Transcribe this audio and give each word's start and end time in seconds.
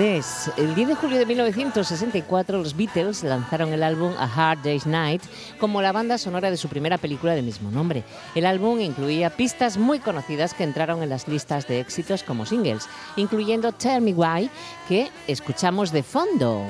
El 0.00 0.74
10 0.74 0.88
de 0.88 0.94
julio 0.94 1.18
de 1.18 1.26
1964 1.26 2.56
los 2.56 2.74
Beatles 2.74 3.22
lanzaron 3.22 3.74
el 3.74 3.82
álbum 3.82 4.14
A 4.18 4.24
Hard 4.24 4.62
Day's 4.62 4.86
Night 4.86 5.20
como 5.58 5.82
la 5.82 5.92
banda 5.92 6.16
sonora 6.16 6.50
de 6.50 6.56
su 6.56 6.70
primera 6.70 6.96
película 6.96 7.34
de 7.34 7.42
mismo 7.42 7.70
nombre. 7.70 8.02
El 8.34 8.46
álbum 8.46 8.80
incluía 8.80 9.28
pistas 9.28 9.76
muy 9.76 9.98
conocidas 9.98 10.54
que 10.54 10.64
entraron 10.64 11.02
en 11.02 11.10
las 11.10 11.28
listas 11.28 11.68
de 11.68 11.80
éxitos 11.80 12.22
como 12.22 12.46
singles, 12.46 12.88
incluyendo 13.16 13.72
Tell 13.72 14.00
Me 14.00 14.14
Why, 14.14 14.48
que 14.88 15.10
escuchamos 15.26 15.92
de 15.92 16.02
fondo. 16.02 16.64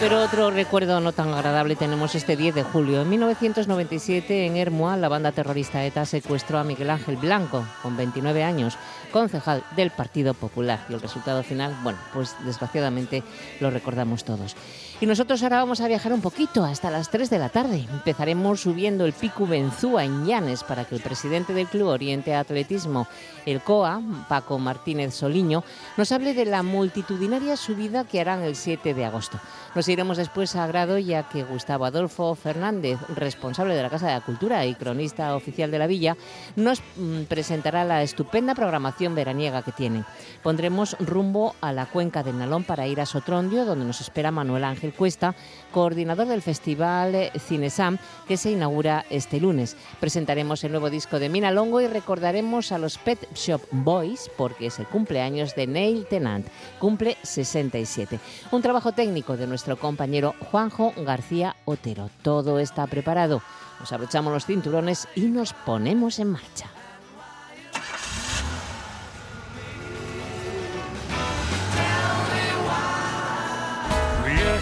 Pero 0.00 0.22
otro 0.22 0.50
recuerdo 0.50 0.98
no 1.00 1.12
tan 1.12 1.34
agradable 1.34 1.76
tenemos 1.76 2.14
este 2.14 2.34
10 2.34 2.54
de 2.54 2.62
julio. 2.62 3.02
En 3.02 3.10
1997, 3.10 4.46
en 4.46 4.56
Hermoa, 4.56 4.96
la 4.96 5.10
banda 5.10 5.30
terrorista 5.30 5.84
ETA 5.84 6.06
secuestró 6.06 6.58
a 6.58 6.64
Miguel 6.64 6.88
Ángel 6.88 7.18
Blanco, 7.18 7.66
con 7.82 7.98
29 7.98 8.42
años, 8.42 8.78
concejal 9.12 9.62
del 9.76 9.90
Partido 9.90 10.32
Popular. 10.32 10.86
Y 10.88 10.94
el 10.94 11.02
resultado 11.02 11.42
final, 11.42 11.76
bueno, 11.82 11.98
pues 12.14 12.34
desgraciadamente 12.46 13.22
lo 13.60 13.70
recordamos 13.70 14.24
todos. 14.24 14.56
Y 15.02 15.06
nosotros 15.06 15.42
ahora 15.42 15.60
vamos 15.60 15.80
a 15.80 15.88
viajar 15.88 16.12
un 16.12 16.20
poquito 16.20 16.62
hasta 16.62 16.90
las 16.90 17.08
3 17.08 17.30
de 17.30 17.38
la 17.38 17.48
tarde. 17.48 17.86
Empezaremos 17.90 18.60
subiendo 18.60 19.06
el 19.06 19.14
Pico 19.14 19.46
Benzúa 19.46 20.04
en 20.04 20.26
Llanes 20.26 20.62
para 20.62 20.84
que 20.84 20.94
el 20.94 21.00
presidente 21.00 21.54
del 21.54 21.68
Club 21.68 21.88
Oriente 21.88 22.34
Atletismo, 22.34 23.08
el 23.46 23.62
COA, 23.62 24.02
Paco 24.28 24.58
Martínez 24.58 25.14
Soliño, 25.14 25.64
nos 25.96 26.12
hable 26.12 26.34
de 26.34 26.44
la 26.44 26.62
multitudinaria 26.62 27.56
subida 27.56 28.04
que 28.04 28.20
harán 28.20 28.42
el 28.42 28.56
7 28.56 28.92
de 28.92 29.06
agosto. 29.06 29.40
Nos 29.74 29.88
iremos 29.88 30.18
después 30.18 30.54
a 30.54 30.66
Grado 30.66 30.98
ya 30.98 31.22
que 31.30 31.44
Gustavo 31.44 31.86
Adolfo 31.86 32.34
Fernández, 32.34 32.98
responsable 33.16 33.74
de 33.74 33.82
la 33.82 33.88
Casa 33.88 34.08
de 34.08 34.14
la 34.14 34.20
Cultura 34.20 34.66
y 34.66 34.74
cronista 34.74 35.34
oficial 35.34 35.70
de 35.70 35.78
la 35.78 35.86
villa, 35.86 36.18
nos 36.56 36.82
mm, 36.96 37.22
presentará 37.22 37.84
la 37.84 38.02
estupenda 38.02 38.54
programación 38.54 39.14
veraniega 39.14 39.62
que 39.62 39.72
tienen. 39.72 40.04
Pondremos 40.42 40.94
rumbo 40.98 41.54
a 41.62 41.72
la 41.72 41.86
cuenca 41.86 42.22
del 42.22 42.38
Nalón 42.38 42.64
para 42.64 42.86
ir 42.86 43.00
a 43.00 43.06
Sotrondio, 43.06 43.64
donde 43.64 43.86
nos 43.86 44.02
espera 44.02 44.30
Manuel 44.30 44.64
Ángel 44.64 44.89
Cuesta, 44.92 45.34
coordinador 45.72 46.26
del 46.26 46.42
Festival 46.42 47.30
Cinesam, 47.38 47.98
que 48.26 48.36
se 48.36 48.50
inaugura 48.50 49.04
este 49.10 49.40
lunes. 49.40 49.76
Presentaremos 50.00 50.64
el 50.64 50.72
nuevo 50.72 50.90
disco 50.90 51.18
de 51.18 51.28
Mina 51.28 51.50
Longo 51.50 51.80
y 51.80 51.86
recordaremos 51.86 52.72
a 52.72 52.78
los 52.78 52.98
Pet 52.98 53.28
Shop 53.34 53.62
Boys, 53.70 54.30
porque 54.36 54.66
es 54.66 54.78
el 54.78 54.86
cumpleaños 54.86 55.54
de 55.54 55.66
Neil 55.66 56.06
Tennant, 56.06 56.46
cumple 56.78 57.16
67. 57.22 58.18
Un 58.50 58.62
trabajo 58.62 58.92
técnico 58.92 59.36
de 59.36 59.46
nuestro 59.46 59.78
compañero 59.78 60.34
Juanjo 60.50 60.92
García 60.96 61.56
Otero. 61.64 62.10
Todo 62.22 62.58
está 62.58 62.86
preparado. 62.86 63.42
Nos 63.78 63.92
abrochamos 63.92 64.32
los 64.32 64.46
cinturones 64.46 65.08
y 65.14 65.22
nos 65.22 65.52
ponemos 65.52 66.18
en 66.18 66.28
marcha. 66.28 66.70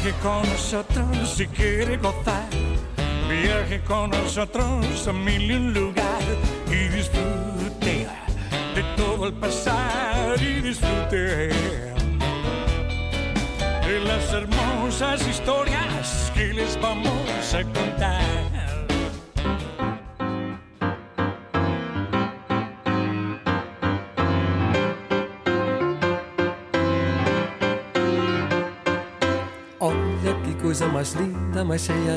Viaje 0.00 0.14
con 0.22 0.48
nosotros 0.48 1.28
si 1.36 1.46
quiere 1.48 1.96
gozar. 1.96 2.48
Viaje 3.28 3.80
con 3.80 4.10
nosotros 4.10 5.08
a 5.08 5.12
mil 5.12 5.50
y 5.50 5.54
un 5.54 5.74
lugar 5.74 6.22
y 6.68 6.88
disfrute 6.88 8.06
de 8.76 8.82
todo 8.96 9.26
el 9.26 9.32
pasar 9.32 10.40
y 10.40 10.60
disfrute 10.60 11.48
de 13.88 14.00
las 14.04 14.32
hermosas 14.32 15.26
historias 15.26 16.30
que 16.32 16.54
les 16.54 16.80
vamos 16.80 17.54
a 17.54 17.64
contar. 17.64 18.17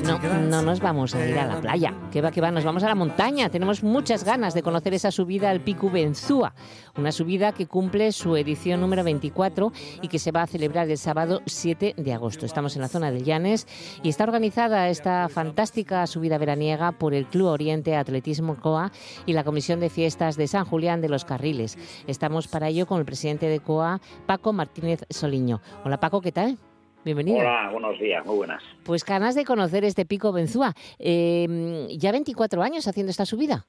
No, 0.01 0.17
no 0.49 0.61
nos 0.61 0.79
vamos 0.79 1.13
a 1.13 1.27
ir 1.27 1.37
a 1.37 1.45
la 1.45 1.61
playa. 1.61 1.93
¿Qué 2.11 2.21
va, 2.21 2.31
qué 2.31 2.41
va? 2.41 2.51
Nos 2.51 2.63
vamos 2.63 2.83
a 2.83 2.87
la 2.87 2.95
montaña. 2.95 3.49
Tenemos 3.49 3.83
muchas 3.83 4.23
ganas 4.23 4.53
de 4.53 4.63
conocer 4.63 4.93
esa 4.93 5.11
subida 5.11 5.49
al 5.49 5.61
Pico 5.61 5.89
Benzúa. 5.89 6.53
Una 6.97 7.11
subida 7.11 7.51
que 7.51 7.67
cumple 7.67 8.11
su 8.11 8.35
edición 8.35 8.81
número 8.81 9.03
24 9.03 9.71
y 10.01 10.07
que 10.07 10.19
se 10.19 10.31
va 10.31 10.43
a 10.43 10.47
celebrar 10.47 10.89
el 10.89 10.97
sábado 10.97 11.41
7 11.45 11.95
de 11.97 12.13
agosto. 12.13 12.45
Estamos 12.45 12.75
en 12.75 12.81
la 12.81 12.87
zona 12.87 13.11
del 13.11 13.23
Llanes 13.23 13.67
y 14.03 14.09
está 14.09 14.23
organizada 14.23 14.89
esta 14.89 15.27
fantástica 15.29 16.07
subida 16.07 16.37
veraniega 16.37 16.91
por 16.91 17.13
el 17.13 17.27
Club 17.27 17.47
Oriente 17.47 17.95
Atletismo 17.95 18.55
COA 18.55 18.91
y 19.25 19.33
la 19.33 19.43
Comisión 19.43 19.79
de 19.79 19.89
Fiestas 19.89 20.37
de 20.37 20.47
San 20.47 20.65
Julián 20.65 21.01
de 21.01 21.09
los 21.09 21.25
Carriles. 21.25 21.77
Estamos 22.07 22.47
para 22.47 22.69
ello 22.69 22.85
con 22.85 22.99
el 22.99 23.05
presidente 23.05 23.47
de 23.47 23.59
COA, 23.59 23.99
Paco 24.25 24.53
Martínez 24.53 25.03
Soliño. 25.09 25.61
Hola 25.83 25.99
Paco, 25.99 26.21
¿qué 26.21 26.31
tal? 26.31 26.57
Bienvenido. 27.03 27.39
Hola, 27.39 27.69
buenos 27.71 27.99
días, 27.99 28.23
muy 28.25 28.37
buenas. 28.37 28.63
Pues 28.85 29.03
ganas 29.03 29.33
de 29.33 29.43
conocer 29.43 29.83
este 29.83 30.05
pico 30.05 30.31
Benzúa. 30.31 30.73
Eh, 30.99 31.87
¿Ya 31.97 32.11
24 32.11 32.61
años 32.61 32.87
haciendo 32.87 33.09
esta 33.09 33.25
subida? 33.25 33.65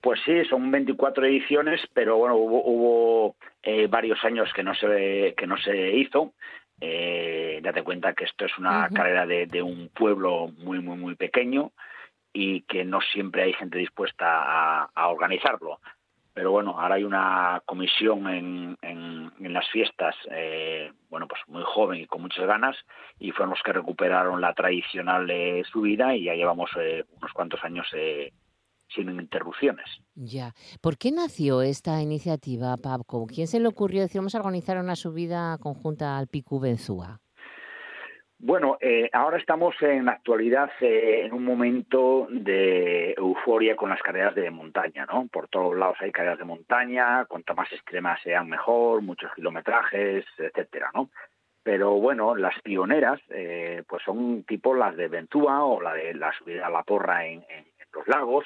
Pues 0.00 0.20
sí, 0.24 0.44
son 0.44 0.70
24 0.70 1.24
ediciones, 1.26 1.80
pero 1.92 2.18
bueno, 2.18 2.36
hubo, 2.36 3.36
eh, 3.62 3.88
varios 3.88 4.22
años 4.24 4.52
que 4.54 4.62
no 4.62 4.74
se, 4.74 5.34
que 5.36 5.46
no 5.46 5.56
se 5.56 5.92
hizo. 5.96 6.34
Eh, 6.80 7.60
date 7.62 7.82
cuenta 7.82 8.12
que 8.12 8.24
esto 8.24 8.44
es 8.44 8.56
una 8.58 8.88
carrera 8.90 9.26
de, 9.26 9.62
un 9.62 9.88
pueblo 9.88 10.52
muy, 10.58 10.80
muy, 10.80 10.96
muy 10.96 11.14
pequeño 11.16 11.72
y 12.32 12.62
que 12.62 12.84
no 12.84 13.00
siempre 13.00 13.42
hay 13.42 13.54
gente 13.54 13.78
dispuesta 13.78 14.84
a 14.84 15.08
organizarlo 15.08 15.80
pero 16.34 16.50
bueno, 16.50 16.78
ahora 16.78 16.96
hay 16.96 17.04
una 17.04 17.62
comisión 17.64 18.28
en, 18.28 18.76
en, 18.82 19.52
las 19.52 19.68
fiestas, 19.70 20.16
eh, 20.32 20.90
bueno, 21.08 21.28
pues 21.28 21.40
muy 21.46 21.62
joven 21.64 22.00
y 22.00 22.06
con 22.06 22.22
muchas 22.22 22.44
ganas, 22.44 22.76
y 23.20 23.30
fueron 23.30 23.50
los 23.50 23.62
que 23.64 23.72
recuperaron 23.72 24.40
la 24.40 24.52
tradicional 24.52 25.30
eh, 25.30 25.62
subida 25.70 26.16
y 26.16 26.24
ya 26.24 26.34
llevamos 26.34 26.70
eh, 26.76 27.04
unos 27.16 27.32
cuantos 27.32 27.62
años 27.62 27.86
sin 28.88 29.10
interrupciones. 29.10 29.86
Ya. 30.16 30.54
¿Por 30.80 30.98
qué 30.98 31.12
nació 31.12 31.62
esta 31.62 32.02
iniciativa, 32.02 32.76
Pabco? 32.76 33.26
¿Quién 33.26 33.46
se 33.46 33.60
le 33.60 33.68
ocurrió 33.68 34.02
decir 34.02 34.20
vamos 34.20 34.34
a 34.34 34.38
organizar 34.38 34.78
una 34.78 34.96
subida 34.96 35.56
conjunta 35.58 36.18
al 36.18 36.26
Picu 36.26 36.58
Benzúa? 36.58 37.20
Bueno, 38.38 38.76
eh, 38.80 39.08
ahora 39.12 39.38
estamos 39.38 39.74
en 39.80 40.04
la 40.04 40.12
actualidad 40.12 40.70
eh, 40.80 41.22
en 41.24 41.32
un 41.32 41.44
momento 41.44 42.26
de 42.30 43.12
euforia 43.12 43.76
con 43.76 43.88
las 43.88 44.02
carreras 44.02 44.34
de 44.34 44.50
montaña, 44.50 45.06
¿no? 45.06 45.28
Por 45.28 45.48
todos 45.48 45.76
lados 45.76 45.96
hay 46.00 46.12
carreras 46.12 46.38
de 46.38 46.44
montaña, 46.44 47.24
cuanto 47.26 47.54
más 47.54 47.72
extremas 47.72 48.20
sean 48.22 48.48
mejor, 48.48 49.02
muchos 49.02 49.32
kilometrajes, 49.34 50.24
etcétera, 50.36 50.90
¿no? 50.94 51.10
Pero 51.62 51.92
bueno, 51.92 52.36
las 52.36 52.60
pioneras, 52.60 53.18
eh, 53.30 53.82
pues 53.88 54.02
son 54.02 54.44
tipo 54.44 54.74
las 54.74 54.94
de 54.96 55.08
Ventúa 55.08 55.64
o 55.64 55.80
la 55.80 55.94
de 55.94 56.12
la 56.12 56.30
subida 56.32 56.66
a 56.66 56.70
la 56.70 56.82
porra 56.82 57.24
en, 57.26 57.42
los 57.94 58.06
lagos, 58.06 58.44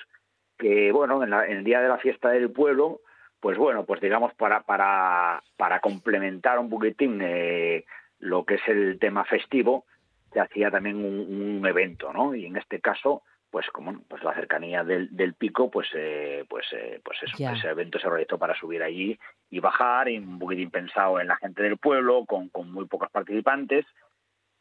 que 0.57 0.93
bueno, 0.93 1.25
en, 1.25 1.33
el 1.33 1.65
día 1.65 1.81
de 1.81 1.89
la 1.89 1.99
fiesta 1.99 2.29
del 2.29 2.53
pueblo, 2.53 3.01
pues 3.41 3.59
bueno, 3.59 3.85
pues 3.85 4.01
digamos 4.01 4.33
para 4.35 4.61
para 4.61 5.43
para 5.57 5.81
complementar 5.81 6.59
un 6.61 6.71
poquitín 6.71 7.21
eh, 7.23 7.85
lo 8.19 8.45
que 8.45 8.55
es 8.55 8.69
el 8.69 8.99
tema 8.99 9.25
festivo, 9.25 9.85
se 10.33 10.41
hacía 10.41 10.71
también 10.71 10.97
un, 10.97 11.67
evento, 11.67 12.13
¿no? 12.13 12.35
Y 12.35 12.47
en 12.47 12.57
este 12.57 12.81
caso, 12.81 13.23
pues 13.51 13.67
como 13.73 14.01
pues 14.03 14.23
la 14.23 14.35
cercanía 14.35 14.85
del, 14.85 15.15
del 15.17 15.35
pico, 15.35 15.71
pues 15.71 15.89
eh, 15.95 16.45
pues 16.49 16.67
eh, 16.73 17.01
pues 17.03 17.19
eso, 17.23 17.51
ese 17.51 17.69
evento 17.69 17.99
se 17.99 18.09
realizó 18.09 18.39
para 18.39 18.59
subir 18.59 18.83
allí 18.83 19.19
y 19.51 19.61
bajar, 19.61 20.09
y 20.09 20.19
un 20.19 20.39
poquitín 20.39 20.71
pensado 20.71 21.21
en 21.21 21.29
la 21.29 21.37
gente 21.37 21.63
del 21.63 21.79
pueblo, 21.79 22.25
con, 22.27 22.49
con 22.49 22.71
muy 22.71 22.87
pocos 22.87 23.11
participantes, 23.11 23.87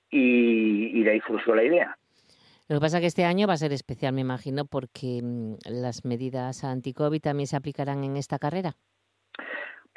y, 0.09 1.03
de 1.03 1.11
ahí 1.11 1.21
surgió 1.27 1.55
la 1.55 1.63
idea. 1.63 1.97
Lo 2.67 2.77
que 2.77 2.81
pasa 2.81 2.97
es 2.97 3.01
que 3.01 3.07
este 3.07 3.25
año 3.25 3.47
va 3.47 3.53
a 3.53 3.57
ser 3.57 3.71
especial, 3.71 4.13
me 4.13 4.21
imagino, 4.21 4.65
porque 4.65 5.21
mm, 5.23 5.55
las 5.65 6.05
medidas 6.05 6.63
anti-COVID 6.63 7.21
también 7.21 7.47
se 7.47 7.55
aplicarán 7.55 8.03
en 8.03 8.17
esta 8.17 8.39
carrera. 8.39 8.75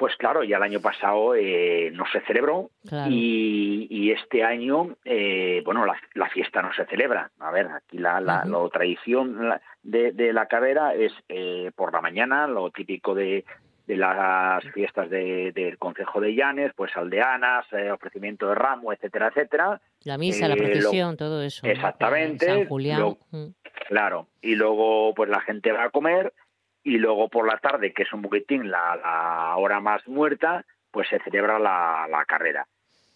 Pues 0.01 0.15
claro, 0.15 0.43
ya 0.43 0.57
el 0.57 0.63
año 0.63 0.81
pasado 0.81 1.35
eh, 1.35 1.91
no 1.93 2.05
se 2.11 2.21
celebró 2.21 2.71
y, 3.07 4.11
este 4.11 4.43
año, 4.43 4.95
eh, 5.05 5.61
bueno, 5.63 5.85
la, 5.85 6.27
fiesta 6.29 6.59
no 6.63 6.73
se 6.73 6.85
celebra. 6.87 7.29
A 7.39 7.51
ver, 7.51 7.67
aquí 7.67 7.99
la, 7.99 8.19
la, 8.19 8.43
tradición 8.73 9.37
de, 9.83 10.33
la 10.33 10.47
carrera 10.47 10.95
es 10.95 11.13
eh, 11.29 11.69
por 11.75 11.93
la 11.93 12.01
mañana, 12.01 12.47
lo 12.47 12.71
típico 12.71 13.13
de, 13.13 13.45
de 13.85 13.95
las 13.95 14.63
fiestas 14.73 15.07
de- 15.11 15.51
del 15.53 15.77
Concejo 15.77 16.19
de 16.19 16.33
Llanes, 16.33 16.71
pues 16.75 16.97
aldeanas, 16.97 17.65
eh, 17.71 17.91
ofrecimiento 17.91 18.47
de 18.49 18.55
ramo, 18.55 18.91
etcétera, 18.91 19.27
etcétera. 19.27 19.79
La 20.03 20.17
misa, 20.17 20.47
la 20.47 20.55
Eh, 20.55 20.57
lo- 20.57 20.63
procesión, 20.63 21.15
todo 21.15 21.43
eso. 21.43 21.67
Exactamente, 21.67 22.47
San 22.47 22.65
Julián. 22.65 23.01
lo- 23.01 23.17
mm. 23.29 23.53
Claro, 23.87 24.27
y 24.41 24.55
luego 24.55 25.13
pues 25.13 25.29
la 25.29 25.41
gente 25.41 25.71
va 25.71 25.83
a 25.83 25.89
comer 25.91 26.33
y 26.83 26.97
luego 26.97 27.29
por 27.29 27.47
la 27.47 27.57
tarde, 27.57 27.93
que 27.93 28.03
es 28.03 28.13
un 28.13 28.21
poquitín 28.21 28.69
la, 28.71 28.95
la 28.95 29.55
hora 29.57 29.79
más 29.79 30.07
muerta, 30.07 30.65
pues 30.91 31.07
se 31.09 31.19
celebra 31.19 31.59
la, 31.59 32.07
la 32.09 32.25
carrera. 32.25 32.67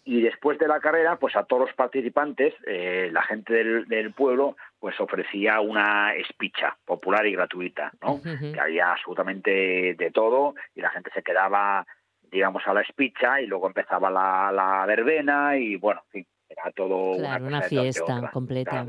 Y 0.04 0.22
después 0.22 0.56
de 0.60 0.68
la 0.68 0.78
carrera, 0.78 1.16
pues 1.16 1.34
a 1.34 1.42
todos 1.42 1.66
los 1.66 1.74
participantes, 1.74 2.54
eh, 2.64 3.10
la 3.12 3.22
gente 3.22 3.52
del, 3.52 3.86
del 3.88 4.12
pueblo, 4.12 4.56
pues 4.78 5.00
ofrecía 5.00 5.60
una 5.60 6.14
espicha 6.14 6.76
popular 6.84 7.26
y 7.26 7.32
gratuita, 7.32 7.90
¿no? 8.00 8.22
Que 8.22 8.60
había 8.60 8.92
absolutamente 8.92 9.96
de 9.98 10.10
todo 10.12 10.54
y 10.76 10.80
la 10.80 10.90
gente 10.90 11.10
se 11.12 11.24
quedaba, 11.24 11.84
digamos, 12.30 12.62
a 12.68 12.74
la 12.74 12.82
espicha 12.82 13.40
y 13.40 13.48
luego 13.48 13.66
empezaba 13.66 14.08
la, 14.08 14.52
la 14.52 14.86
verbena 14.86 15.56
y 15.56 15.74
bueno, 15.74 16.02
en 16.06 16.10
fin, 16.12 16.26
era 16.48 16.70
todo 16.70 17.18
Claro, 17.18 17.46
una 17.46 17.60
de 17.62 17.68
fiesta 17.68 18.30
completa. 18.32 18.86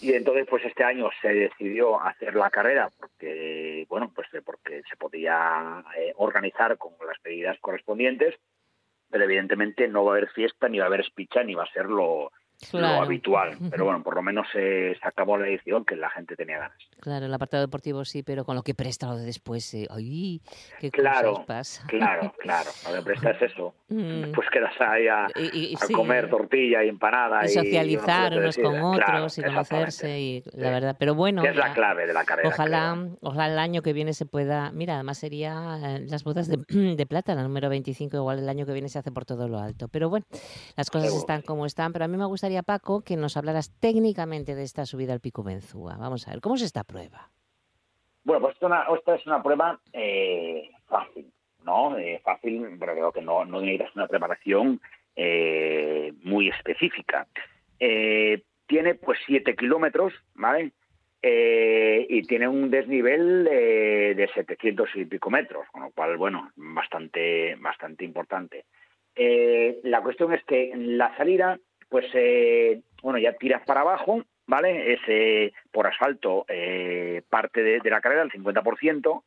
Y 0.00 0.14
entonces, 0.14 0.46
pues 0.48 0.64
este 0.64 0.82
año 0.82 1.10
se 1.20 1.28
decidió 1.28 2.00
hacer 2.00 2.34
la 2.34 2.48
carrera 2.50 2.90
porque, 2.98 3.84
bueno, 3.88 4.10
pues 4.14 4.32
eh, 4.32 4.40
porque 4.42 4.82
se 4.88 4.96
podía 4.96 5.84
eh, 5.96 6.14
organizar 6.16 6.78
con 6.78 6.92
las 7.06 7.18
medidas 7.22 7.58
correspondientes, 7.60 8.34
pero 9.10 9.24
evidentemente 9.24 9.88
no 9.88 10.04
va 10.04 10.12
a 10.12 10.16
haber 10.16 10.30
fiesta, 10.30 10.68
ni 10.68 10.78
va 10.78 10.84
a 10.84 10.86
haber 10.86 11.00
espicha, 11.00 11.44
ni 11.44 11.54
va 11.54 11.64
a 11.64 11.72
ser 11.72 11.84
lo, 11.86 12.32
lo 12.72 12.78
Claro. 12.78 13.02
habitual. 13.02 13.56
Pero 13.70 13.84
bueno, 13.84 14.02
por 14.02 14.14
lo 14.14 14.22
menos 14.22 14.46
eh, 14.54 14.96
se 15.00 15.08
acabó 15.08 15.36
la 15.38 15.48
edición 15.48 15.84
que 15.84 15.96
la 15.96 16.10
gente 16.10 16.36
tenía 16.36 16.58
ganas. 16.58 16.78
Claro, 17.00 17.26
el 17.26 17.34
apartado 17.34 17.62
deportivo 17.62 18.04
sí, 18.04 18.22
pero 18.22 18.44
con 18.44 18.54
lo 18.56 18.62
que 18.62 18.74
presta 18.74 19.06
lo 19.06 19.16
de 19.16 19.24
después, 19.24 19.72
eh, 19.74 19.86
¡ay! 19.90 20.40
¿Qué 20.78 20.90
Claro, 20.90 21.30
cosas 21.32 21.46
pasa? 21.46 21.84
claro, 21.88 22.32
claro. 22.38 22.70
Lo 22.88 22.94
que 22.96 23.02
presta 23.02 23.30
es 23.30 23.42
eso. 23.52 23.74
Mm. 23.88 24.32
Pues 24.32 24.48
quedas 24.50 24.72
ahí 24.80 25.08
a, 25.08 25.26
Y- 25.36 25.72
y- 25.72 25.74
a 25.74 25.78
sí. 25.86 25.92
comer 25.94 26.28
tortilla 26.28 26.84
y 26.84 26.88
empanada. 26.88 27.40
y 27.42 27.46
y 27.46 27.48
socializar 27.50 28.32
uno 28.32 28.40
unos 28.42 28.56
puede 28.56 28.64
con 28.68 28.74
decir, 28.74 28.84
otros 28.86 29.04
claro, 29.06 29.26
y 29.36 29.42
conocerse 29.54 30.20
y 30.20 30.40
la 30.44 30.50
Sí. 30.68 30.74
verdad 30.74 30.96
pero 30.98 31.14
bueno 31.14 31.44
es 31.44 31.56
la 31.56 31.72
clave 31.72 32.06
de 32.06 32.12
la 32.12 32.24
carrera. 32.24 32.48
ojalá 32.48 32.94
creo. 32.96 33.18
ojalá 33.22 33.46
el 33.52 33.58
año 33.58 33.82
que 33.82 33.92
viene 33.92 34.12
se 34.12 34.26
pueda 34.26 34.70
mira 34.72 34.94
además 34.94 35.18
sería 35.18 35.78
eh, 35.82 36.06
las 36.08 36.24
bodas 36.24 36.48
de, 36.48 36.58
de 36.96 37.06
plata 37.06 37.34
la 37.34 37.42
número 37.42 37.68
25 37.68 38.16
igual 38.16 38.38
el 38.40 38.48
año 38.48 38.66
que 38.66 38.72
viene 38.72 38.88
se 38.88 38.98
hace 38.98 39.10
por 39.12 39.24
todo 39.24 39.48
lo 39.48 39.58
alto 39.58 39.88
pero 39.88 40.08
bueno 40.08 40.26
las 40.76 40.90
cosas 40.90 41.08
Seguro. 41.08 41.20
están 41.20 41.42
como 41.42 41.66
están 41.66 41.92
pero 41.92 42.04
a 42.04 42.08
mí 42.08 42.16
me 42.16 42.26
gustaría 42.26 42.49
Paco 42.62 43.02
que 43.02 43.16
nos 43.16 43.36
hablaras 43.36 43.72
técnicamente 43.80 44.54
de 44.54 44.62
esta 44.62 44.84
subida 44.84 45.12
al 45.12 45.20
Pico 45.20 45.42
Benzúa 45.42 45.96
vamos 45.96 46.26
a 46.26 46.32
ver 46.32 46.40
cómo 46.40 46.56
es 46.56 46.62
esta 46.62 46.84
prueba 46.84 47.30
Bueno, 48.24 48.42
pues 48.42 48.56
esta, 48.56 49.14
es 49.14 49.26
una 49.26 49.42
prueba 49.42 49.80
eh, 49.92 50.70
fácil, 50.86 51.32
¿no? 51.64 51.96
Eh, 51.96 52.20
fácil, 52.22 52.76
pero 52.78 52.92
creo 52.92 53.12
que 53.12 53.22
no, 53.22 53.44
no 53.44 53.60
necesitas 53.60 53.94
una 53.94 54.08
preparación 54.08 54.80
eh, 55.16 56.12
muy 56.22 56.48
específica. 56.48 57.26
Tiene 57.78 58.94
pues 58.94 59.18
7 59.26 59.56
kilómetros, 59.56 60.12
¿vale? 60.34 60.72
Y 61.22 62.22
tiene 62.22 62.46
un 62.46 62.70
desnivel 62.70 63.44
de 63.44 64.30
700 64.34 64.88
y 64.96 65.04
pico 65.06 65.30
metros, 65.30 65.66
con 65.72 65.82
lo 65.82 65.90
cual, 65.90 66.16
bueno, 66.16 66.50
bastante, 66.56 67.56
bastante 67.56 68.04
importante. 68.04 68.64
La 69.82 70.02
cuestión 70.02 70.32
es 70.32 70.44
que 70.44 70.72
la 70.76 71.16
salida, 71.16 71.58
pues, 71.90 72.06
eh, 72.14 72.80
bueno, 73.02 73.18
ya 73.18 73.34
tiras 73.34 73.62
para 73.66 73.82
abajo, 73.82 74.24
¿vale? 74.46 74.94
Es 74.94 75.00
eh, 75.08 75.52
por 75.70 75.86
asfalto 75.86 76.46
eh, 76.48 77.22
parte 77.28 77.62
de, 77.62 77.90
la 77.90 78.00
carrera, 78.00 78.22
el 78.22 78.30
50%, 78.30 79.22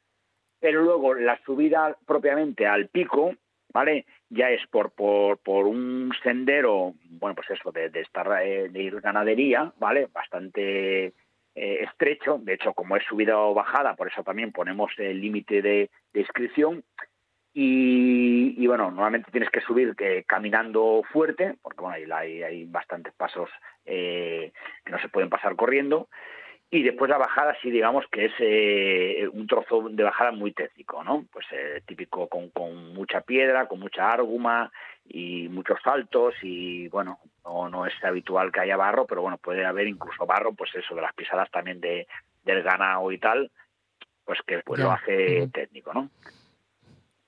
pero 0.60 0.82
luego 0.82 1.14
la 1.14 1.38
subida 1.46 1.96
propiamente 2.06 2.66
al 2.66 2.88
pico, 2.88 3.36
¿vale? 3.74 4.06
Ya 4.30 4.50
es 4.50 4.66
por, 4.68 4.92
por, 4.92 5.38
por 5.40 5.66
un 5.68 6.12
sendero, 6.24 6.94
bueno, 7.04 7.36
pues 7.36 7.50
eso, 7.52 7.72
de, 7.72 7.90
de 7.90 8.02
estar, 8.02 8.28
eh, 8.44 8.70
de 8.70 8.82
ir 8.82 9.02
ganadería, 9.02 9.74
¿vale? 9.78 10.08
Bastante 10.12 11.08
eh, 11.08 11.84
estrecho, 11.84 12.40
de 12.42 12.54
hecho, 12.54 12.74
como 12.74 12.98
es 12.98 13.04
subida 13.04 13.38
o 13.38 13.54
bajada, 13.54 13.96
por 13.96 14.08
eso 14.08 14.24
también 14.24 14.52
ponemos 14.52 14.92
el 14.98 15.22
límite 15.22 15.62
de, 15.62 15.90
de 16.14 16.20
inscripción, 16.20 16.84
y, 17.54 18.56
y, 18.58 18.68
bueno, 18.68 18.90
normalmente 18.90 19.32
tienes 19.32 19.50
que 19.52 19.62
subir 19.62 19.96
eh, 20.00 20.24
caminando 20.26 21.04
fuerte, 21.12 21.56
porque 21.62 21.82
bueno, 21.82 22.16
hay, 22.16 22.42
hay 22.42 22.66
bastantes 22.66 23.14
pasos 23.14 23.50
eh, 23.86 24.52
que 24.84 24.92
no 24.92 25.00
se 25.00 25.10
pueden 25.10 25.30
pasar 25.30 25.56
corriendo. 25.56 26.10
Y 26.72 26.82
después 26.82 27.08
la 27.08 27.20
bajada 27.20 27.56
sí, 27.62 27.70
digamos 27.70 28.04
que 28.12 28.26
es 28.26 28.32
eh, 28.40 29.30
un 29.32 29.46
trozo 29.46 29.90
de 29.90 30.02
bajada 30.02 30.32
muy 30.32 30.54
técnico, 30.54 31.04
¿no? 31.04 31.24
Pues 31.32 31.46
eh, 31.52 31.84
típico 31.86 32.28
con, 32.28 32.50
con 32.50 32.96
mucha 32.96 33.22
piedra, 33.22 33.68
con 33.68 33.80
mucha 33.80 34.12
árguma 34.12 34.72
y 35.06 35.48
muchos 35.50 35.78
saltos 35.84 36.34
y 36.42 36.88
bueno, 36.88 37.20
no, 37.46 37.70
no 37.70 37.86
es 37.86 37.94
habitual 38.04 38.52
que 38.52 38.62
haya 38.62 38.76
barro, 38.76 39.06
pero 39.06 39.22
bueno, 39.22 39.38
puede 39.38 39.64
haber 39.64 39.86
incluso 39.86 40.26
barro, 40.26 40.54
pues 40.54 40.74
eso, 40.74 40.96
de 40.96 41.04
las 41.04 41.14
pisadas 41.14 41.52
también 41.52 41.80
de, 41.80 42.08
del 42.44 42.64
ganado 42.64 43.12
y 43.12 43.20
tal, 43.20 43.52
pues 44.26 44.40
que 44.48 44.64
pues 44.66 44.80
Ya. 44.80 44.86
lo 44.86 44.92
hace 44.94 45.48
técnico, 45.54 45.94
¿no? 45.94 46.10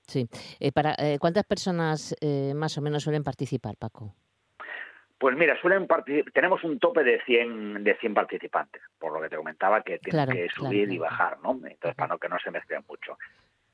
Sí 0.06 0.28
Eh, 0.60 0.72
para 0.72 0.94
eh, 0.98 1.18
cuántas 1.20 1.44
personas 1.44 2.14
eh, 2.20 2.52
más 2.54 2.76
o 2.78 2.82
menos 2.82 3.02
suelen 3.02 3.22
participar 3.22 3.76
Paco 3.76 4.14
Pues 5.18 5.36
mira, 5.36 5.58
suelen 5.60 5.86
tenemos 6.32 6.62
un 6.64 6.78
tope 6.78 7.02
de 7.02 7.20
100, 7.22 7.84
de 7.84 7.96
100 7.96 8.14
participantes, 8.14 8.82
por 8.98 9.12
lo 9.12 9.20
que 9.20 9.28
te 9.28 9.36
comentaba, 9.36 9.82
que 9.82 9.98
tienen 9.98 10.26
Claro, 10.26 10.32
que 10.32 10.46
claro, 10.48 10.68
subir 10.68 10.92
y 10.92 10.98
bajar, 10.98 11.38
¿no? 11.42 11.52
Entonces, 11.52 11.94
para 11.94 12.08
no, 12.08 12.18
que 12.18 12.28
no 12.28 12.38
se 12.38 12.50
mezclen 12.50 12.84
mucho. 12.86 13.16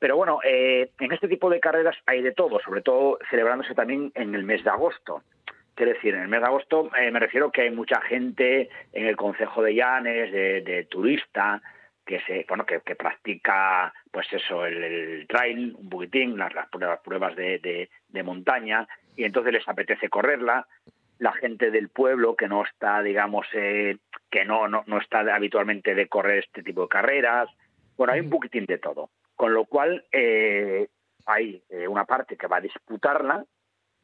Pero 0.02 0.16
bueno, 0.16 0.40
eh, 0.42 0.90
en 0.98 1.12
este 1.12 1.28
tipo 1.28 1.48
de 1.48 1.60
carreras 1.60 1.96
hay 2.06 2.22
de 2.22 2.32
todo, 2.32 2.58
sobre 2.58 2.82
todo 2.82 3.20
celebrándose 3.30 3.72
también 3.72 4.10
en 4.16 4.34
el 4.34 4.42
mes 4.42 4.64
de 4.64 4.70
agosto. 4.70 5.22
Quiero 5.76 5.92
decir, 5.92 6.12
en 6.16 6.22
el 6.22 6.28
mes 6.28 6.40
de 6.40 6.46
agosto 6.46 6.90
eh, 6.98 7.08
me 7.12 7.20
refiero 7.20 7.52
que 7.52 7.62
hay 7.62 7.70
mucha 7.70 8.00
gente 8.00 8.68
en 8.92 9.06
el 9.06 9.16
Concejo 9.16 9.62
de 9.62 9.76
Llanes, 9.76 10.32
de, 10.32 10.62
de 10.62 10.86
turista, 10.86 11.62
que 12.04 12.20
se 12.22 12.44
bueno 12.48 12.66
que, 12.66 12.80
que 12.80 12.96
practica 12.96 13.94
pues 14.12 14.26
eso 14.32 14.64
el, 14.66 14.82
el 14.84 15.26
trail 15.26 15.74
un 15.76 15.88
poquitín 15.88 16.36
las, 16.38 16.54
las 16.54 16.68
pruebas, 16.68 17.00
pruebas 17.00 17.34
de, 17.34 17.58
de- 17.58 17.90
de 18.08 18.22
montaña 18.22 18.86
y 19.16 19.24
entonces 19.24 19.52
les 19.54 19.66
apetece 19.68 20.08
correrla. 20.08 20.66
La 21.18 21.32
gente 21.32 21.70
del 21.70 21.88
pueblo 21.88 22.36
que 22.36 22.46
no 22.48 22.62
está 22.64 23.02
digamos 23.02 23.46
eh, 23.54 23.96
que 24.30 24.44
no, 24.44 24.68
no 24.68 24.84
no 24.86 24.98
está 24.98 25.20
habitualmente 25.34 25.94
de 25.94 26.08
correr 26.08 26.44
este 26.44 26.62
tipo 26.62 26.82
de 26.82 26.88
carreras 26.88 27.48
bueno 27.96 28.12
hay 28.12 28.20
un 28.20 28.30
poquitín 28.30 28.66
de 28.66 28.78
todo. 28.78 29.10
Con 29.34 29.54
lo 29.54 29.64
cual 29.64 30.04
eh, 30.12 30.88
hay 31.26 31.62
eh, 31.70 31.88
una 31.88 32.04
parte 32.04 32.36
que 32.36 32.46
va 32.46 32.58
a 32.58 32.60
disputarla 32.60 33.44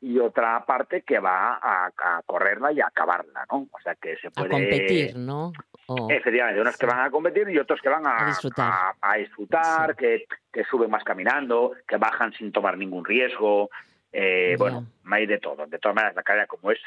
y 0.00 0.18
otra 0.20 0.64
parte 0.64 1.02
que 1.02 1.18
va 1.18 1.54
a, 1.60 1.90
a 1.98 2.22
correrla 2.24 2.72
y 2.72 2.80
a 2.80 2.86
acabarla 2.86 3.44
no 3.50 3.66
o 3.70 3.80
sea 3.82 3.94
que 3.96 4.16
se 4.18 4.28
a 4.28 4.30
puede 4.30 4.50
competir 4.50 5.16
no 5.16 5.52
O- 5.88 6.10
Efectivamente, 6.10 6.60
unos 6.60 6.76
que 6.76 6.84
van 6.86 7.00
a 7.00 7.10
competir 7.10 7.48
y 7.48 7.58
otros 7.58 7.80
que 7.80 7.88
van 7.88 8.06
a, 8.06 8.24
A 8.24 8.26
disfrutar. 8.26 8.70
a- 8.70 8.94
a 9.00 9.16
disfrutar, 9.16 9.90
Sí. 9.92 9.96
que, 9.96 10.24
que 10.52 10.64
suben 10.64 10.90
más 10.90 11.02
caminando, 11.02 11.72
que 11.86 11.96
bajan 11.96 12.32
sin 12.34 12.52
tomar 12.52 12.76
ningún 12.76 13.04
riesgo. 13.04 13.70
Eh. 14.12 14.54
Bueno, 14.58 14.84
hay 15.10 15.26
de 15.26 15.38
todo. 15.38 15.66
De 15.66 15.78
todas 15.78 15.94
maneras, 15.94 16.14
la 16.14 16.22
carrera 16.22 16.46
como 16.46 16.70
es 16.70 16.78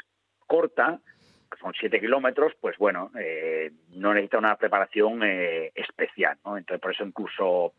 corta, 0.45 0.99
que 1.51 1.57
son 1.59 1.73
siete 1.79 1.99
kilómetros, 1.99 2.53
pues 2.61 2.77
bueno, 2.77 3.11
eh, 3.19 3.71
no 3.89 4.13
necesita 4.13 4.37
una 4.37 4.55
preparación 4.55 5.21
eh, 5.23 5.71
especial, 5.75 6.37
¿no? 6.45 6.57
Entonces, 6.57 6.81
por 6.81 6.91
eso 6.91 7.03
incluso 7.03 7.73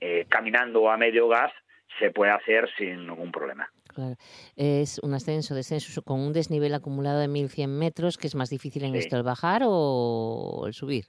eh, 0.00 0.26
caminando 0.28 0.90
a 0.90 0.96
medio 0.96 1.28
gas 1.28 1.52
se 1.98 2.10
puede 2.10 2.30
hacer 2.32 2.68
sin 2.76 3.06
ningún 3.06 3.30
problema. 3.32 3.70
Claro. 3.96 4.16
Es 4.56 4.98
un 4.98 5.14
ascenso, 5.14 5.54
descenso 5.54 6.02
con 6.02 6.20
un 6.20 6.34
desnivel 6.34 6.74
acumulado 6.74 7.18
de 7.18 7.28
1.100 7.28 7.70
metros, 7.78 8.18
que 8.18 8.26
es 8.26 8.34
más 8.34 8.50
difícil 8.50 8.84
en 8.84 8.92
Sí. 8.92 8.98
esto, 8.98 9.16
el 9.16 9.22
bajar 9.22 9.62
o 9.64 10.64
el 10.66 10.74
subir. 10.74 11.06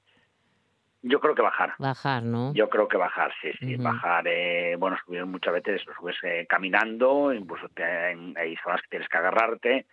Yo 1.02 1.20
creo 1.20 1.36
que 1.36 1.42
bajar. 1.42 1.74
Bajar, 1.80 2.24
¿no? 2.24 2.54
Yo 2.54 2.70
creo 2.70 2.88
que 2.88 2.96
bajar, 2.96 3.32
sí, 3.42 3.50
sí. 3.60 3.76
Bajar, 3.76 4.26
eh, 4.28 4.78
bueno, 4.78 4.98
subir 5.06 5.26
muchas 5.26 5.54
veces 5.54 5.86
lo 5.86 5.94
subes 5.96 6.16
eh, 6.24 6.46
caminando, 6.50 7.34
incluso 7.34 7.68
te- 7.70 7.84
hay 7.84 8.56
zonas 8.64 8.82
que 8.84 8.88
tienes 8.90 9.10
que 9.10 9.18
agarrarte, 9.18 9.86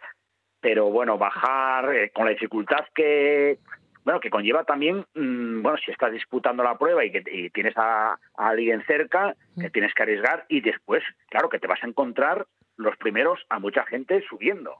pero 0.60 0.90
bueno, 0.90 1.18
bajar 1.18 1.92
eh, 1.94 2.10
con 2.14 2.24
la 2.26 2.30
dificultad 2.30 2.84
que, 2.94 3.58
bueno, 4.04 4.20
que 4.20 4.30
conlleva 4.30 4.64
también, 4.64 5.04
mm, 5.14 5.62
bueno, 5.62 5.78
si 5.84 5.90
estás 5.90 6.12
disputando 6.12 6.62
la 6.62 6.76
prueba 6.78 7.04
y 7.04 7.10
que 7.10 7.22
y 7.30 7.50
tienes 7.50 7.74
a, 7.76 8.12
a 8.12 8.18
alguien 8.48 8.84
cerca, 8.86 9.34
que 9.58 9.68
Mm. 9.68 9.72
tienes 9.72 9.94
que 9.94 10.02
arriesgar 10.02 10.44
y 10.48 10.60
después, 10.60 11.02
claro, 11.30 11.48
que 11.48 11.58
te 11.58 11.66
vas 11.66 11.82
a 11.82 11.86
encontrar 11.86 12.46
los 12.76 12.96
primeros 12.98 13.40
a 13.48 13.58
mucha 13.58 13.84
gente 13.86 14.22
subiendo. 14.28 14.76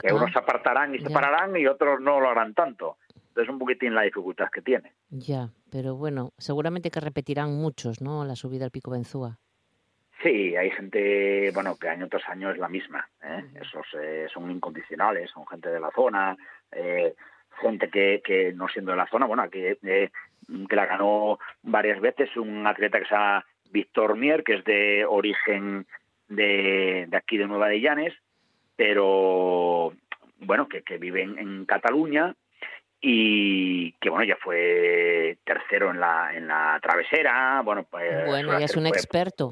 Que 0.00 0.08
Ah, 0.10 0.14
unos 0.14 0.32
se 0.32 0.38
apartarán 0.38 0.94
y 0.94 0.98
se 0.98 1.08
ya. 1.08 1.14
pararán 1.14 1.54
y 1.56 1.66
otros 1.66 2.00
no 2.00 2.20
lo 2.20 2.30
harán 2.30 2.54
tanto. 2.54 2.96
Entonces, 3.28 3.48
un 3.52 3.58
poquitín 3.58 3.94
la 3.94 4.02
dificultad 4.02 4.48
que 4.52 4.62
tiene. 4.62 4.92
Ya, 5.10 5.48
pero 5.70 5.96
bueno, 5.96 6.32
seguramente 6.38 6.90
que 6.90 7.00
repetirán 7.00 7.54
muchos, 7.54 8.00
¿no? 8.00 8.24
La 8.24 8.36
subida 8.36 8.64
al 8.64 8.70
Pico 8.70 8.90
Benzúa. 8.90 9.38
Sí, 10.22 10.54
hay 10.54 10.70
gente, 10.70 11.50
bueno, 11.52 11.76
que 11.76 11.88
año 11.88 12.08
tras 12.08 12.28
año 12.28 12.50
es 12.50 12.58
la 12.58 12.68
misma. 12.68 13.08
¿eh? 13.22 13.44
Esos 13.60 13.86
eh, 14.00 14.28
son 14.32 14.50
incondicionales, 14.50 15.30
son 15.30 15.46
gente 15.48 15.68
de 15.68 15.80
la 15.80 15.90
zona, 15.90 16.36
eh, 16.70 17.14
gente 17.62 17.88
que, 17.88 18.20
que 18.24 18.52
no 18.52 18.68
siendo 18.68 18.90
de 18.90 18.98
la 18.98 19.06
zona, 19.06 19.24
bueno, 19.26 19.48
que, 19.48 19.78
eh, 19.82 20.10
que 20.68 20.76
la 20.76 20.84
ganó 20.86 21.38
varias 21.62 22.00
veces, 22.00 22.36
un 22.36 22.66
atleta 22.66 22.98
que 22.98 23.06
se 23.06 23.14
llama 23.14 23.44
Víctor 23.70 24.16
Mier, 24.16 24.44
que 24.44 24.54
es 24.56 24.64
de 24.64 25.06
origen 25.08 25.86
de, 26.28 27.06
de 27.08 27.16
aquí 27.16 27.38
de 27.38 27.46
Nueva 27.46 27.68
de 27.68 27.80
Llanes, 27.80 28.12
pero 28.76 29.92
bueno, 30.40 30.68
que, 30.68 30.82
que 30.82 30.98
vive 30.98 31.22
en, 31.22 31.38
en 31.38 31.64
Cataluña 31.66 32.34
y 33.00 33.92
que 34.00 34.10
bueno 34.10 34.24
ya 34.24 34.36
fue 34.36 35.36
tercero 35.44 35.90
en 35.90 35.98
la 35.98 36.30
en 36.36 36.46
la 36.46 36.78
travesera 36.80 37.60
bueno 37.64 37.84
pues 37.90 38.26
Bueno, 38.26 38.56
ya 38.58 38.64
es 38.64 38.76
un 38.76 38.82
fue- 38.86 38.90
experto. 38.96 39.50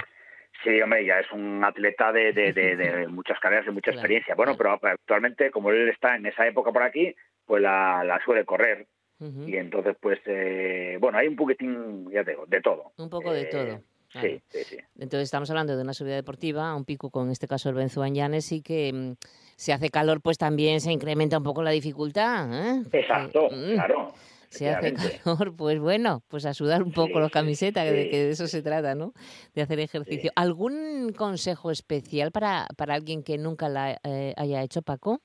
sí 0.62 0.80
hombre 0.80 1.04
ya 1.04 1.18
es 1.18 1.30
un 1.32 1.62
atleta 1.64 2.12
de, 2.12 2.32
de, 2.32 2.52
de, 2.52 2.76
de 2.76 3.08
muchas 3.18 3.40
carreras 3.40 3.66
de 3.66 3.72
mucha 3.72 3.90
Claro, 3.90 3.98
experiencia. 4.00 4.34
Bueno 4.36 4.56
pero 4.56 4.78
actualmente 4.80 5.50
como 5.50 5.70
él 5.70 5.88
está 5.88 6.14
en 6.14 6.26
esa 6.26 6.46
época 6.46 6.70
por 6.70 6.84
aquí 6.84 7.12
pues 7.50 7.60
la, 7.62 8.04
la 8.04 8.20
suele 8.24 8.44
correr 8.44 8.86
y 9.18 9.56
entonces 9.56 9.96
pues 10.00 10.20
eh, 10.26 10.96
bueno 11.00 11.18
hay 11.18 11.26
un 11.26 11.34
poquitín 11.34 12.08
ya 12.12 12.22
te 12.22 12.30
digo 12.30 12.44
de 12.46 12.60
todo 12.60 12.92
Un 12.96 13.10
poco 13.10 13.32
de 13.32 13.42
Eh, 13.42 13.48
todo. 13.50 13.64
claro. 13.64 13.82
sí 14.28 14.40
sí 14.50 14.58
sí 14.64 14.76
Entonces 14.94 15.24
estamos 15.24 15.50
hablando 15.50 15.76
de 15.76 15.82
una 15.82 15.92
subida 15.94 16.14
deportiva, 16.14 16.74
un 16.76 16.84
pico 16.84 17.10
con 17.10 17.26
en 17.26 17.32
este 17.32 17.48
caso 17.48 17.68
el 17.68 17.74
Benzuan 17.74 18.14
Llanes 18.14 18.52
y 18.52 18.62
que 18.62 18.92
mm, 18.92 19.12
si 19.56 19.72
hace 19.72 19.90
calor 19.90 20.20
pues 20.22 20.38
también 20.38 20.80
se 20.80 20.92
incrementa 20.92 21.36
un 21.38 21.42
poco 21.44 21.60
la 21.64 21.72
dificultad. 21.72 22.48
¿eh? 22.52 22.82
Exacto 22.92 23.48
mm, 23.50 23.74
claro 23.74 24.14
Si 24.48 24.64
hace 24.66 24.94
calor, 24.94 25.54
pues 25.56 25.78
bueno, 25.80 26.22
pues 26.28 26.46
a 26.46 26.54
sudar 26.54 26.82
un 26.82 26.92
poco 26.92 27.14
Sí, 27.14 27.20
la 27.20 27.26
sí, 27.26 27.32
camiseta, 27.32 27.84
que 27.84 27.90
de, 27.92 28.02
sí. 28.04 28.10
que 28.10 28.16
de 28.24 28.30
eso 28.30 28.46
se 28.46 28.62
trata, 28.62 28.94
¿no? 28.94 29.12
De 29.54 29.62
hacer 29.62 29.78
ejercicio. 29.80 30.30
¿Algún 30.34 31.12
consejo 31.16 31.70
especial 31.70 32.32
para, 32.32 32.66
para 32.78 32.94
alguien 32.94 33.22
que 33.22 33.36
nunca 33.38 33.68
la 33.68 34.00
eh, 34.02 34.34
haya 34.38 34.62
hecho, 34.62 34.80
Paco? 34.82 35.20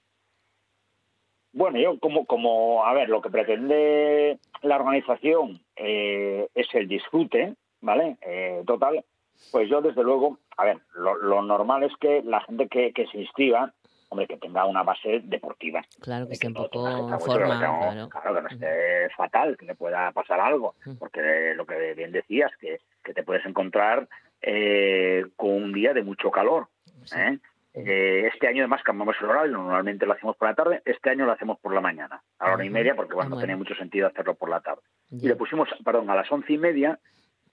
Bueno, 1.55 1.79
yo 1.79 1.97
como, 1.99 2.25
como, 2.25 2.85
a 2.85 2.93
ver, 2.93 3.07
lo 3.07 3.21
que 3.21 3.29
pretende 3.29 4.37
la 4.61 4.75
organización 4.75 5.61
eh, 5.77 6.47
es 6.53 6.67
el 6.75 6.87
disfrute, 6.89 7.53
¿vale? 7.79 8.17
Eh, 8.21 8.61
total, 8.67 9.05
pues 9.53 9.69
yo 9.69 9.81
desde 9.81 10.03
luego, 10.03 10.37
a 10.57 10.65
ver, 10.65 10.77
lo, 10.95 11.15
lo 11.15 11.41
normal 11.41 11.83
es 11.83 11.93
que 11.97 12.21
la 12.25 12.41
gente 12.41 12.67
que, 12.67 12.91
que 12.91 13.07
se 13.07 13.19
inscriba, 13.19 13.71
hombre, 14.09 14.27
que 14.27 14.35
tenga 14.35 14.65
una 14.65 14.83
base 14.83 15.21
deportiva. 15.23 15.81
Claro 16.01 16.27
que 16.27 16.33
esté 16.33 16.47
un 16.47 16.55
poco 16.55 16.87
en 17.13 17.19
forma, 17.21 17.55
no- 17.55 17.79
claro. 17.79 18.09
claro, 18.09 18.35
que 18.35 18.41
no 18.41 18.47
esté 18.49 19.09
fatal, 19.15 19.55
que 19.57 19.65
le 19.65 19.75
pueda 19.75 20.11
pasar 20.11 20.41
algo, 20.41 20.75
porque 20.99 21.53
lo 21.55 21.65
que 21.65 21.93
bien 21.93 22.11
decías, 22.11 22.51
que, 22.59 22.81
que 23.01 23.13
te 23.13 23.23
puedes 23.23 23.45
encontrar 23.45 24.09
eh, 24.41 25.25
con 25.37 25.51
un 25.51 25.71
día 25.71 25.93
de 25.93 26.03
mucho 26.03 26.29
calor. 26.31 26.67
Sí. 27.05 27.15
¿eh? 27.17 27.39
Eh, 27.77 28.29
este 28.33 28.47
año 28.47 28.61
además 28.63 28.81
cambiamos 28.83 29.15
el 29.19 29.25
horario, 29.29 29.51
normalmente 29.57 30.05
lo 30.05 30.13
hacemos 30.13 30.37
por 30.37 30.47
la 30.47 30.55
tarde, 30.55 30.81
este 30.85 31.09
año 31.09 31.25
lo 31.25 31.33
hacemos 31.33 31.59
por 31.59 31.73
la 31.73 31.81
mañana, 31.81 32.21
a 32.39 32.47
la 32.47 32.53
hora 32.55 32.65
y 32.65 32.69
media, 32.69 32.95
porque 32.95 33.13
bueno, 33.13 33.27
Ah, 33.27 33.29
no 33.29 33.35
bueno. 33.35 33.41
tenía 33.41 33.57
mucho 33.57 33.75
sentido 33.75 34.07
hacerlo 34.07 34.35
por 34.35 34.49
la 34.49 34.61
tarde. 34.61 34.81
Y 35.11 35.27
le 35.27 35.35
pusimos, 35.35 35.67
perdón, 35.83 36.09
a 36.09 36.15
las 36.15 36.31
once 36.31 36.53
y 36.53 36.57
media, 36.57 36.97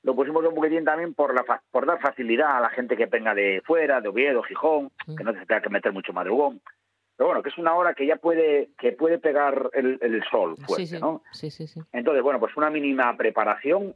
lo 0.04 0.14
pusimos 0.14 0.44
un 0.44 0.54
poquitín 0.54 0.84
también 0.84 1.14
por, 1.14 1.34
la, 1.34 1.44
por 1.70 1.86
dar 1.86 2.00
facilidad 2.00 2.56
a 2.56 2.60
la 2.60 2.70
gente 2.70 2.96
que 2.96 3.06
venga 3.06 3.34
de 3.34 3.62
fuera, 3.64 4.00
de 4.00 4.08
Oviedo, 4.08 4.42
Gijón, 4.42 4.90
que 5.16 5.24
no 5.24 5.32
se 5.32 5.46
tenga 5.46 5.60
que 5.60 5.70
meter 5.70 5.92
mucho 5.92 6.12
madrugón. 6.12 6.60
Pero 7.16 7.26
bueno, 7.28 7.42
que 7.42 7.50
es 7.50 7.58
una 7.58 7.74
hora 7.74 7.94
que 7.94 8.06
ya 8.06 8.16
puede 8.16 8.70
que 8.78 8.92
puede 8.92 9.18
pegar 9.18 9.70
el, 9.74 9.98
el 10.00 10.24
sol 10.30 10.56
fuerte, 10.66 10.86
sí, 10.86 10.94
sí. 10.96 11.00
¿no? 11.00 11.22
sí, 11.32 11.50
sí, 11.50 11.66
sí. 11.66 11.80
Entonces, 11.92 12.22
bueno, 12.22 12.40
pues 12.40 12.56
una 12.56 12.70
mínima 12.70 13.16
preparación 13.16 13.94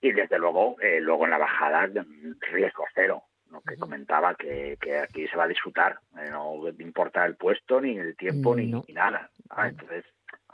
y 0.00 0.12
desde 0.12 0.38
luego, 0.38 0.76
eh, 0.80 1.00
luego 1.00 1.24
en 1.24 1.30
la 1.30 1.38
bajada, 1.38 1.86
mm, 1.86 2.38
riesgo 2.52 2.84
cero. 2.94 3.22
Lo 3.50 3.60
que 3.60 3.76
comentaba 3.76 4.34
que, 4.34 4.76
que 4.80 4.98
aquí 4.98 5.26
se 5.28 5.36
va 5.36 5.44
a 5.44 5.48
disfrutar, 5.48 5.98
eh, 6.18 6.30
no 6.30 6.56
importa 6.78 7.24
el 7.24 7.36
puesto, 7.36 7.80
ni 7.80 7.96
el 7.96 8.16
tiempo, 8.16 8.54
ni, 8.56 8.66
No. 8.66 8.84
ni 8.86 8.94
nada. 8.94 9.30
Ah. 9.50 9.68
Entonces, 9.68 10.04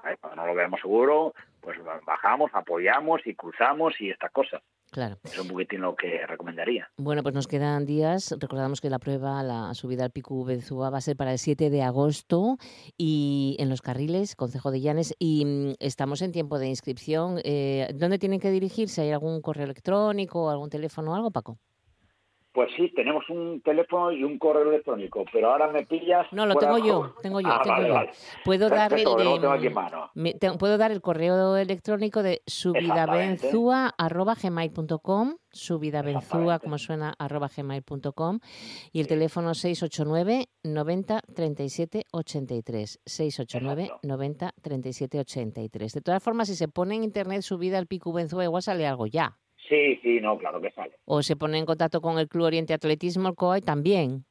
ver, 0.04 0.18
cuando 0.18 0.42
no 0.42 0.46
lo 0.46 0.54
veamos 0.54 0.80
seguro, 0.80 1.34
pues 1.60 1.78
bajamos, 2.06 2.50
apoyamos 2.54 3.26
y 3.26 3.34
cruzamos 3.34 4.00
y 4.00 4.10
estas 4.10 4.30
cosas. 4.32 4.62
Claro. 4.90 5.16
Es 5.24 5.38
un 5.38 5.48
poquitín 5.48 5.80
lo 5.80 5.96
que 5.96 6.26
recomendaría. 6.26 6.90
Bueno, 6.98 7.22
pues 7.22 7.34
nos 7.34 7.46
quedan 7.46 7.86
días. 7.86 8.34
Recordamos 8.38 8.82
que 8.82 8.90
la 8.90 8.98
prueba, 8.98 9.42
la 9.42 9.72
subida 9.72 10.04
al 10.04 10.10
Pico 10.10 10.44
Benzúa, 10.44 10.90
va 10.90 10.98
a 10.98 11.00
ser 11.00 11.16
para 11.16 11.32
el 11.32 11.38
7 11.38 11.70
de 11.70 11.82
agosto 11.82 12.58
y 12.98 13.56
en 13.58 13.70
los 13.70 13.80
carriles, 13.80 14.36
Concejo 14.36 14.70
de 14.70 14.82
Llanes, 14.82 15.14
y 15.18 15.46
mm, 15.46 15.74
estamos 15.78 16.20
en 16.20 16.32
tiempo 16.32 16.58
de 16.58 16.66
inscripción. 16.68 17.40
Eh, 17.42 17.88
¿Dónde 17.94 18.18
tienen 18.18 18.38
que 18.38 18.50
dirigirse? 18.50 19.00
¿Hay 19.00 19.12
algún 19.12 19.40
correo 19.40 19.64
electrónico, 19.64 20.50
algún 20.50 20.68
teléfono 20.68 21.12
o 21.12 21.14
algo, 21.14 21.30
Paco? 21.30 21.58
Pues 22.54 22.68
sí, 22.76 22.92
tenemos 22.94 23.24
un 23.30 23.62
teléfono 23.62 24.12
y 24.12 24.24
un 24.24 24.38
correo 24.38 24.68
electrónico, 24.68 25.24
pero 25.32 25.52
ahora 25.52 25.68
me 25.72 25.86
pillas. 25.86 26.26
No, 26.32 26.44
lo 26.44 26.52
fuera 26.52 26.68
tengo 26.74 26.86
yo, 26.86 26.98
juego. 26.98 27.14
tengo 27.22 27.40
yo, 27.40 27.48
Ah, 27.50 27.60
tengo 27.62 27.76
vale, 27.76 27.88
yo. 27.88 27.94
vale. 27.94 28.10
Puedo 28.44 28.68
dar 28.68 28.92
el 28.92 29.04
de, 29.04 29.48
aquí 29.48 29.66
en 29.68 29.72
mm, 29.72 29.74
mano. 29.74 30.10
me- 30.14 30.34
te- 30.34 30.52
puedo 30.58 30.76
dar 30.76 30.92
el 30.92 31.00
correo 31.00 31.56
electrónico 31.56 32.22
de 32.22 32.42
subidabenzúa@gmail.com, 32.46 35.36
subidabenzúa 35.50 36.58
como 36.58 36.78
suena 36.78 37.14
arroba 37.18 37.48
gmail.com 37.54 38.38
y 38.92 39.00
el 39.00 39.06
teléfono 39.06 39.54
689 39.54 40.48
90 40.62 41.20
37 41.34 42.06
83, 42.12 43.00
689 43.04 43.82
Exacto. 43.84 44.08
90 44.08 44.54
37 44.62 45.18
83. 45.20 45.92
De 45.94 46.00
todas 46.00 46.22
formas, 46.22 46.48
si 46.48 46.54
se 46.54 46.68
pone 46.68 46.94
en 46.96 47.04
internet 47.04 47.42
subida 47.42 47.78
al 47.78 47.86
Pico 47.86 48.12
Benzúa 48.12 48.44
igual 48.44 48.62
sale 48.62 48.86
algo 48.86 49.06
ya. 49.06 49.38
Sí, 49.68 49.98
sí, 50.02 50.20
no, 50.20 50.36
claro 50.38 50.60
que 50.60 50.70
sale. 50.72 50.92
O 51.04 51.22
se 51.22 51.36
pone 51.36 51.58
en 51.58 51.66
contacto 51.66 52.00
con 52.00 52.18
el 52.18 52.28
Club 52.28 52.44
Oriente 52.46 52.74
Atletismo, 52.74 53.28
el 53.28 53.34
COAI 53.34 53.60
también. 53.62 54.24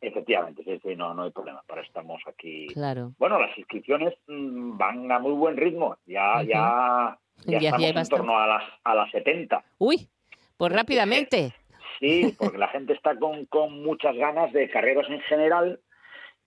Efectivamente, 0.00 0.62
sí, 0.64 0.78
sí, 0.82 0.94
no, 0.94 1.14
no 1.14 1.24
hay 1.24 1.30
problema. 1.30 1.62
Para 1.66 1.80
eso 1.80 1.88
estamos 1.88 2.22
aquí. 2.26 2.66
Claro. 2.68 3.12
Bueno, 3.18 3.38
las 3.40 3.56
inscripciones 3.58 4.14
mm, 4.28 4.76
van 4.76 5.10
a 5.10 5.18
muy 5.18 5.32
buen 5.32 5.56
ritmo. 5.56 5.96
Ya, 6.06 6.36
Ujú. 6.40 6.48
ya, 6.48 7.18
ya, 7.44 7.52
Ya- 7.52 7.58
ya 7.58 7.68
estamos 7.68 7.84
hay 7.86 8.02
en 8.02 8.08
torno 8.08 8.38
a 8.38 8.46
las, 8.46 8.62
a 8.84 8.94
las 8.94 9.10
70. 9.10 9.64
Uy, 9.78 10.08
pues 10.56 10.72
rápidamente. 10.72 11.52
Sí, 11.98 12.34
porque 12.38 12.58
la 12.58 12.68
gente 12.68 12.92
está 12.92 13.16
con, 13.18 13.46
con 13.46 13.82
muchas 13.82 14.14
ganas 14.16 14.52
de 14.52 14.68
carreras 14.70 15.08
en 15.08 15.20
general 15.22 15.80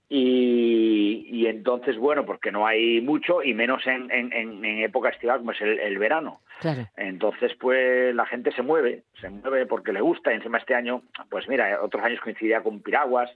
y, 0.09 1.27
y 1.29 1.45
entonces, 1.47 1.97
bueno, 1.97 2.25
porque 2.25 2.51
no 2.51 2.65
hay 2.65 2.99
mucho 2.99 3.43
y 3.43 3.53
menos 3.53 3.85
en, 3.85 4.09
en, 4.11 4.33
en- 4.33 4.65
época 4.79 5.09
estival 5.09 5.39
como 5.39 5.51
es 5.51 5.61
el, 5.61 5.79
el 5.79 5.99
verano. 5.99 6.41
Claro. 6.59 6.87
Entonces, 6.97 7.53
pues 7.59 8.13
la 8.15 8.25
gente 8.25 8.51
se 8.51 8.63
mueve, 8.63 9.03
se 9.21 9.29
mueve 9.29 9.65
porque 9.65 9.93
le 9.93 10.01
gusta. 10.01 10.31
Y 10.31 10.35
encima 10.37 10.57
este 10.57 10.73
año, 10.73 11.03
pues 11.29 11.47
mira, 11.47 11.79
otros 11.81 12.03
años 12.03 12.19
coincidía 12.21 12.61
con 12.63 12.81
piraguas 12.81 13.29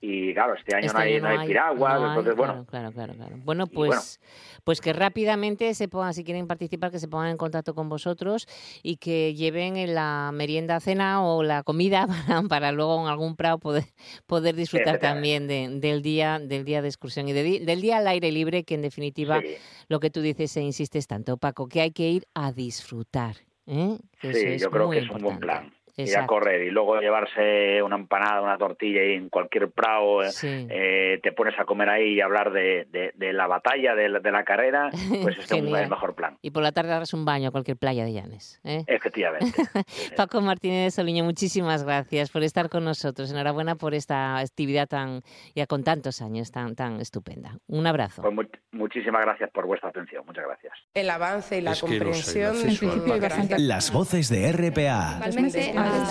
y 0.00 0.32
claro, 0.32 0.54
este 0.54 0.76
año 0.76 0.86
Este 0.86 0.96
no 0.96 1.02
hay, 1.02 1.14
año 1.14 1.22
no 1.22 1.28
hay 1.40 1.46
piraguas, 1.48 1.94
no 2.00 2.04
hay, 2.04 2.08
entonces 2.18 2.34
claro, 2.34 2.52
bueno, 2.52 2.66
Claro, 2.66 2.92
claro, 2.92 3.14
claro. 3.14 3.36
Bueno, 3.44 3.66
pues, 3.66 4.20
pues 4.62 4.80
que 4.80 4.92
rápidamente 4.92 5.74
se 5.74 5.88
pongan, 5.88 6.14
si 6.14 6.22
quieren 6.22 6.46
participar, 6.46 6.90
que 6.92 6.98
se 7.00 7.08
pongan 7.08 7.30
en 7.30 7.36
contacto 7.36 7.74
con 7.74 7.88
vosotros 7.88 8.46
y 8.82 8.96
que 8.98 9.34
lleven 9.34 9.76
en 9.76 9.94
la 9.94 10.30
merienda 10.32 10.78
cena 10.80 11.24
o 11.24 11.42
la 11.42 11.62
comida 11.64 12.06
para, 12.28 12.42
para 12.42 12.72
luego 12.72 13.02
en 13.02 13.08
algún 13.08 13.34
prado 13.34 13.58
poder, 13.58 13.84
poder 14.26 14.54
disfrutar 14.54 14.98
también 14.98 15.48
de- 15.48 15.68
del 15.80 16.02
día 16.02 16.38
del 16.38 16.64
día 16.64 16.80
de 16.82 16.88
excursión 16.88 17.28
y 17.28 17.32
de 17.32 17.60
del 17.60 17.80
día 17.80 17.96
al 17.98 18.06
aire 18.06 18.30
libre, 18.30 18.62
que 18.64 18.74
en 18.74 18.82
definitiva 18.82 19.40
sí, 19.40 19.54
lo 19.88 19.98
que 20.00 20.10
tú 20.10 20.20
dices 20.20 20.56
e 20.56 20.60
insistes 20.62 21.06
tanto, 21.08 21.38
Paco, 21.38 21.66
que 21.68 21.80
hay 21.80 21.90
que 21.90 22.08
ir 22.08 22.26
a 22.34 22.52
disfrutar. 22.52 23.36
¿eh? 23.66 23.98
Eso 24.22 24.32
sí, 24.32 24.44
es 24.46 24.62
yo 24.62 24.70
creo 24.70 24.86
muy 24.86 24.98
que 24.98 25.04
es 25.04 25.10
un 25.10 25.22
buen 25.22 25.38
plan. 25.40 25.72
Ir 25.98 26.16
a 26.16 26.26
correr 26.26 26.62
y 26.62 26.70
luego 26.70 27.00
llevarse 27.00 27.82
una 27.82 27.96
empanada, 27.96 28.40
una 28.40 28.56
tortilla 28.56 29.04
y 29.04 29.14
en 29.14 29.28
cualquier 29.28 29.70
prado 29.70 30.22
eh, 30.22 30.30
Sí. 30.30 30.66
eh, 30.70 31.18
te 31.22 31.32
pones 31.32 31.58
a 31.58 31.64
comer 31.64 31.88
ahí 31.88 32.14
y 32.14 32.20
hablar 32.20 32.52
de, 32.52 32.86
de, 32.90 33.12
de 33.14 33.32
la 33.32 33.46
batalla, 33.46 33.94
de 33.94 34.08
la, 34.08 34.20
de 34.20 34.30
la 34.32 34.44
carrera, 34.44 34.90
pues 35.22 35.38
este 35.38 35.56
es 35.58 35.64
el 35.64 35.70
mejor 35.88 36.14
plan. 36.14 36.36
Y 36.40 36.50
por 36.52 36.62
la 36.62 36.72
tarde 36.72 36.90
darás 36.90 37.12
un 37.14 37.24
baño 37.24 37.48
a 37.48 37.50
cualquier 37.52 37.76
playa 37.76 38.04
de 38.04 38.12
Llanes. 38.12 38.60
¿eh? 38.64 38.84
Efectivamente. 38.86 39.52
Paco 40.16 40.40
Martínez 40.40 40.84
de 40.84 40.90
Soliño, 40.90 41.24
muchísimas 41.24 41.82
gracias 41.84 42.30
por 42.30 42.42
estar 42.42 42.68
con 42.68 42.84
nosotros. 42.84 43.30
Enhorabuena 43.30 43.74
por 43.74 43.94
esta 43.94 44.38
actividad 44.38 44.86
tan, 44.88 45.22
ya 45.54 45.66
con 45.66 45.82
tantos 45.84 46.22
años, 46.22 46.50
tan, 46.52 46.74
tan 46.76 47.00
estupenda. 47.00 47.58
Un 47.66 47.86
abrazo. 47.86 48.22
Pues 48.22 48.34
mu- 48.34 48.42
muchísimas 48.72 49.22
gracias 49.24 49.50
por 49.50 49.66
vuestra 49.66 49.88
atención. 49.90 50.24
Muchas 50.26 50.44
gracias. 50.46 50.72
el 50.94 51.10
avance 51.10 51.58
y 51.58 51.60
la 51.60 51.72
Es 51.72 51.82
que 51.82 51.86
no 51.98 52.12
sé, 52.14 52.40
comprensión. 52.42 53.68
Las 53.68 53.92
voces 53.92 54.28
de 54.28 54.52
RPA 54.52 55.18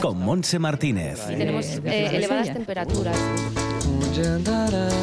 con 0.02 0.20
Monse 0.20 0.60
Martínez. 0.60 1.26
tenemos 1.28 1.66
eh, 1.84 2.10
elevadas 2.14 2.54
temperaturas. 2.54 3.18
Onde 3.88 4.28
andarás 4.28 4.94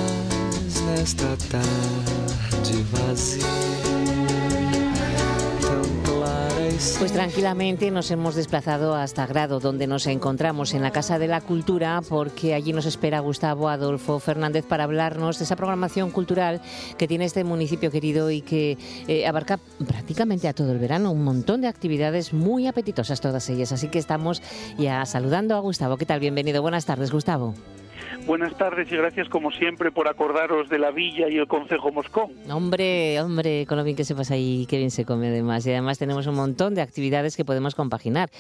nesta 0.87 1.37
tarde 1.50 2.85
vazia? 2.93 3.93
E 6.75 6.99
Pues 6.99 7.12
tranquilamente 7.12 7.93
nos 7.93 8.11
hemos 8.11 8.35
desplazado 8.35 8.97
hasta 8.97 9.28
Grado, 9.28 9.61
donde 9.61 9.87
nos 9.87 10.09
encontramos 10.09 10.75
en 10.75 10.83
la 10.83 10.90
Casa 10.90 11.21
de 11.21 11.28
la 11.28 11.40
Cultura, 11.40 12.02
porque 12.09 12.52
allí 12.52 12.73
nos 12.73 12.85
espera 12.85 13.21
Gustavo 13.21 13.69
Adolfo 13.69 14.19
Fernández 14.19 14.66
para 14.66 14.83
hablarnos 14.83 15.38
de 15.38 15.45
esa 15.45 15.54
programación 15.54 16.11
cultural 16.11 16.61
que 16.99 17.07
tiene 17.07 17.26
este 17.26 17.45
municipio 17.45 17.93
querido 17.93 18.28
y 18.33 18.40
que 18.40 18.76
eh, 19.07 19.25
abarca 19.25 19.61
prácticamente 19.87 20.49
a 20.49 20.52
todo 20.52 20.73
el 20.73 20.81
verano, 20.81 21.12
un 21.12 21.23
montón 21.23 21.61
de 21.61 21.69
actividades 21.69 22.33
muy 22.33 22.66
apetitosas 22.66 23.21
todas 23.21 23.49
ellas. 23.50 23.71
Así 23.71 23.87
que 23.87 24.00
estamos 24.00 24.43
ya 24.76 25.07
saludando 25.07 25.54
a 25.54 25.61
Gustavo. 25.61 25.97
¿Qué 25.97 26.07
tal? 26.07 26.19
Bienvenido. 26.19 26.61
Buenas 26.61 26.87
tardes, 26.87 27.12
Gustavo. 27.12 27.54
Buenas 28.26 28.57
tardes 28.57 28.90
y 28.90 28.97
gracias 28.97 29.28
como 29.28 29.50
siempre 29.50 29.93
por 29.93 30.09
acordaros 30.09 30.71
de 30.71 30.78
la 30.78 30.90
villa 30.90 31.28
y 31.28 31.37
el 31.37 31.47
Consejo 31.47 31.93
Moscón. 31.93 32.33
Hombre, 32.50 33.21
hombre, 33.21 33.66
con 33.66 33.76
lo 33.76 33.85
bien 33.85 33.97
que 33.97 34.04
se 34.04 34.14
pasa 34.14 34.33
ahí, 34.33 34.66
qué 34.66 34.78
bien 34.78 34.90
se 34.90 35.04
come 35.04 35.28
además. 35.28 35.66
Y 35.66 35.71
además 35.71 35.99
tenemos 35.99 36.26
un 36.26 36.37
montón 36.37 36.75
de 36.75 36.81
actividades 36.81 37.37
que 37.37 37.45
podemos 37.45 37.75
compaginar, 37.75 38.31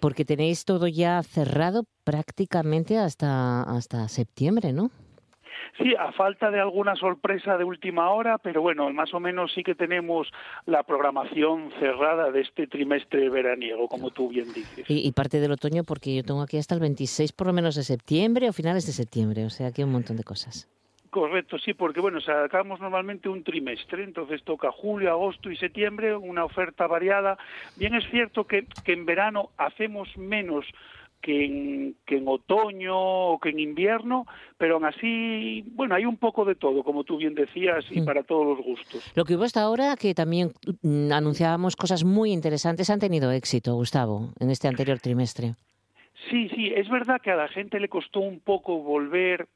porque 0.00 0.24
tenéis 0.24 0.64
todo 0.64 0.86
ya 0.86 1.22
cerrado 1.22 1.84
prácticamente 2.02 2.96
hasta, 2.96 3.62
hasta 3.62 4.08
septiembre, 4.08 4.72
¿no? 4.72 4.90
Sí, 5.78 5.94
a 5.98 6.10
falta 6.12 6.50
de 6.50 6.60
alguna 6.60 6.96
sorpresa 6.96 7.58
de 7.58 7.64
última 7.64 8.10
hora, 8.10 8.38
pero 8.38 8.62
bueno, 8.62 8.90
más 8.92 9.12
o 9.12 9.20
menos 9.20 9.52
sí 9.52 9.62
que 9.62 9.74
tenemos 9.74 10.28
la 10.64 10.82
programación 10.84 11.70
cerrada 11.78 12.30
de 12.30 12.40
este 12.40 12.66
trimestre 12.66 13.28
veraniego, 13.28 13.86
como 13.88 14.10
tú 14.10 14.28
bien 14.28 14.52
dices. 14.54 14.86
Y, 14.88 15.12
parte 15.12 15.38
del 15.38 15.52
otoño, 15.52 15.84
porque 15.84 16.14
yo 16.14 16.22
tengo 16.22 16.40
aquí 16.40 16.56
hasta 16.56 16.74
el 16.74 16.80
26 16.80 17.32
por 17.32 17.48
lo 17.48 17.52
menos 17.52 17.74
de 17.74 17.82
septiembre 17.82 18.48
o 18.48 18.52
finales 18.52 18.86
de 18.86 18.92
septiembre, 18.92 19.44
o 19.44 19.50
sea, 19.50 19.68
aquí 19.68 19.82
un 19.82 19.92
montón 19.92 20.16
de 20.16 20.24
cosas. 20.24 20.68
Correcto, 21.10 21.58
sí, 21.58 21.72
porque 21.72 22.00
bueno, 22.00 22.20
sacamos 22.20 22.80
normalmente 22.80 23.28
un 23.28 23.42
trimestre, 23.42 24.02
entonces 24.04 24.42
toca 24.44 24.70
julio, 24.70 25.10
agosto 25.10 25.50
y 25.50 25.56
septiembre, 25.56 26.14
una 26.16 26.44
oferta 26.44 26.86
variada. 26.86 27.38
Bien 27.76 27.94
es 27.94 28.04
cierto 28.10 28.44
que, 28.44 28.66
que 28.84 28.92
en 28.92 29.06
verano 29.06 29.50
hacemos 29.56 30.14
menos 30.16 30.66
que 31.26 31.44
en, 31.44 31.96
que 32.06 32.18
en 32.18 32.28
otoño 32.28 32.94
o 32.96 33.40
que 33.40 33.48
en 33.48 33.58
invierno, 33.58 34.26
pero 34.58 34.74
aún 34.74 34.84
así, 34.84 35.64
bueno, 35.72 35.96
hay 35.96 36.06
un 36.06 36.18
poco 36.18 36.44
de 36.44 36.54
todo, 36.54 36.84
como 36.84 37.02
tú 37.02 37.16
bien 37.16 37.34
decías, 37.34 37.84
y 37.90 38.00
mm. 38.00 38.04
para 38.04 38.22
todos 38.22 38.46
los 38.46 38.64
gustos. 38.64 39.02
Lo 39.16 39.24
que 39.24 39.34
hubo 39.34 39.42
hasta 39.42 39.62
ahora, 39.62 39.96
que 39.96 40.14
también 40.14 40.52
mm, 40.82 41.10
anunciábamos 41.10 41.74
cosas 41.74 42.04
muy 42.04 42.30
interesantes, 42.30 42.90
han 42.90 43.00
tenido 43.00 43.32
éxito, 43.32 43.74
Gustavo, 43.74 44.30
en 44.38 44.50
este 44.50 44.68
anterior 44.68 45.00
trimestre. 45.00 45.56
Sí, 46.30 46.48
sí, 46.48 46.72
es 46.74 46.88
verdad 46.88 47.20
que 47.20 47.30
a 47.30 47.36
la 47.36 47.48
gente 47.48 47.78
le 47.78 47.88
costó 47.88 48.20
un 48.20 48.40
poco 48.40 48.78
volver 48.78 49.46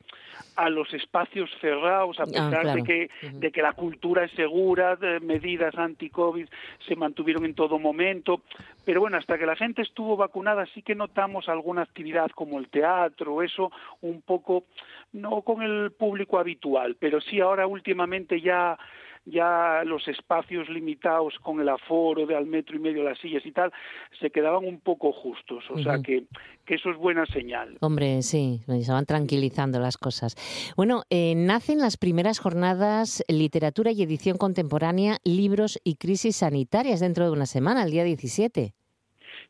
a 0.57 0.69
los 0.69 0.93
espacios 0.95 1.51
cerrados, 1.61 2.21
a 2.21 2.25
ah, 2.25 2.27
pesar 2.27 2.75
de, 2.75 2.83
que, 2.83 3.11
de 3.33 3.51
que 3.51 3.63
la 3.63 3.73
cultura 3.73 4.25
es 4.25 4.33
segura, 4.33 4.97
de 4.97 5.21
medidas 5.21 5.75
anti-COVID 5.77 6.47
se 6.87 6.97
mantuvieron 6.97 7.45
en 7.45 7.55
todo 7.55 7.79
momento. 7.79 8.43
Pero 8.85 9.01
bueno, 9.01 9.17
hasta 9.17 9.39
que 9.39 9.47
la 9.47 9.57
gente 9.57 9.83
estuvo 9.83 10.17
vacunada 10.17 10.67
sí 10.75 10.83
que 10.83 10.95
notamos 10.95 11.49
alguna 11.49 11.83
actividad 11.83 12.31
como 12.31 12.59
el 12.59 12.69
teatro, 12.69 13.43
eso 13.43 13.71
un 14.01 14.23
poco, 14.23 14.65
no 15.13 15.43
con 15.43 15.63
el 15.63 15.93
público 15.93 16.39
habitual, 16.39 16.97
pero 16.99 17.21
sí 17.21 17.41
ahora 17.41 17.67
últimamente 17.67 18.41
ya 18.41 18.79
ya 19.25 19.83
los 19.85 20.07
espacios 20.09 20.69
limitados 20.69 21.35
con 21.43 21.61
el 21.61 21.69
aforo 21.69 22.27
de 22.27 22.37
al 22.37 22.47
metro 22.47 22.77
y 22.77 22.79
medio 22.79 23.03
las 23.03 23.19
sillas 23.19 23.45
y 23.45 23.53
tal, 23.53 23.73
se 24.19 24.31
quedaban 24.31 24.65
un 24.65 24.81
poco 24.81 25.13
justos. 25.13 25.65
O 25.71 25.79
sea 25.79 26.01
que, 26.03 26.25
que, 26.65 26.75
eso 26.75 26.91
es 26.91 26.97
buena 26.97 27.27
señal. 27.27 27.77
Hombre, 27.81 28.23
sí, 28.23 28.61
se 28.67 28.93
van 28.93 29.07
tranquilizando 29.07 29.79
las 29.79 29.97
cosas. 29.97 30.35
Bueno, 30.77 31.03
eh, 31.11 31.35
nacen 31.37 31.79
las 31.79 31.97
primeras 31.97 32.39
jornadas 32.39 33.25
Literatura 33.29 33.93
y 33.93 34.03
Edición 34.03 34.39
Contemporánea, 34.39 35.19
Libros 35.25 35.81
y 35.85 35.97
Crisis 35.97 36.37
Sanitarias 36.37 37.01
dentro 37.01 37.25
de 37.25 37.31
una 37.31 37.47
semana, 37.47 37.85
el 37.85 37.91
día 37.91 38.05
17. 38.05 38.75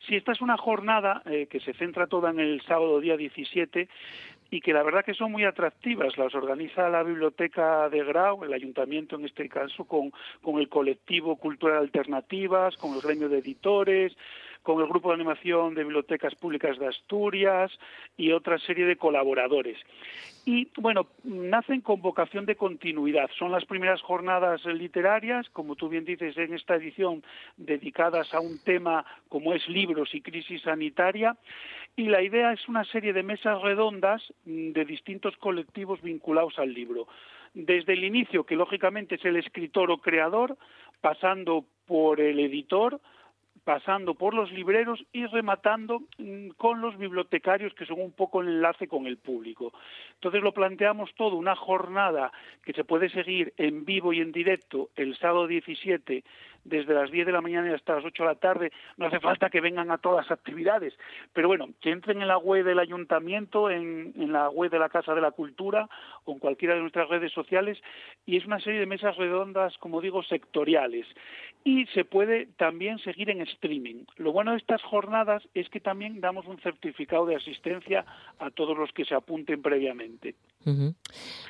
Sí, 0.07 0.15
esta 0.15 0.31
es 0.31 0.41
una 0.41 0.57
jornada 0.57 1.21
eh, 1.25 1.47
que 1.47 1.59
se 1.59 1.73
centra 1.73 2.07
toda 2.07 2.31
en 2.31 2.39
el 2.39 2.61
sábado 2.63 2.99
día 2.99 3.17
17 3.17 3.87
y 4.51 4.59
que 4.59 4.73
la 4.73 4.83
verdad 4.83 5.05
que 5.05 5.13
son 5.13 5.31
muy 5.31 5.45
atractivas. 5.45 6.17
Las 6.17 6.35
organiza 6.35 6.89
la 6.89 7.03
Biblioteca 7.03 7.89
de 7.89 8.03
Grau, 8.03 8.43
el 8.43 8.53
ayuntamiento 8.53 9.15
en 9.15 9.25
este 9.25 9.47
caso, 9.47 9.85
con, 9.85 10.11
con 10.41 10.59
el 10.59 10.67
colectivo 10.67 11.37
Cultural 11.37 11.77
Alternativas, 11.77 12.75
con 12.75 12.93
el 12.93 13.01
gremio 13.01 13.29
de 13.29 13.39
editores, 13.39 14.13
con 14.63 14.81
el 14.81 14.87
Grupo 14.87 15.09
de 15.09 15.15
Animación 15.15 15.73
de 15.73 15.83
Bibliotecas 15.83 16.35
Públicas 16.35 16.77
de 16.77 16.87
Asturias 16.87 17.71
y 18.17 18.31
otra 18.31 18.59
serie 18.59 18.85
de 18.85 18.95
colaboradores. 18.95 19.77
Y 20.45 20.69
bueno, 20.77 21.07
nacen 21.23 21.81
con 21.81 22.01
vocación 22.01 22.45
de 22.45 22.55
continuidad. 22.55 23.29
Son 23.37 23.51
las 23.51 23.65
primeras 23.65 24.01
jornadas 24.01 24.63
literarias, 24.65 25.49
como 25.49 25.75
tú 25.75 25.89
bien 25.89 26.05
dices, 26.05 26.37
en 26.37 26.53
esta 26.53 26.75
edición 26.75 27.23
dedicadas 27.57 28.33
a 28.33 28.39
un 28.39 28.59
tema 28.63 29.05
como 29.29 29.53
es 29.53 29.67
libros 29.67 30.13
y 30.13 30.21
crisis 30.21 30.61
sanitaria. 30.63 31.37
Y 31.95 32.05
la 32.05 32.21
idea 32.21 32.53
es 32.53 32.67
una 32.67 32.85
serie 32.85 33.13
de 33.13 33.23
mesas 33.23 33.61
redondas 33.61 34.21
de 34.45 34.85
distintos 34.85 35.37
colectivos 35.37 36.01
vinculados 36.01 36.57
al 36.57 36.73
libro 36.73 37.07
desde 37.53 37.93
el 37.93 38.03
inicio, 38.03 38.45
que 38.45 38.55
lógicamente 38.55 39.15
es 39.15 39.25
el 39.25 39.35
escritor 39.35 39.91
o 39.91 39.97
creador, 39.97 40.57
pasando 41.01 41.65
por 41.85 42.21
el 42.21 42.39
editor, 42.39 43.01
pasando 43.63 44.15
por 44.15 44.33
los 44.33 44.51
libreros 44.51 45.03
y 45.13 45.25
rematando 45.25 46.01
mm, 46.17 46.49
con 46.57 46.81
los 46.81 46.97
bibliotecarios 46.97 47.73
que 47.73 47.85
son 47.85 48.01
un 48.01 48.11
poco 48.11 48.41
el 48.41 48.47
enlace 48.47 48.87
con 48.87 49.05
el 49.05 49.17
público. 49.17 49.73
Entonces 50.15 50.41
lo 50.41 50.53
planteamos 50.53 51.13
todo, 51.15 51.35
una 51.35 51.55
jornada 51.55 52.31
que 52.63 52.73
se 52.73 52.83
puede 52.83 53.09
seguir 53.09 53.53
en 53.57 53.85
vivo 53.85 54.13
y 54.13 54.21
en 54.21 54.31
directo 54.31 54.89
el 54.95 55.17
sábado 55.17 55.47
17 55.47 56.23
desde 56.63 56.93
las 56.93 57.11
10 57.11 57.25
de 57.25 57.31
la 57.31 57.41
mañana 57.41 57.73
hasta 57.73 57.95
las 57.95 58.05
8 58.05 58.23
de 58.23 58.29
la 58.29 58.35
tarde. 58.35 58.71
No 58.97 59.07
hace 59.07 59.19
falta 59.19 59.49
que 59.49 59.61
vengan 59.61 59.91
a 59.91 59.97
todas 59.97 60.25
las 60.25 60.31
actividades, 60.31 60.93
pero 61.33 61.47
bueno, 61.47 61.69
que 61.81 61.91
entren 61.91 62.21
en 62.21 62.27
la 62.27 62.37
web 62.37 62.65
del 62.65 62.79
ayuntamiento, 62.79 63.69
en, 63.69 64.13
en 64.15 64.31
la 64.31 64.49
web 64.49 64.71
de 64.71 64.79
la 64.79 64.89
Casa 64.89 65.13
de 65.13 65.21
la 65.21 65.31
Cultura 65.31 65.89
o 66.25 66.33
en 66.33 66.39
cualquiera 66.39 66.75
de 66.75 66.81
nuestras 66.81 67.09
redes 67.09 67.31
sociales 67.31 67.81
y 68.25 68.37
es 68.37 68.45
una 68.45 68.59
serie 68.59 68.79
de 68.79 68.85
mesas 68.85 69.17
redondas, 69.17 69.77
como 69.77 70.01
digo, 70.01 70.23
sectoriales. 70.23 71.07
Y 71.63 71.85
se 71.87 72.05
puede 72.05 72.47
también 72.57 72.97
seguir 72.99 73.29
en 73.29 73.41
streaming. 73.41 74.05
Lo 74.17 74.31
bueno 74.31 74.51
de 74.51 74.57
estas 74.57 74.81
jornadas 74.81 75.47
es 75.53 75.69
que 75.69 75.79
también 75.79 76.19
damos 76.19 76.47
un 76.47 76.59
certificado 76.59 77.25
de 77.25 77.35
asistencia 77.35 78.05
a 78.39 78.49
todos 78.49 78.77
los 78.77 78.91
que 78.91 79.05
se 79.05 79.15
apunten 79.15 79.61
previamente. 79.61 80.35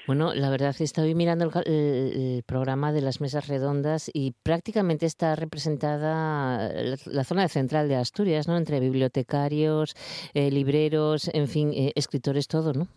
Bueno, 0.08 0.34
la 0.34 0.50
verdad 0.50 0.76
que 0.76 0.84
estoy 0.84 1.15
mirando 1.15 1.52
el, 1.65 2.43
programa 2.45 2.91
de 2.91 3.02
las 3.02 3.21
mesas 3.21 3.47
redondas 3.47 4.10
y 4.13 4.34
prácticamente 4.43 5.06
está 5.06 5.36
representada 5.36 6.71
la, 7.06 7.24
zona 7.24 7.47
central 7.47 7.88
de 7.89 7.95
Asturias, 7.95 8.47
¿no? 8.47 8.58
Entre 8.58 8.80
bibliotecarios, 8.80 9.95
eh, 10.34 10.50
libreros, 10.52 11.30
en 11.34 11.47
fin, 11.47 11.71
eh, 11.74 11.91
escritores, 11.95 12.47
todo, 12.47 12.74
¿no? 12.74 12.88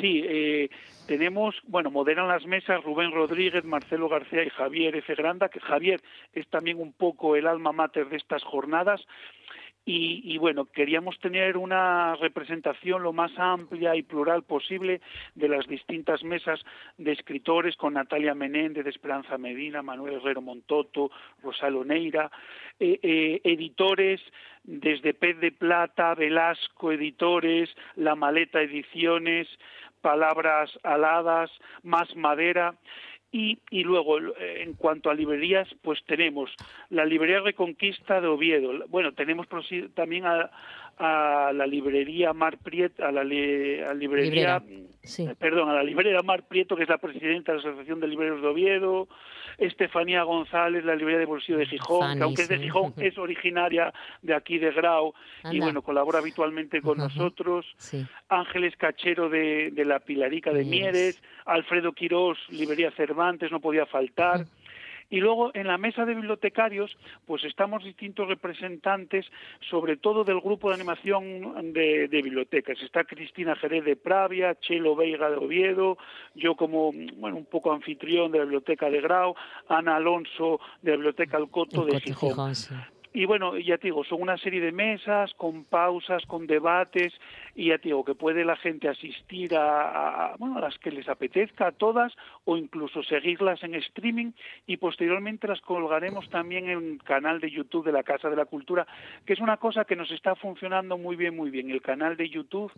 Sí, 0.00 0.24
eh, 0.26 0.70
tenemos, 1.06 1.54
bueno, 1.66 1.90
moderan 1.90 2.28
las 2.28 2.46
mesas 2.46 2.82
Rubén 2.82 3.12
Rodríguez, 3.12 3.64
Marcelo 3.64 4.08
García 4.08 4.42
y 4.42 4.50
Javier 4.50 4.96
F. 4.96 5.14
Granda, 5.14 5.48
que 5.48 5.60
Javier 5.60 6.00
es 6.32 6.48
también 6.48 6.80
un 6.80 6.92
poco 6.92 7.36
el 7.36 7.46
alma 7.46 7.72
mater 7.72 8.08
de 8.08 8.16
estas 8.16 8.42
jornadas. 8.42 9.00
Y, 9.86 10.38
bueno, 10.38 10.64
queríamos 10.64 11.18
tener 11.18 11.58
una 11.58 12.16
representación 12.16 13.02
lo 13.02 13.12
más 13.12 13.30
amplia 13.36 13.94
y 13.94 14.02
plural 14.02 14.42
posible 14.42 15.02
de 15.34 15.48
las 15.48 15.66
distintas 15.66 16.24
mesas 16.24 16.64
de 16.96 17.12
escritores 17.12 17.76
con 17.76 17.92
Natalia 17.92 18.34
Menéndez, 18.34 18.86
Esperanza 18.86 19.36
Medina, 19.36 19.82
Manuel 19.82 20.14
Herrero 20.14 20.40
Montoto, 20.40 21.10
Rosalo 21.42 21.84
Neira, 21.84 22.30
eh, 22.80 22.98
eh, 23.02 23.40
editores 23.44 24.22
desde 24.62 25.12
Pez 25.12 25.38
de 25.40 25.52
Plata, 25.52 26.14
Velasco 26.14 26.90
Editores, 26.90 27.68
La 27.94 28.14
Maleta 28.14 28.62
Ediciones, 28.62 29.46
Palabras 30.00 30.70
Aladas, 30.82 31.50
Más 31.82 32.14
Madera. 32.16 32.74
Y, 33.36 33.58
y, 33.68 33.82
luego, 33.82 34.20
eh, 34.20 34.62
en 34.62 34.74
cuanto 34.74 35.10
a 35.10 35.14
librerías, 35.14 35.66
pues 35.82 35.98
tenemos 36.04 36.54
la 36.90 37.04
librería 37.04 37.40
Reconquista 37.40 38.20
de 38.20 38.28
Oviedo. 38.28 38.86
Bueno, 38.86 39.12
tenemos 39.12 39.48
también 39.94 40.24
a, 40.24 40.52
a 40.98 41.52
la 41.54 41.66
librería 41.66 42.32
Mar 42.32 42.58
Prieto, 42.58 43.04
a 43.04 43.12
la, 43.12 43.24
librería, 43.24 44.62
perdón, 45.38 45.68
a 45.68 45.74
la 45.74 45.82
librería 45.82 46.22
Mar 46.22 46.44
Prieto, 46.46 46.76
que 46.76 46.84
es 46.84 46.88
la 46.88 46.98
presidenta 46.98 47.52
de 47.52 47.58
la 47.58 47.68
Asociación 47.68 48.00
de 48.00 48.08
Libreros 48.08 48.40
de 48.42 48.48
Oviedo, 48.48 49.08
Estefanía 49.58 50.22
González, 50.22 50.84
la 50.84 50.94
librería 50.94 51.20
de 51.20 51.26
Bolsillo 51.26 51.58
de 51.58 51.66
Gijón, 51.66 52.16
que 52.16 52.22
aunque 52.22 52.42
es 52.42 52.48
de 52.48 52.58
Gijón, 52.58 52.94
es 52.96 53.16
originaria 53.18 53.92
de 54.22 54.34
aquí 54.34 54.58
de 54.58 54.72
Grau 54.72 55.14
y 55.50 55.60
bueno, 55.60 55.82
colabora 55.82 56.18
habitualmente 56.18 56.80
con 56.80 56.98
nosotros, 56.98 57.66
Ángeles 58.28 58.74
Cachero 58.76 59.28
de, 59.28 59.70
de 59.72 59.84
la 59.84 60.00
Pilarica 60.00 60.52
de 60.52 60.64
Mieres, 60.64 61.22
Alfredo 61.44 61.92
Quirós, 61.92 62.38
librería 62.50 62.90
Cervantes, 62.92 63.50
no 63.50 63.60
podía 63.60 63.86
faltar. 63.86 64.46
Y 65.10 65.20
luego 65.20 65.50
en 65.54 65.66
la 65.66 65.78
mesa 65.78 66.04
de 66.04 66.14
bibliotecarios, 66.14 66.96
pues 67.26 67.44
estamos 67.44 67.84
distintos 67.84 68.28
representantes, 68.28 69.26
sobre 69.68 69.96
todo 69.96 70.24
del 70.24 70.40
grupo 70.40 70.68
de 70.68 70.74
animación 70.74 71.72
de, 71.72 72.08
bibliotecas. 72.08 72.80
Está 72.82 73.04
Cristina 73.04 73.56
Jerez 73.56 73.84
de 73.84 73.96
Pravia, 73.96 74.58
Chelo 74.60 74.96
Veiga 74.96 75.30
de 75.30 75.36
Oviedo, 75.36 75.98
yo 76.34 76.54
como, 76.54 76.92
bueno, 77.16 77.36
un 77.36 77.46
poco 77.46 77.72
anfitrión 77.72 78.32
de 78.32 78.38
la 78.38 78.44
biblioteca 78.44 78.90
de 78.90 79.00
Grau, 79.00 79.34
Ana 79.68 79.96
Alonso 79.96 80.60
de 80.82 80.92
la 80.92 80.96
biblioteca 80.96 81.36
Alcoto 81.36 81.84
de 81.84 82.00
Gijón. 82.00 82.54
Y 83.16 83.26
bueno, 83.26 83.56
ya 83.56 83.78
te 83.78 83.86
digo, 83.86 84.02
son 84.02 84.22
una 84.22 84.36
serie 84.36 84.60
de 84.60 84.72
mesas 84.72 85.32
con 85.34 85.62
pausas, 85.62 86.26
con 86.26 86.48
debates, 86.48 87.12
y 87.54 87.68
ya 87.68 87.78
te 87.78 87.84
digo 87.84 88.04
que 88.04 88.16
puede 88.16 88.44
la 88.44 88.56
gente 88.56 88.88
asistir 88.88 89.54
a, 89.56 90.34
bueno, 90.36 90.58
a 90.58 90.60
las 90.60 90.76
que 90.78 90.90
les 90.90 91.08
apetezca, 91.08 91.68
a 91.68 91.72
todas, 91.72 92.12
o 92.44 92.56
incluso 92.56 93.04
seguirlas 93.04 93.62
en 93.62 93.76
streaming, 93.76 94.32
y 94.66 94.78
posteriormente 94.78 95.46
las 95.46 95.60
colgaremos 95.60 96.28
también 96.28 96.68
en 96.68 96.76
un 96.76 96.98
canal 96.98 97.38
de 97.38 97.52
YouTube 97.52 97.86
de 97.86 97.92
la 97.92 98.02
Casa 98.02 98.28
de 98.28 98.34
la 98.34 98.46
Cultura, 98.46 98.84
que 99.24 99.34
es 99.34 99.40
una 99.40 99.58
cosa 99.58 99.84
que 99.84 99.94
nos 99.94 100.10
está 100.10 100.34
funcionando 100.34 100.98
muy 100.98 101.14
bien, 101.14 101.36
muy 101.36 101.50
bien. 101.50 101.70
El 101.70 101.82
canal 101.82 102.16
de 102.16 102.28
YouTube, 102.28 102.72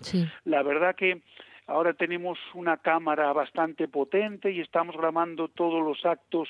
la 0.44 0.62
verdad 0.62 0.94
que 0.94 1.22
Ahora 1.68 1.94
tenemos 1.94 2.38
una 2.54 2.76
cámara 2.76 3.32
bastante 3.32 3.88
potente 3.88 4.52
y 4.52 4.60
estamos 4.60 4.96
grabando 4.96 5.48
todos 5.48 5.84
los 5.84 6.06
actos 6.06 6.48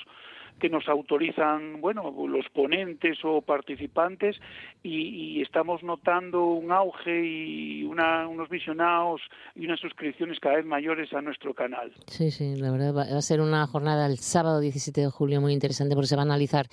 que 0.59 0.69
nos 0.69 0.87
autorizan, 0.87 1.81
bueno, 1.81 2.13
los 2.27 2.47
ponentes 2.49 3.17
o 3.23 3.41
participantes 3.41 4.37
y, 4.83 5.41
estamos 5.41 5.83
notando 5.83 6.45
un 6.45 6.71
auge 6.71 7.25
y 7.25 7.83
unos 7.83 8.49
visionados 8.49 9.21
y 9.55 9.65
unas 9.65 9.79
suscripciones 9.79 10.39
cada 10.39 10.55
vez 10.55 10.65
mayores 10.65 11.13
a 11.13 11.21
nuestro 11.21 11.53
canal. 11.53 11.91
Sí, 12.07 12.31
sí, 12.31 12.55
la 12.55 12.71
verdad 12.71 12.95
va 12.95 13.01
a 13.03 13.21
ser 13.21 13.39
una 13.39 13.65
jornada 13.67 14.07
el 14.07 14.17
sábado 14.17 14.59
17 14.59 15.01
de 15.01 15.07
julio 15.07 15.41
muy 15.41 15.53
interesante 15.53 15.95
porque 15.95 16.07
se 16.07 16.15
va 16.15 16.23
a 16.23 16.25
analizar 16.25 16.67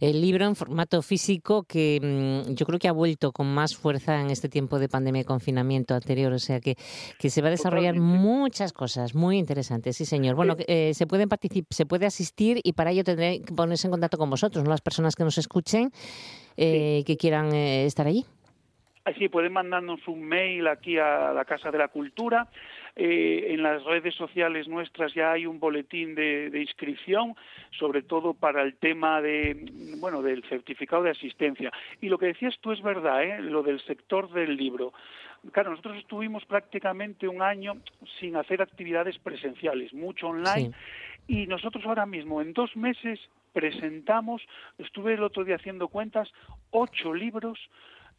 el 0.00 0.20
libro 0.20 0.44
en 0.44 0.56
formato 0.56 1.02
físico 1.02 1.64
que 1.64 1.98
mm, 2.02 2.54
yo 2.54 2.66
creo 2.66 2.78
que 2.78 2.88
ha 2.88 2.92
vuelto 2.92 3.32
con 3.32 3.52
más 3.52 3.76
fuerza 3.76 4.20
en 4.20 4.30
este 4.30 4.48
tiempo 4.48 4.78
de 4.78 4.88
pandemia 4.88 5.22
y 5.22 5.24
confinamiento 5.24 5.94
anterior, 5.94 6.32
o 6.32 6.38
sea 6.38 6.60
que, 6.60 6.74
que 7.18 7.30
se 7.30 7.42
va 7.42 7.48
a 7.48 7.52
desarrollar 7.52 7.96
muchas 7.96 8.72
cosas 8.72 9.14
muy 9.14 9.38
interesantes, 9.38 9.96
sí 9.96 10.04
señor. 10.04 10.34
Bueno, 10.34 10.56
eh, 10.66 10.92
se 10.94 11.06
pueden 11.06 11.28
se 11.70 11.86
puede 11.86 12.06
asistir 12.06 12.60
y 12.62 12.72
para 12.72 12.90
ello 12.90 13.04
ponerse 13.56 13.86
en 13.86 13.92
contacto 13.92 14.18
con 14.18 14.30
vosotros, 14.30 14.64
¿no? 14.64 14.70
las 14.70 14.80
personas 14.80 15.16
que 15.16 15.24
nos 15.24 15.38
escuchen, 15.38 15.90
eh, 16.56 17.02
que 17.06 17.16
quieran 17.16 17.52
eh, 17.52 17.86
estar 17.86 18.06
allí. 18.06 18.24
Así 19.04 19.28
pueden 19.28 19.52
mandarnos 19.52 20.06
un 20.08 20.22
mail 20.22 20.68
aquí 20.68 20.98
a 20.98 21.32
la 21.32 21.44
Casa 21.44 21.70
de 21.70 21.78
la 21.78 21.88
Cultura. 21.88 22.48
Eh, 22.96 23.46
en 23.54 23.62
las 23.62 23.82
redes 23.84 24.14
sociales 24.14 24.68
nuestras 24.68 25.14
ya 25.14 25.32
hay 25.32 25.46
un 25.46 25.58
boletín 25.58 26.14
de, 26.14 26.50
inscripción, 26.54 27.34
sobre 27.78 28.02
todo 28.02 28.34
para 28.34 28.62
el 28.62 28.76
tema 28.76 29.22
de, 29.22 29.96
bueno, 29.98 30.22
del 30.22 30.44
certificado 30.44 31.02
de 31.02 31.10
asistencia. 31.10 31.72
Y 32.00 32.08
lo 32.08 32.18
que 32.18 32.26
decías 32.26 32.58
tú 32.60 32.72
es 32.72 32.82
verdad, 32.82 33.24
¿eh? 33.24 33.40
lo 33.40 33.62
del 33.62 33.80
sector 33.80 34.30
del 34.32 34.56
libro. 34.56 34.92
Claro, 35.52 35.70
nosotros 35.70 35.96
estuvimos 35.96 36.44
prácticamente 36.44 37.26
un 37.26 37.40
año 37.40 37.78
sin 38.18 38.36
hacer 38.36 38.60
actividades 38.60 39.18
presenciales, 39.18 39.94
mucho 39.94 40.28
online. 40.28 40.72
Y 41.30 41.46
nosotros 41.46 41.86
ahora 41.86 42.06
mismo, 42.06 42.42
en 42.42 42.52
dos 42.52 42.74
meses, 42.74 43.20
presentamos, 43.52 44.42
estuve 44.78 45.14
el 45.14 45.22
otro 45.22 45.44
día 45.44 45.54
haciendo 45.54 45.86
cuentas, 45.86 46.28
ocho 46.72 47.14
libros 47.14 47.56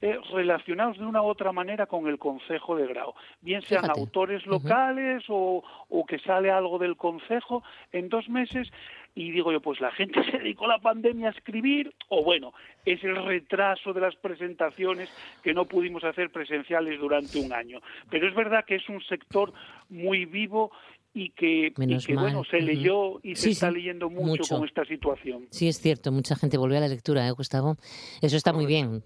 eh, 0.01 0.17
relacionados 0.31 0.97
de 0.97 1.03
una 1.03 1.21
u 1.21 1.25
otra 1.25 1.51
manera 1.51 1.87
con 1.87 2.07
el 2.07 2.17
Consejo 2.17 2.77
de 2.77 2.87
Grau, 2.87 3.13
bien 3.41 3.63
sean 3.63 3.89
autores 3.89 4.45
locales 4.45 5.25
o, 5.27 5.61
o, 5.89 6.05
que 6.05 6.19
sale 6.19 6.51
algo 6.51 6.79
del 6.79 6.95
Consejo 6.95 7.63
en 7.91 8.07
dos 8.07 8.29
meses. 8.29 8.71
Y 9.13 9.31
digo 9.31 9.51
yo, 9.51 9.59
pues 9.59 9.81
la 9.81 9.91
gente 9.91 10.23
se 10.31 10.37
dedicó 10.37 10.63
a 10.63 10.77
la 10.77 10.79
pandemia 10.79 11.27
a 11.27 11.31
escribir, 11.31 11.93
o 12.07 12.23
bueno, 12.23 12.53
es 12.85 13.03
el 13.03 13.17
retraso 13.25 13.91
de 13.91 13.99
las 13.99 14.15
presentaciones 14.15 15.09
que 15.43 15.53
no 15.53 15.65
pudimos 15.65 16.05
hacer 16.05 16.31
presenciales 16.31 16.97
durante 16.97 17.39
un 17.39 17.51
año. 17.51 17.81
Pero 18.09 18.25
es 18.29 18.33
verdad 18.33 18.63
que 18.63 18.75
es 18.75 18.87
un 18.87 19.01
sector 19.01 19.51
muy 19.89 20.23
vivo 20.23 20.71
y 21.13 21.31
que, 21.31 21.73
bueno, 21.75 22.43
se 22.49 22.61
leyó 22.61 23.19
y 23.21 23.35
se 23.35 23.49
está 23.49 23.69
leyendo 23.69 24.09
mucho, 24.09 24.43
con 24.55 24.67
esta 24.67 24.85
situación. 24.85 25.47
Sí, 25.49 25.67
es 25.67 25.79
cierto, 25.79 26.11
mucha 26.11 26.35
gente 26.35 26.57
volvió 26.57 26.77
a 26.77 26.81
la 26.81 26.87
lectura, 26.87 27.27
¿eh, 27.27 27.31
Gustavo? 27.31 27.75
Eso 28.21 28.37
está 28.37 28.53
muy 28.53 28.65
bien. 28.65 29.03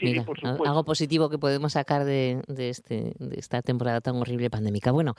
Mira, 0.00 0.24
algo 0.64 0.84
positivo 0.84 1.28
que 1.28 1.38
podemos 1.38 1.72
sacar 1.72 2.04
de, 2.04 2.42
de, 2.46 2.68
este, 2.68 3.14
de 3.18 3.38
esta 3.38 3.62
temporada 3.62 4.00
tan 4.00 4.16
horrible 4.16 4.48
pandémica. 4.48 4.92
Bueno, 4.92 5.14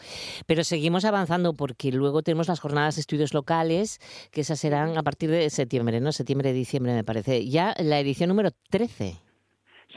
pero 0.46 0.64
seguimos 0.64 1.04
avanzando 1.04 1.54
porque 1.54 1.92
luego 1.92 2.24
tenemos 2.24 2.48
las 2.48 2.62
jornadas 2.62 2.96
de 2.96 3.02
estudios 3.02 3.34
locales, 3.34 4.00
que 4.32 4.42
esas 4.42 4.60
serán 4.60 4.98
a 4.98 5.04
partir 5.04 5.30
de 5.30 5.50
septiembre, 5.50 6.00
¿no? 6.00 6.12
Septiembre, 6.14 6.54
diciembre, 6.54 6.94
me 6.94 7.04
parece. 7.04 7.46
Ya 7.48 7.76
la 7.78 8.00
edición 8.00 8.30
número 8.30 8.52
13. 8.70 9.25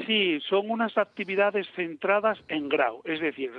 Sí, 0.06 0.40
son 0.48 0.70
unas 0.70 0.96
actividades 0.96 1.66
centradas 1.74 2.38
en 2.48 2.68
Grau, 2.68 3.02
es 3.04 3.20
decir, 3.20 3.50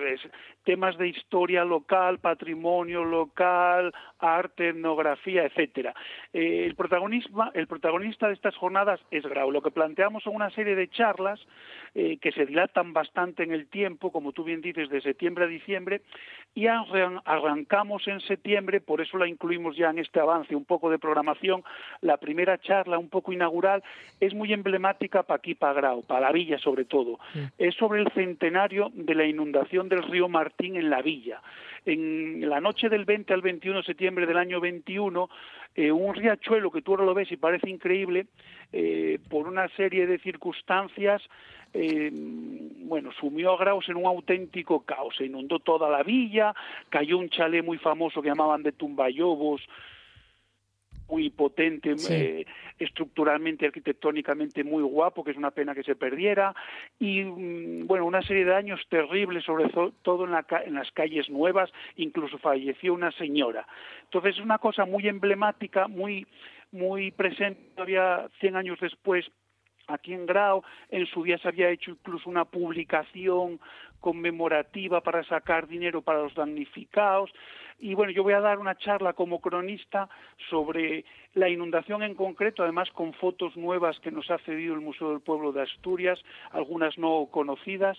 temas 0.63 0.97
de 0.97 1.09
historia 1.09 1.65
local, 1.65 2.19
patrimonio 2.19 3.03
local, 3.03 3.93
arte, 4.19 4.69
etnografía, 4.69 5.45
etcétera. 5.45 5.93
Eh, 6.31 6.65
el, 6.65 6.75
el 7.53 7.67
protagonista 7.67 8.27
de 8.27 8.33
estas 8.33 8.55
jornadas 8.55 8.99
es 9.11 9.23
Grau. 9.25 9.51
Lo 9.51 9.61
que 9.61 9.71
planteamos 9.71 10.23
son 10.23 10.35
una 10.35 10.49
serie 10.51 10.75
de 10.75 10.87
charlas 10.87 11.39
eh, 11.95 12.17
que 12.17 12.31
se 12.31 12.45
dilatan 12.45 12.93
bastante 12.93 13.43
en 13.43 13.51
el 13.51 13.67
tiempo, 13.67 14.11
como 14.11 14.31
tú 14.31 14.43
bien 14.43 14.61
dices, 14.61 14.89
de 14.89 15.01
septiembre 15.01 15.45
a 15.45 15.47
diciembre, 15.47 16.01
y 16.55 16.67
arrancamos 16.67 18.07
en 18.07 18.19
septiembre, 18.21 18.81
por 18.81 19.01
eso 19.01 19.17
la 19.17 19.27
incluimos 19.27 19.75
ya 19.75 19.89
en 19.89 19.99
este 19.99 20.19
avance, 20.19 20.55
un 20.55 20.65
poco 20.65 20.89
de 20.89 20.99
programación. 20.99 21.63
La 22.01 22.17
primera 22.17 22.57
charla, 22.59 22.97
un 22.97 23.09
poco 23.09 23.33
inaugural, 23.33 23.83
es 24.19 24.33
muy 24.33 24.53
emblemática 24.53 25.23
para 25.23 25.37
aquí, 25.37 25.55
para 25.55 25.73
Grau, 25.73 26.03
la 26.29 26.31
villa 26.31 26.59
sobre 26.59 26.85
todo. 26.85 27.19
Es 27.57 27.73
sobre 27.75 28.01
el 28.01 28.11
centenario 28.13 28.91
de 28.93 29.15
la 29.15 29.25
inundación 29.25 29.89
del 29.89 30.03
río 30.03 30.29
Martín 30.29 30.75
en 30.75 30.89
la 30.89 31.01
villa. 31.01 31.41
En 31.85 32.47
la 32.47 32.61
noche 32.61 32.87
del 32.87 33.05
20 33.05 33.33
al 33.33 33.41
21 33.41 33.79
de 33.79 33.83
septiembre 33.83 34.27
del 34.27 34.37
año 34.37 34.59
21, 34.59 35.27
eh, 35.75 35.91
un 35.91 36.13
riachuelo 36.13 36.69
que 36.69 36.83
tú 36.83 36.91
ahora 36.91 37.05
lo 37.05 37.15
ves 37.15 37.31
y 37.31 37.37
parece 37.37 37.67
increíble, 37.67 38.27
eh, 38.71 39.17
por 39.27 39.47
una 39.47 39.67
serie 39.69 40.05
de 40.05 40.19
circunstancias, 40.19 41.21
eh, 41.73 42.11
bueno, 42.11 43.11
sumió 43.19 43.53
a 43.53 43.57
Graus 43.57 43.89
en 43.89 43.95
un 43.95 44.05
auténtico 44.05 44.81
caos. 44.81 45.15
Se 45.17 45.25
inundó 45.25 45.57
toda 45.57 45.89
la 45.89 46.03
villa, 46.03 46.53
cayó 46.89 47.17
un 47.17 47.29
chalet 47.29 47.65
muy 47.65 47.79
famoso 47.79 48.21
que 48.21 48.29
llamaban 48.29 48.61
de 48.61 48.71
Tumbayobos, 48.71 49.61
muy 51.09 51.29
potente, 51.29 51.95
eh, 52.09 52.45
estructuralmente, 52.77 53.65
arquitectónicamente 53.65 54.63
muy 54.63 54.83
guapo, 54.83 55.23
que 55.23 55.31
es 55.31 55.37
una 55.37 55.51
pena 55.51 55.73
que 55.73 55.83
se 55.83 55.95
perdiera, 55.95 56.55
y 56.99 57.23
mm, 57.23 57.87
bueno, 57.87 58.05
una 58.05 58.21
serie 58.21 58.45
de 58.45 58.51
daños 58.51 58.81
terribles, 58.89 59.43
sobre 59.43 59.69
todo 60.01 60.25
en, 60.25 60.31
la, 60.31 60.45
en 60.65 60.75
las 60.75 60.91
calles 60.91 61.29
nuevas, 61.29 61.71
incluso 61.95 62.37
falleció 62.37 62.93
una 62.93 63.11
señora. 63.11 63.67
Entonces 64.03 64.35
es 64.35 64.41
una 64.41 64.59
cosa 64.59 64.85
muy 64.85 65.07
emblemática, 65.07 65.87
muy, 65.87 66.25
muy 66.71 67.11
presente 67.11 67.61
todavía 67.75 68.27
100 68.39 68.55
años 68.55 68.79
después 68.79 69.25
aquí 69.89 70.13
en 70.13 70.25
Grau, 70.25 70.63
en 70.89 71.05
su 71.07 71.23
día 71.23 71.37
se 71.37 71.47
había 71.47 71.69
hecho 71.69 71.91
incluso 71.91 72.29
una 72.29 72.45
publicación 72.45 73.59
conmemorativa 73.99 75.01
para 75.01 75.23
sacar 75.25 75.67
dinero 75.67 76.01
para 76.01 76.21
los 76.23 76.33
damnificados. 76.33 77.31
Y 77.81 77.93
bueno, 77.93 78.11
yo 78.11 78.23
voy 78.23 78.33
a 78.33 78.41
dar 78.41 78.59
una 78.59 78.75
charla 78.75 79.13
como 79.13 79.39
cronista 79.39 80.09
sobre 80.49 81.05
la 81.33 81.47
inundación 81.47 82.03
en 82.03 82.13
concreto, 82.13 82.63
además 82.63 82.89
con 82.91 83.13
fotos 83.13 83.55
nuevas 83.55 83.99
que 83.99 84.11
nos 84.11 84.29
ha 84.31 84.37
cedido 84.39 84.73
el 84.73 84.81
Museo 84.81 85.11
del 85.11 85.21
Pueblo 85.21 85.53
de 85.53 85.61
Asturias, 85.61 86.19
algunas 86.51 86.97
no 86.97 87.27
conocidas, 87.31 87.97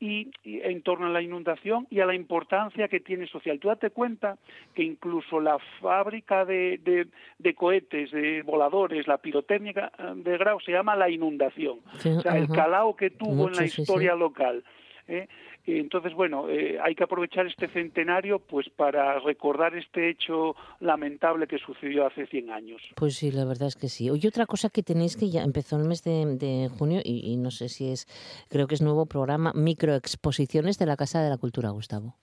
y, 0.00 0.30
en 0.44 0.82
torno 0.82 1.06
a 1.06 1.10
la 1.10 1.22
inundación 1.22 1.86
y 1.90 2.00
a 2.00 2.06
la 2.06 2.14
importancia 2.14 2.88
que 2.88 3.00
tiene 3.00 3.26
social. 3.26 3.58
Tú 3.58 3.68
date 3.68 3.90
cuenta 3.90 4.36
que 4.74 4.82
incluso 4.82 5.40
la 5.40 5.58
fábrica 5.80 6.44
de, 6.44 7.08
de, 7.38 7.54
cohetes, 7.54 8.10
de 8.10 8.42
voladores, 8.42 9.06
la 9.06 9.18
pirotécnica 9.18 9.92
de 10.16 10.38
Grau 10.38 10.60
se 10.60 10.72
llama 10.72 10.96
la 10.96 11.08
inundación. 11.08 11.80
o 11.94 12.20
sea, 12.20 12.36
el 12.36 12.48
calao 12.48 12.96
que 12.96 13.10
tuvo 13.10 13.48
en 13.48 13.56
la 13.56 13.64
historia 13.64 14.14
local. 14.14 14.64
¿eh? 15.08 15.28
Entonces, 15.66 16.12
bueno, 16.14 16.48
eh, 16.48 16.78
hay 16.82 16.94
que 16.94 17.04
aprovechar 17.04 17.46
este 17.46 17.68
centenario 17.68 18.38
pues 18.38 18.68
para 18.68 19.18
recordar 19.20 19.74
este 19.76 20.10
hecho 20.10 20.54
lamentable 20.80 21.46
que 21.46 21.58
sucedió 21.58 22.06
hace 22.06 22.26
100 22.26 22.50
años. 22.50 22.82
Pues 22.96 23.16
sí, 23.16 23.30
la 23.30 23.44
verdad 23.44 23.68
es 23.68 23.76
que 23.76 23.88
sí. 23.88 24.10
Oye, 24.10 24.28
otra 24.28 24.46
cosa 24.46 24.68
que 24.68 24.82
tenéis 24.82 25.16
que 25.16 25.30
ya 25.30 25.42
empezó 25.42 25.76
el 25.76 25.84
mes 25.84 26.02
de, 26.02 26.68
junio 26.78 27.00
y, 27.02 27.32
y, 27.32 27.36
no 27.36 27.50
sé 27.50 27.68
si 27.68 27.90
es, 27.90 28.06
creo 28.48 28.66
que 28.66 28.74
es 28.74 28.82
nuevo 28.82 29.06
programa, 29.06 29.52
microexposiciones 29.54 30.78
de 30.78 30.86
la 30.86 30.96
Casa 30.96 31.22
de 31.22 31.30
la 31.30 31.38
Cultura, 31.38 31.70
Gustavo. 31.70 32.16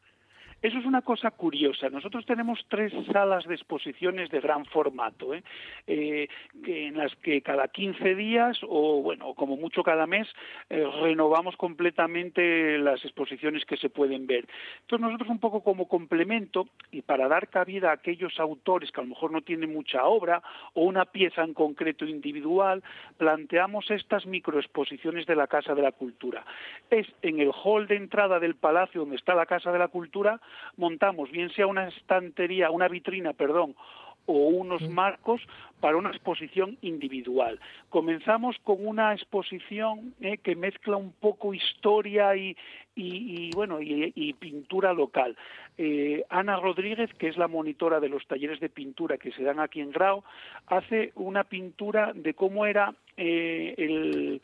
Eso 0.62 0.78
es 0.78 0.86
una 0.86 1.02
cosa 1.02 1.32
curiosa. 1.32 1.90
Nosotros 1.90 2.24
tenemos 2.28 2.64
tres 2.68 2.94
salas 3.12 3.46
de 3.46 3.56
exposiciones 3.56 4.30
de 4.30 4.42
gran 4.42 4.66
formato, 4.66 5.34
¿eh? 5.34 5.44
Eh, 5.88 6.28
en 6.68 6.98
las 6.98 7.16
que 7.16 7.42
cada 7.42 7.68
15 7.68 8.14
días 8.14 8.60
o, 8.68 9.02
bueno, 9.02 9.34
como 9.34 9.58
mucho 9.58 9.82
cada 9.82 10.06
mes, 10.06 10.28
eh, 10.70 10.86
renovamos 11.02 11.58
completamente 11.58 12.78
las 12.78 13.04
exposiciones 13.04 13.66
que 13.66 13.76
se 13.76 13.90
pueden 13.90 14.28
ver. 14.28 14.48
Entonces 14.82 15.04
nosotros 15.04 15.30
un 15.30 15.40
poco 15.40 15.64
como 15.64 15.88
complemento 15.88 16.68
y 16.92 17.02
para 17.02 17.28
dar 17.28 17.48
cabida 17.48 17.90
a 17.90 17.94
aquellos 17.94 18.40
autores 18.40 18.92
que 18.92 19.02
a 19.02 19.04
lo 19.04 19.10
mejor 19.10 19.32
no 19.32 19.42
tienen 19.42 19.74
mucha 19.74 20.06
obra 20.06 20.44
o 20.74 20.84
una 20.84 21.06
pieza 21.06 21.44
en 21.44 21.56
concreto 21.56 22.06
individual, 22.06 22.84
planteamos 23.18 23.90
estas 23.90 24.28
microexposiciones 24.28 25.26
de 25.26 25.36
la 25.36 25.48
Casa 25.48 25.74
de 25.74 25.82
la 25.82 25.92
Cultura. 25.92 26.46
Es 26.92 27.08
en 27.24 27.40
el 27.40 27.52
hall 27.52 27.88
de 27.88 27.96
entrada 27.96 28.40
del 28.40 28.56
palacio 28.56 29.02
donde 29.02 29.16
está 29.16 29.34
la 29.34 29.48
Casa 29.48 29.72
de 29.72 29.80
la 29.80 29.88
Cultura, 29.88 30.40
montamos 30.78 31.32
bien 31.32 31.50
sea 31.52 31.68
una 31.68 31.88
estantería, 31.88 32.72
una 32.72 32.88
vitrina, 32.88 33.34
perdón, 33.34 33.76
o 34.26 34.34
unos 34.34 34.88
marcos 34.90 35.42
para 35.80 35.98
una 35.98 36.10
exposición 36.10 36.78
individual. 36.82 37.60
Comenzamos 37.90 38.56
con 38.64 38.86
una 38.86 39.14
exposición 39.14 40.14
eh, 40.22 40.38
que 40.38 40.56
mezcla 40.56 40.96
un 40.96 41.12
poco 41.12 41.54
historia 41.54 42.36
y, 42.36 42.56
y, 42.96 43.50
bueno 43.52 43.80
y, 43.82 44.34
pintura 44.34 44.94
local. 44.94 45.36
Eh, 45.78 46.24
Ana 46.30 46.58
Rodríguez, 46.58 47.12
que 47.16 47.30
es 47.30 47.38
la 47.38 47.48
monitora 47.48 48.00
de 48.00 48.10
los 48.10 48.26
talleres 48.28 48.60
de 48.60 48.70
pintura 48.70 49.18
que 49.18 49.32
se 49.32 49.44
dan 49.44 49.60
aquí 49.60 49.82
en 49.82 49.92
Grau, 49.92 50.24
hace 50.68 51.12
una 51.16 51.44
pintura 51.44 52.12
de 52.14 52.34
cómo 52.34 52.66
era 52.66 52.94
eh, 53.18 53.74
el 53.78 54.42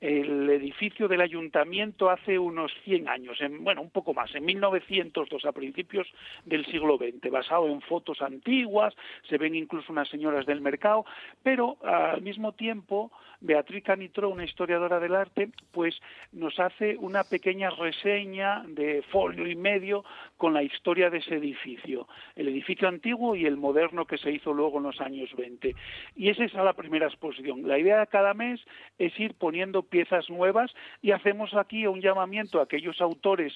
el 0.00 0.48
edificio 0.50 1.08
del 1.08 1.20
ayuntamiento 1.20 2.10
hace 2.10 2.38
unos 2.38 2.72
100 2.84 3.08
años, 3.08 3.40
en, 3.40 3.64
bueno, 3.64 3.82
un 3.82 3.90
poco 3.90 4.14
más, 4.14 4.32
en 4.34 4.44
1902, 4.44 5.44
a 5.44 5.52
principios 5.52 6.06
del 6.44 6.64
siglo 6.66 6.96
XX, 6.96 7.30
basado 7.30 7.68
en 7.68 7.80
fotos 7.80 8.22
antiguas, 8.22 8.94
se 9.28 9.38
ven 9.38 9.54
incluso 9.54 9.92
unas 9.92 10.08
señoras 10.08 10.46
del 10.46 10.60
mercado, 10.60 11.04
pero 11.42 11.78
al 11.82 12.22
mismo 12.22 12.52
tiempo 12.52 13.10
Beatriz 13.40 13.84
Canitró, 13.84 14.30
una 14.30 14.44
historiadora 14.44 14.98
del 14.98 15.14
arte, 15.14 15.50
pues 15.72 15.98
nos 16.32 16.58
hace 16.58 16.96
una 16.96 17.24
pequeña 17.24 17.70
reseña 17.70 18.64
de 18.66 19.02
folio 19.10 19.46
y 19.46 19.54
medio 19.54 20.04
con 20.36 20.54
la 20.54 20.62
historia 20.62 21.10
de 21.10 21.18
ese 21.18 21.36
edificio, 21.36 22.08
el 22.34 22.48
edificio 22.48 22.88
antiguo 22.88 23.36
y 23.36 23.46
el 23.46 23.56
moderno 23.56 24.06
que 24.06 24.18
se 24.18 24.30
hizo 24.30 24.52
luego 24.52 24.78
en 24.78 24.84
los 24.84 25.00
años 25.00 25.30
20. 25.36 25.74
Y 26.16 26.30
esa 26.30 26.44
es 26.44 26.54
la 26.54 26.72
primera 26.72 27.06
exposición. 27.06 27.66
La 27.66 27.78
idea 27.78 28.00
de 28.00 28.06
cada 28.08 28.34
mes 28.34 28.60
es 28.98 29.18
ir 29.18 29.34
poniendo 29.34 29.82
piezas 29.88 30.28
nuevas 30.30 30.74
y 31.02 31.12
hacemos 31.12 31.54
aquí 31.54 31.86
un 31.86 32.00
llamamiento 32.00 32.60
a 32.60 32.64
aquellos 32.64 33.00
autores 33.00 33.52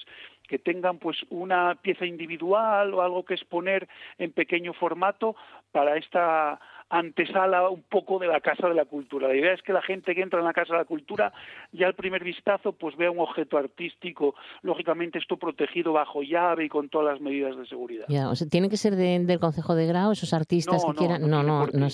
que 0.47 0.59
tengan 0.59 0.97
pues 0.97 1.17
una 1.29 1.75
pieza 1.75 2.05
individual 2.05 2.93
o 2.93 3.01
algo 3.01 3.23
que 3.25 3.33
exponer 3.33 3.87
en 4.17 4.31
pequeño 4.31 4.73
formato 4.73 5.35
para 5.71 5.97
esta 5.97 6.59
antesala 6.93 7.69
un 7.69 7.81
poco 7.81 8.19
de 8.19 8.27
la 8.27 8.39
Casa 8.39 8.67
de 8.67 8.75
la 8.75 8.85
Cultura. 8.85 9.27
La 9.27 9.35
idea 9.35 9.53
es 9.53 9.63
que 9.63 9.73
la 9.73 9.81
gente 9.81 10.13
que 10.13 10.21
entra 10.21 10.39
en 10.39 10.45
la 10.45 10.53
Casa 10.53 10.73
de 10.73 10.79
la 10.79 10.85
Cultura 10.85 11.33
ya 11.71 11.87
al 11.87 11.95
primer 11.95 12.23
vistazo 12.23 12.73
pues 12.73 12.95
vea 12.95 13.09
un 13.09 13.19
objeto 13.19 13.57
artístico, 13.57 14.35
lógicamente 14.61 15.17
esto 15.17 15.37
protegido 15.37 15.93
bajo 15.93 16.21
llave 16.21 16.65
y 16.65 16.69
con 16.69 16.89
todas 16.89 17.13
las 17.13 17.21
medidas 17.21 17.57
de 17.57 17.65
seguridad. 17.65 18.05
Ya, 18.09 18.29
o 18.29 18.35
sea, 18.35 18.47
¿Tiene 18.47 18.69
que 18.69 18.77
ser 18.77 18.95
del 18.95 19.39
Consejo 19.39 19.73
de 19.73 19.87
Grado 19.87 20.11
esos 20.11 20.33
artistas 20.33 20.85
que 20.85 20.93
quieran? 20.93 21.27
No, 21.27 21.41
no, 21.41 21.65
no, 21.65 21.87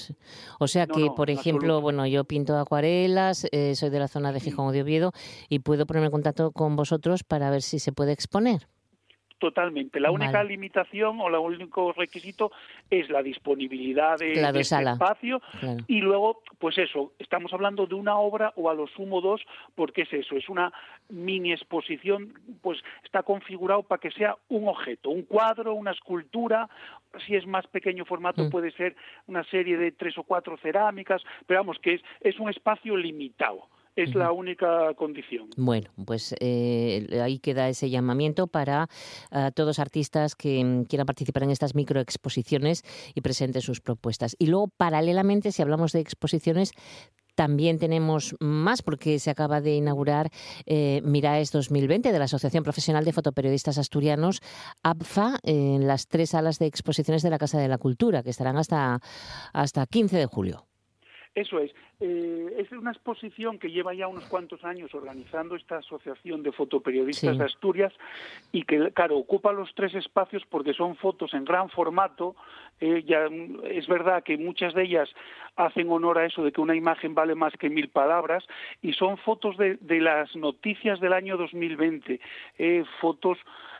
O 0.59 0.67
sea 0.67 0.85
que, 0.85 1.09
por 1.15 1.29
ejemplo, 1.29 1.79
bueno, 1.79 2.05
yo 2.05 2.25
pinto 2.25 2.57
acuarelas, 2.57 3.47
eh, 3.53 3.75
soy 3.75 3.89
de 3.89 3.99
la 3.99 4.09
zona 4.09 4.33
de 4.33 4.41
Gijón 4.41 4.67
o 4.67 4.71
de 4.73 4.81
Oviedo 4.81 5.13
y 5.47 5.59
puedo 5.59 5.85
ponerme 5.85 6.07
en 6.07 6.11
contacto 6.11 6.51
con 6.51 6.75
vosotros 6.75 7.23
para 7.23 7.49
ver 7.49 7.61
si 7.61 7.79
se 7.79 7.93
puede 7.93 8.11
exponer. 8.11 8.67
Totalmente. 9.39 10.01
La 10.01 10.11
única 10.11 10.43
limitación 10.43 11.21
o 11.21 11.29
el 11.29 11.35
único 11.35 11.93
requisito 11.93 12.51
es 12.89 13.09
la 13.09 13.23
disponibilidad 13.23 14.17
de, 14.17 14.33
este 14.33 14.83
espacio. 14.83 15.41
Y 15.87 16.01
luego, 16.01 16.41
pues 16.59 16.77
eso, 16.77 17.13
estamos 17.19 17.53
hablando 17.53 17.85
de 17.85 17.95
una 17.95 18.17
obra 18.17 18.51
o 18.57 18.69
a 18.69 18.73
lo 18.73 18.87
sumo 18.87 19.21
dos, 19.21 19.41
porque 19.75 20.01
es 20.01 20.11
eso, 20.11 20.35
es 20.35 20.49
una 20.49 20.73
mini 21.07 21.53
exposición, 21.53 22.33
pues 22.61 22.79
está 23.05 23.23
configurado 23.23 23.83
para 23.83 24.01
que 24.01 24.11
sea 24.11 24.35
un 24.49 24.67
objeto, 24.67 25.09
un 25.09 25.23
cuadro, 25.23 25.73
una 25.73 25.91
escultura, 25.91 26.69
si 27.25 27.35
es 27.35 27.47
más 27.47 27.65
pequeño 27.67 28.03
formato 28.03 28.43
mm. 28.43 28.49
puede 28.49 28.71
ser 28.71 28.97
una 29.27 29.45
serie 29.45 29.77
de 29.77 29.93
tres 29.93 30.17
o 30.17 30.23
cuatro 30.23 30.57
cerámicas, 30.57 31.23
pero 31.47 31.61
vamos 31.61 31.79
que 31.79 31.93
es, 31.93 32.01
es 32.19 32.37
un 32.39 32.49
espacio 32.49 32.97
limitado 32.97 33.67
es 34.03 34.15
la 34.15 34.31
única 34.31 34.93
condición. 34.95 35.49
Bueno, 35.57 35.89
pues 36.05 36.35
eh, 36.39 37.19
ahí 37.21 37.39
queda 37.39 37.69
ese 37.69 37.89
llamamiento 37.89 38.47
para 38.47 38.87
uh, 39.31 39.51
todos 39.53 39.79
artistas 39.79 40.35
que 40.35 40.63
mm, 40.63 40.83
quieran 40.83 41.05
participar 41.05 41.43
en 41.43 41.51
estas 41.51 41.75
microexposiciones 41.75 42.83
y 43.15 43.21
presenten 43.21 43.61
sus 43.61 43.81
propuestas. 43.81 44.35
Y 44.39 44.47
luego, 44.47 44.67
paralelamente, 44.67 45.51
si 45.51 45.61
hablamos 45.61 45.91
de 45.91 45.99
exposiciones, 45.99 46.71
también 47.39 47.79
tenemos 47.79 48.35
más 48.41 48.81
porque 48.81 49.17
se 49.17 49.29
acaba 49.29 49.61
de 49.61 49.75
inaugurar 49.75 50.29
eh, 50.65 51.01
Miraes 51.05 51.53
2020 51.53 52.11
de 52.11 52.19
la 52.19 52.25
Asociación 52.25 52.65
Profesional 52.65 53.05
de 53.05 53.13
Fotoperiodistas 53.13 53.77
Asturianos, 53.77 54.41
APFA, 54.83 55.39
en 55.43 55.87
las 55.87 56.07
tres 56.07 56.31
salas 56.31 56.59
de 56.59 56.65
exposiciones 56.65 57.23
de 57.23 57.29
la 57.29 57.37
Casa 57.37 57.57
de 57.57 57.69
la 57.69 57.77
Cultura, 57.77 58.23
que 58.23 58.29
estarán 58.29 58.57
hasta, 58.57 58.99
hasta 59.53 59.85
15 59.85 60.17
de 60.17 60.25
julio. 60.25 60.68
Eso 61.35 61.59
es. 61.59 61.71
Eh, 61.99 62.55
es 62.57 62.71
una 62.71 62.91
exposición 62.91 63.59
que 63.59 63.71
lleva 63.71 63.93
ya 63.93 64.07
unos 64.07 64.25
cuantos 64.25 64.63
años 64.63 64.93
organizando 64.93 65.55
esta 65.55 65.77
asociación 65.77 66.43
de 66.43 66.51
fotoperiodistas 66.51 67.37
de 67.37 67.45
Asturias 67.45 67.93
y 68.51 68.63
que, 68.63 68.91
claro, 68.91 69.17
ocupa 69.17 69.53
los 69.53 69.73
tres 69.75 69.93
espacios 69.93 70.43
porque 70.49 70.73
son 70.73 70.95
fotos 70.95 71.33
en 71.33 71.45
gran 71.45 71.69
formato. 71.69 72.35
Eh, 72.81 73.03
ya 73.05 73.27
es 73.65 73.87
verdad 73.87 74.23
que 74.23 74.37
muchas 74.37 74.73
de 74.73 74.83
ellas 74.83 75.09
hacen 75.55 75.89
honor 75.91 76.17
a 76.17 76.25
eso 76.25 76.43
de 76.43 76.51
que 76.51 76.61
una 76.61 76.75
imagen 76.75 77.13
vale 77.13 77.35
más 77.35 77.53
que 77.53 77.69
mil 77.69 77.89
palabras 77.89 78.45
y 78.81 78.93
son 78.93 79.17
fotos 79.17 79.57
de, 79.57 79.75
de 79.81 79.99
las 79.99 80.35
noticias 80.35 80.99
del 80.99 81.13
año 81.13 81.37
2020, 81.37 82.19
eh, 82.57 82.83
fotos 83.01 83.37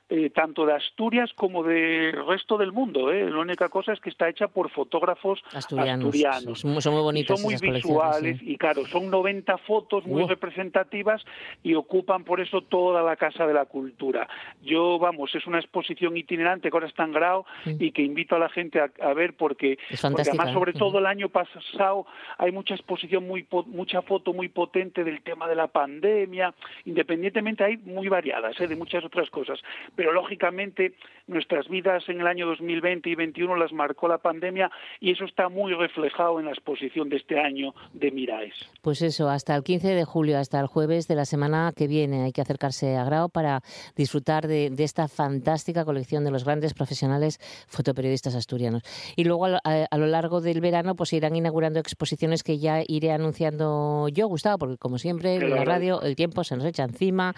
eh, 0.09 0.31
tanto 0.31 0.65
de 0.65 0.73
Asturias 0.73 1.31
como 1.35 1.63
del 1.63 2.25
resto 2.25 2.57
del 2.57 2.71
mundo. 2.71 3.11
¿eh? 3.11 3.29
La 3.29 3.39
única 3.39 3.69
cosa 3.69 3.93
es 3.93 3.99
que 3.99 4.09
está 4.09 4.27
hecha 4.27 4.47
por 4.47 4.71
fotógrafos 4.71 5.39
asturianos. 5.53 6.59
Son, 6.59 6.93
muy 6.93 7.01
bonitos. 7.01 7.39
Son 7.39 7.45
muy 7.45 7.55
visuales 7.55 8.39
y 8.41 8.57
claro, 8.57 8.87
son 8.87 9.11
90 9.11 9.57
fotos 9.59 10.07
muy 10.07 10.25
representativas 10.25 11.23
y 11.61 11.75
ocupan 11.75 12.23
por 12.23 12.41
eso 12.41 12.61
toda 12.61 13.03
la 13.03 13.17
Casa 13.17 13.45
de 13.45 13.53
la 13.53 13.65
Cultura. 13.65 14.27
Yo, 14.63 14.97
vamos, 14.97 15.35
es 15.35 15.45
una 15.45 15.59
exposición 15.59 16.17
itinerante 16.17 16.71
que 16.71 16.75
ahora 16.75 16.87
está 16.87 17.03
en 17.03 17.11
Grau 17.11 17.45
y 17.65 17.91
que 17.91 18.01
invito 18.01 18.35
a 18.35 18.39
la 18.39 18.49
gente 18.49 18.79
a, 18.79 19.13
ver 19.13 19.35
porque, 19.35 19.77
además, 20.01 20.53
sobre 20.53 20.73
todo 20.73 20.97
el 20.97 21.05
año 21.05 21.29
pasado, 21.29 22.07
hay 22.39 22.51
mucha 22.51 22.73
exposición, 22.73 23.27
muy 23.27 23.45
mucha 23.67 24.01
foto 24.01 24.33
muy 24.33 24.49
potente 24.49 25.03
del 25.03 25.21
tema 25.21 25.47
de 25.47 25.55
la 25.55 25.67
pandemia, 25.67 26.53
independientemente 26.85 27.63
hay 27.63 27.77
muy 27.77 28.07
variadas, 28.07 28.59
¿eh? 28.59 28.67
de 28.67 28.75
muchas 28.75 29.03
otras 29.03 29.29
cosas 29.29 29.59
pero 29.99 30.13
lógicamente 30.13 30.93
nuestras 31.27 31.67
vidas 31.67 32.07
en 32.07 32.21
el 32.21 32.27
año 32.27 32.47
2020 32.47 33.09
y 33.09 33.15
2021 33.15 33.57
las 33.57 33.73
marcó 33.73 34.07
la 34.07 34.17
pandemia 34.17 34.71
y 35.01 35.11
eso 35.11 35.25
está 35.25 35.49
muy 35.49 35.73
reflejado 35.73 36.39
en 36.39 36.45
la 36.45 36.51
exposición 36.51 37.09
de 37.09 37.17
este 37.17 37.37
año 37.37 37.75
de 37.91 38.09
Miraes. 38.09 38.53
Pues 38.81 39.01
eso, 39.01 39.29
hasta 39.29 39.53
el 39.57 39.63
15 39.63 39.89
de 39.89 40.05
julio, 40.05 40.39
hasta 40.39 40.57
el 40.61 40.67
jueves 40.67 41.09
de 41.09 41.15
la 41.15 41.25
semana 41.25 41.73
que 41.75 41.87
viene, 41.87 42.23
hay 42.23 42.31
que 42.31 42.39
acercarse 42.39 42.95
a 42.95 43.03
Grau 43.03 43.29
para 43.29 43.59
disfrutar 43.97 44.47
de, 44.47 44.71
esta 44.77 45.09
fantástica 45.09 45.83
colección 45.83 46.23
de 46.23 46.31
los 46.31 46.45
grandes 46.45 46.73
profesionales 46.73 47.37
fotoperiodistas 47.67 48.35
asturianos. 48.35 48.83
Y 49.17 49.25
luego 49.25 49.47
a, 49.47 49.97
lo 49.97 50.07
largo 50.07 50.39
del 50.39 50.61
verano 50.61 50.95
pues 50.95 51.11
irán 51.11 51.35
inaugurando 51.35 51.81
exposiciones 51.81 52.41
que 52.41 52.57
ya 52.57 52.83
iré 52.87 53.11
anunciando 53.11 54.07
yo, 54.07 54.27
Gustavo, 54.27 54.59
porque 54.59 54.77
como 54.77 54.97
siempre 54.97 55.35
en 55.35 55.49
la 55.49 55.65
radio 55.65 56.01
el 56.01 56.15
tiempo 56.15 56.45
se 56.45 56.55
nos 56.55 56.63
echa 56.63 56.83
encima. 56.83 57.33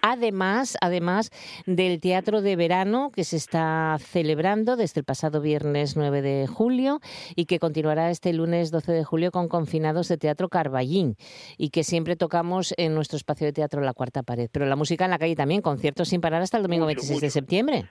Además, 0.00 0.78
además 0.80 1.30
del 1.66 2.00
Teatro 2.06 2.40
de 2.40 2.54
Verano 2.54 3.10
que 3.10 3.24
se 3.24 3.36
está 3.36 3.98
celebrando 3.98 4.76
desde 4.76 5.00
el 5.00 5.04
pasado 5.04 5.40
viernes 5.40 5.96
9 5.96 6.22
de 6.22 6.46
julio 6.46 7.00
y 7.34 7.46
que 7.46 7.58
continuará 7.58 8.12
este 8.12 8.32
lunes 8.32 8.70
12 8.70 8.92
de 8.92 9.02
julio 9.02 9.32
con 9.32 9.48
Confinados 9.48 10.06
de 10.06 10.16
Teatro 10.16 10.48
Carballín 10.48 11.16
y 11.58 11.70
que 11.70 11.82
siempre 11.82 12.14
tocamos 12.14 12.74
en 12.76 12.94
nuestro 12.94 13.16
espacio 13.16 13.48
de 13.48 13.52
teatro 13.52 13.80
La 13.80 13.92
Cuarta 13.92 14.22
Pared. 14.22 14.48
Pero 14.52 14.66
la 14.66 14.76
música 14.76 15.04
en 15.04 15.10
la 15.10 15.18
calle 15.18 15.34
también, 15.34 15.62
conciertos 15.62 16.10
sin 16.10 16.20
parar 16.20 16.42
hasta 16.42 16.58
el 16.58 16.62
domingo 16.62 16.86
26 16.86 17.20
de 17.20 17.30
septiembre 17.30 17.90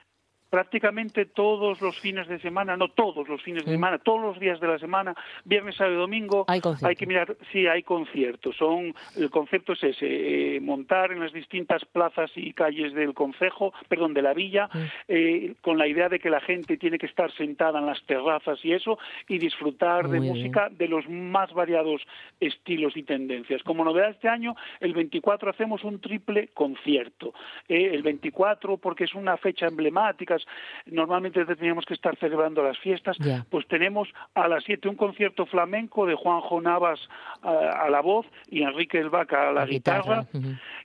prácticamente 0.50 1.26
todos 1.26 1.80
los 1.80 1.98
fines 2.00 2.28
de 2.28 2.38
semana, 2.38 2.76
no 2.76 2.88
todos 2.88 3.28
los 3.28 3.42
fines 3.42 3.64
de 3.64 3.72
semana, 3.72 3.98
todos 3.98 4.22
los 4.22 4.40
días 4.40 4.60
de 4.60 4.68
la 4.68 4.78
semana, 4.78 5.14
viernes, 5.44 5.76
sábado 5.76 5.96
y 5.96 5.98
domingo, 5.98 6.44
hay, 6.48 6.60
que 6.96 7.06
mirar, 7.06 7.36
sí, 7.52 7.66
hay 7.66 7.82
conciertos. 7.82 8.56
Son, 8.56 8.94
el 9.16 9.30
concepto 9.30 9.72
es 9.72 9.82
ese, 9.82 10.56
eh, 10.56 10.60
montar 10.60 11.12
en 11.12 11.20
las 11.20 11.32
distintas 11.32 11.84
plazas 11.84 12.30
y 12.36 12.52
calles 12.52 12.94
del 12.94 13.14
concejo, 13.14 13.72
perdón, 13.88 14.14
de 14.14 14.22
la 14.22 14.34
villa, 14.34 14.68
eh, 15.08 15.54
con 15.60 15.78
la 15.78 15.86
idea 15.86 16.08
de 16.08 16.18
que 16.18 16.30
la 16.30 16.40
gente 16.40 16.76
tiene 16.76 16.98
que 16.98 17.06
estar 17.06 17.32
sentada 17.32 17.78
en 17.80 17.86
las 17.86 18.02
terrazas 18.04 18.64
y 18.64 18.72
eso, 18.72 18.98
y 19.28 19.38
disfrutar 19.38 20.08
de 20.08 20.20
música 20.20 20.68
de 20.70 20.88
los 20.88 21.08
más 21.08 21.52
variados 21.52 22.02
estilos 22.40 22.96
y 22.96 23.02
tendencias. 23.02 23.62
Como 23.62 23.84
novedad 23.84 24.10
este 24.10 24.28
año, 24.28 24.54
el 24.80 24.92
24 24.92 25.50
hacemos 25.50 25.84
un 25.84 26.00
triple 26.00 26.48
concierto. 26.48 27.34
Eh, 27.68 27.90
el 27.92 28.02
24 28.02 28.76
porque 28.78 29.04
es 29.04 29.14
una 29.14 29.36
fecha 29.36 29.66
emblemática, 29.66 30.35
normalmente 30.86 31.44
teníamos 31.44 31.84
que 31.84 31.94
estar 31.94 32.16
celebrando 32.16 32.62
las 32.62 32.78
fiestas, 32.78 33.16
pues 33.50 33.66
tenemos 33.68 34.08
a 34.34 34.48
las 34.48 34.64
7 34.64 34.88
un 34.88 34.96
concierto 34.96 35.46
flamenco 35.46 36.06
de 36.06 36.14
Juanjo 36.14 36.60
Navas 36.60 37.00
a, 37.42 37.88
la 37.90 38.00
voz 38.00 38.26
y 38.50 38.62
Enrique 38.62 38.98
El 38.98 39.10
Vaca 39.10 39.48
a 39.48 39.52
la, 39.52 39.66
guitarra, 39.66 40.26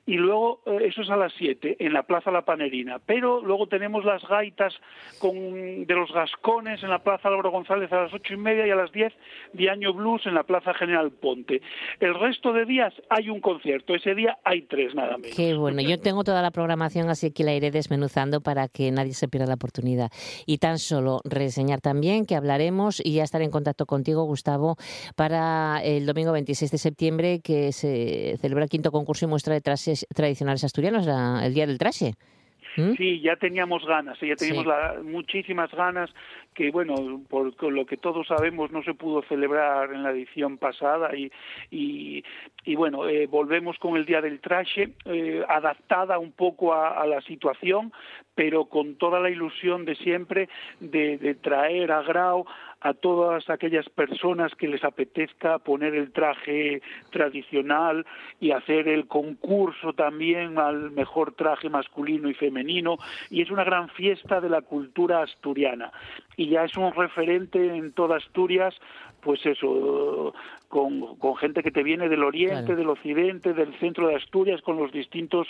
y 0.05 0.15
luego 0.15 0.61
eh, 0.65 0.87
eso 0.87 1.01
es 1.01 1.09
a 1.09 1.17
las 1.17 1.33
7 1.33 1.77
en 1.79 1.93
la 1.93 2.03
Plaza 2.03 2.31
La 2.31 2.43
Panerina, 2.43 2.99
pero 3.05 3.41
luego 3.41 3.67
tenemos 3.67 4.05
las 4.05 4.23
gaitas 4.27 4.73
con, 5.19 5.85
de 5.85 5.95
los 5.95 6.11
Gascones 6.11 6.83
en 6.83 6.89
la 6.89 6.99
Plaza 6.99 7.29
Álvaro 7.29 7.51
González 7.51 7.91
a 7.91 8.03
las 8.03 8.13
ocho 8.13 8.33
y 8.33 8.37
media 8.37 8.67
y 8.67 8.71
a 8.71 8.75
las 8.75 8.91
10 8.91 9.13
Año 9.71 9.93
Blues 9.93 10.25
en 10.25 10.33
la 10.33 10.43
Plaza 10.43 10.73
General 10.73 11.11
Ponte. 11.11 11.61
El 11.99 12.13
resto 12.19 12.53
de 12.53 12.65
días 12.65 12.93
hay 13.09 13.29
un 13.29 13.39
concierto, 13.39 13.95
ese 13.95 14.15
día 14.15 14.37
hay 14.43 14.63
tres 14.63 14.93
nada 14.93 15.17
menos. 15.17 15.35
Qué 15.35 15.55
bueno, 15.55 15.81
yo 15.81 15.99
tengo 15.99 16.23
toda 16.23 16.41
la 16.41 16.51
programación 16.51 17.09
así 17.09 17.31
que 17.31 17.43
la 17.43 17.53
iré 17.53 17.71
desmenuzando 17.71 18.41
para 18.41 18.67
que 18.67 18.91
nadie 18.91 19.13
se 19.13 19.27
pierda 19.27 19.40
la 19.47 19.55
oportunidad. 19.55 20.11
Y 20.45 20.57
tan 20.57 20.79
solo 20.79 21.21
reseñar 21.23 21.81
también 21.81 22.25
que 22.25 22.35
hablaremos 22.35 23.01
y 23.03 23.13
ya 23.13 23.23
estaré 23.23 23.45
en 23.45 23.51
contacto 23.51 23.85
contigo, 23.85 24.23
Gustavo, 24.23 24.77
para 25.15 25.81
el 25.83 26.05
domingo 26.05 26.31
26 26.31 26.71
de 26.71 26.77
septiembre 26.77 27.39
que 27.43 27.71
se 27.71 28.37
celebra 28.39 28.63
el 28.63 28.69
quinto 28.69 28.91
concurso 28.91 29.25
y 29.25 29.27
muestra 29.27 29.53
de 29.53 29.61
trajes 29.61 30.07
tradicionales 30.13 30.63
asturianos, 30.63 31.07
el 31.07 31.53
Día 31.53 31.67
del 31.67 31.77
Traje. 31.77 32.13
¿Mm? 32.77 32.93
Sí, 32.95 33.21
ya 33.21 33.35
teníamos 33.35 33.85
ganas, 33.85 34.17
ya 34.21 34.35
teníamos 34.35 34.65
muchísimas 35.03 35.71
ganas 35.71 36.09
que, 36.53 36.69
bueno, 36.71 37.21
por 37.29 37.71
lo 37.71 37.85
que 37.85 37.97
todos 37.97 38.27
sabemos 38.27 38.71
no 38.71 38.83
se 38.83 38.93
pudo 38.93 39.21
celebrar 39.23 39.93
en 39.93 40.03
la 40.03 40.11
edición 40.11 40.57
pasada 40.57 41.15
y, 41.15 41.31
y, 41.69 42.75
bueno, 42.75 43.07
eh, 43.07 43.27
volvemos 43.27 43.77
con 43.79 43.95
el 43.95 44.05
Día 44.05 44.21
del 44.21 44.41
Traje, 44.41 44.93
eh, 45.05 45.43
adaptada 45.47 46.19
un 46.19 46.31
poco 46.31 46.73
a, 46.73 47.05
la 47.05 47.21
situación, 47.21 47.91
pero 48.35 48.65
con 48.65 48.95
toda 48.95 49.19
la 49.19 49.29
ilusión 49.29 49.85
de 49.85 49.95
siempre 49.95 50.49
de, 50.79 51.17
de 51.17 51.35
traer 51.35 51.91
a 51.91 52.01
Grau 52.03 52.45
a 52.81 52.95
todas 52.95 53.47
aquellas 53.49 53.87
personas 53.89 54.53
que 54.55 54.67
les 54.67 54.83
apetezca 54.83 55.59
poner 55.59 55.93
el 55.93 56.11
traje 56.11 56.81
tradicional 57.11 58.05
y 58.39 58.51
hacer 58.51 58.87
el 58.87 59.07
concurso 59.07 59.93
también 59.93 60.57
al 60.57 60.89
mejor 60.91 61.33
traje 61.33 61.69
masculino 61.69 62.27
y 62.27 62.33
femenino. 62.33 62.97
Y 63.29 63.43
es 63.43 63.51
una 63.51 63.63
gran 63.63 63.89
fiesta 63.89 64.41
de 64.41 64.49
la 64.49 64.61
cultura 64.61 65.21
asturiana 65.21 65.91
y 66.41 66.49
ya 66.49 66.63
es 66.63 66.75
un 66.75 66.91
referente 66.93 67.63
en 67.63 67.91
toda 67.93 68.17
Asturias 68.17 68.73
pues 69.21 69.45
eso, 69.45 70.33
con, 70.67 71.15
con, 71.17 71.35
gente 71.37 71.63
que 71.63 71.71
te 71.71 71.83
viene 71.83 72.09
del 72.09 72.23
oriente, 72.23 72.75
del 72.75 72.89
occidente, 72.89 73.53
del 73.53 73.73
centro 73.79 74.07
de 74.07 74.15
Asturias, 74.15 74.61
con 74.61 74.77
los 74.77 74.91
distintos 74.91 75.47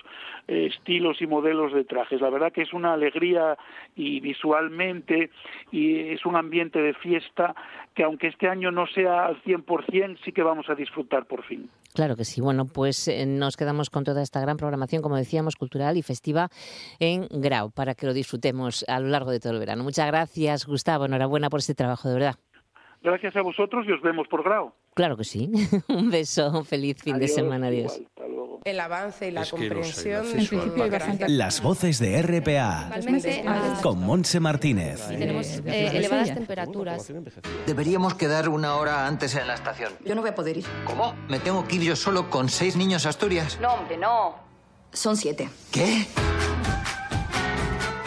eh, 0.47 0.69
estilos 0.71 1.21
y 1.21 1.27
modelos 1.27 1.73
de 1.73 1.83
trajes. 1.83 2.21
La 2.21 2.29
verdad 2.29 2.51
que 2.51 2.63
es 2.63 2.73
una 2.73 2.93
alegría 2.93 3.57
y 3.95 4.19
visualmente 4.19 5.29
y 5.71 6.09
es 6.09 6.25
un 6.25 6.35
ambiente 6.35 6.79
de 6.81 6.93
fiesta 6.93 7.55
que 7.93 8.03
aunque 8.03 8.27
este 8.27 8.47
año 8.47 8.71
no 8.71 8.87
sea 8.87 9.25
al 9.25 9.41
100%, 9.43 10.17
sí 10.23 10.31
que 10.31 10.43
vamos 10.43 10.69
a 10.69 10.75
disfrutar 10.75 11.25
por 11.25 11.43
fin. 11.43 11.69
Claro 11.93 12.15
que 12.15 12.23
sí. 12.23 12.39
Bueno, 12.39 12.65
pues 12.65 13.07
eh, 13.07 13.25
nos 13.25 13.57
quedamos 13.57 13.89
con 13.89 14.03
toda 14.03 14.21
esta 14.21 14.39
gran 14.39 14.57
programación, 14.57 15.01
como 15.01 15.17
decíamos, 15.17 15.55
cultural 15.55 15.97
y 15.97 16.01
festiva 16.01 16.49
en 16.99 17.27
Grau, 17.29 17.71
para 17.71 17.95
que 17.95 18.05
lo 18.05 18.13
disfrutemos 18.13 18.85
a 18.87 18.99
lo 18.99 19.09
largo 19.09 19.31
de 19.31 19.39
todo 19.39 19.53
el 19.53 19.59
verano. 19.59 19.83
Muchas 19.83 20.07
gracias, 20.07 20.65
Gustavo. 20.65 21.05
Enhorabuena 21.05 21.49
por 21.49 21.59
este 21.59 21.75
trabajo, 21.75 22.07
de 22.07 22.13
verdad. 22.13 22.35
Gracias 23.03 23.35
a 23.35 23.41
vosotros 23.41 23.85
y 23.87 23.91
os 23.91 24.01
vemos 24.01 24.27
por 24.27 24.43
grado. 24.43 24.73
Claro 24.93 25.17
que 25.17 25.23
sí. 25.23 25.51
Un 25.87 26.11
beso, 26.11 26.63
feliz 26.63 27.01
fin 27.01 27.17
de 27.17 27.27
semana. 27.27 27.67
Adiós. 27.67 27.99
El 28.63 28.79
avance 28.79 29.27
y 29.27 29.31
la 29.31 29.43
comprensión. 29.45 30.23
Las 31.27 31.63
voces 31.63 31.97
de 31.99 32.21
RPA. 32.21 32.91
Con 33.81 34.01
Monse 34.01 34.39
Martínez. 34.39 35.07
tenemos 35.07 35.47
eh, 35.65 35.97
elevadas 35.97 36.33
temperaturas. 36.33 37.11
Deberíamos 37.65 38.13
quedar 38.13 38.49
una 38.49 38.75
hora 38.75 39.07
antes 39.07 39.35
en 39.35 39.47
la 39.47 39.55
estación. 39.55 39.93
Yo 40.05 40.13
no 40.13 40.21
voy 40.21 40.29
a 40.29 40.35
poder 40.35 40.57
ir. 40.57 40.65
¿Cómo? 40.85 41.15
¿Me 41.27 41.39
tengo 41.39 41.67
que 41.67 41.77
ir 41.77 41.81
yo 41.81 41.95
solo 41.95 42.29
con 42.29 42.49
seis 42.49 42.77
niños 42.77 43.07
a 43.07 43.09
Asturias? 43.09 43.57
No, 43.59 43.73
hombre, 43.73 43.97
no. 43.97 44.35
Son 44.93 45.17
siete. 45.17 45.49
¿Qué? 45.71 46.05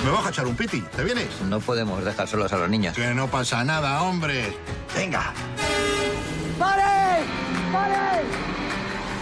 Me 0.05 0.11
vas 0.11 0.27
a 0.27 0.29
echar 0.29 0.47
un 0.47 0.55
piti. 0.55 0.83
¿Te 0.83 1.03
vienes? 1.03 1.29
No 1.49 1.61
podemos 1.61 2.05
dejar 2.05 2.29
solos 2.29 2.53
a 2.53 2.59
los 2.59 2.69
niños. 2.69 2.95
Que 2.95 3.15
no 3.15 3.27
pasa 3.29 3.65
nada, 3.65 4.03
hombre. 4.03 4.55
Venga. 4.95 5.33
¡Pare! 6.59 7.25
¡Pare! 7.73 8.23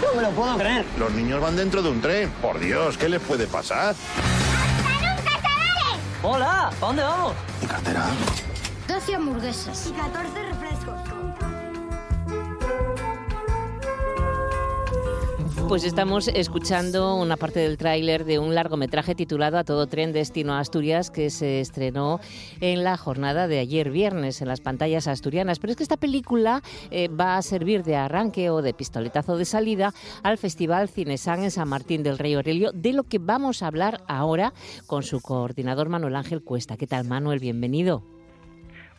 No 0.02 0.14
me 0.16 0.22
lo 0.22 0.30
puedo 0.30 0.58
creer. 0.58 0.84
Los 0.98 1.12
niños 1.12 1.40
van 1.40 1.54
dentro 1.54 1.82
de 1.82 1.88
un 1.88 2.00
tren. 2.00 2.28
Por 2.42 2.58
Dios, 2.58 2.98
¿qué 2.98 3.08
les 3.08 3.20
puede 3.20 3.46
pasar? 3.46 3.94
¡Hasta 3.94 5.14
nunca, 5.14 5.30
chavales! 5.40 6.00
Hola, 6.22 6.68
¿a 6.68 6.74
dónde 6.80 7.02
vamos? 7.04 7.34
Mi 7.60 7.68
cartera. 7.68 8.06
12 8.88 9.14
hamburguesas 9.14 9.86
y 9.86 9.92
14 9.92 10.42
refrescos. 10.42 11.11
Pues 15.72 15.84
estamos 15.84 16.28
escuchando 16.28 17.16
una 17.16 17.38
parte 17.38 17.60
del 17.60 17.78
tráiler 17.78 18.26
de 18.26 18.38
un 18.38 18.54
largometraje 18.54 19.14
titulado 19.14 19.56
A 19.56 19.64
todo 19.64 19.86
tren 19.86 20.12
destino 20.12 20.52
a 20.52 20.58
Asturias 20.58 21.10
que 21.10 21.30
se 21.30 21.60
estrenó 21.60 22.20
en 22.60 22.84
la 22.84 22.98
jornada 22.98 23.48
de 23.48 23.58
ayer 23.58 23.90
viernes 23.90 24.42
en 24.42 24.48
las 24.48 24.60
pantallas 24.60 25.08
asturianas. 25.08 25.58
Pero 25.58 25.70
es 25.70 25.78
que 25.78 25.82
esta 25.82 25.96
película 25.96 26.62
eh, 26.90 27.08
va 27.08 27.38
a 27.38 27.42
servir 27.42 27.84
de 27.84 27.96
arranque 27.96 28.50
o 28.50 28.60
de 28.60 28.74
pistoletazo 28.74 29.38
de 29.38 29.46
salida 29.46 29.94
al 30.22 30.36
Festival 30.36 30.90
Cinesan 30.90 31.42
en 31.42 31.50
San 31.50 31.70
Martín 31.70 32.02
del 32.02 32.18
Rey 32.18 32.34
Aurelio, 32.34 32.70
de 32.72 32.92
lo 32.92 33.04
que 33.04 33.18
vamos 33.18 33.62
a 33.62 33.68
hablar 33.68 34.04
ahora 34.08 34.52
con 34.86 35.02
su 35.02 35.22
coordinador 35.22 35.88
Manuel 35.88 36.16
Ángel 36.16 36.42
Cuesta. 36.42 36.76
¿Qué 36.76 36.86
tal, 36.86 37.06
Manuel? 37.06 37.38
Bienvenido. 37.38 38.21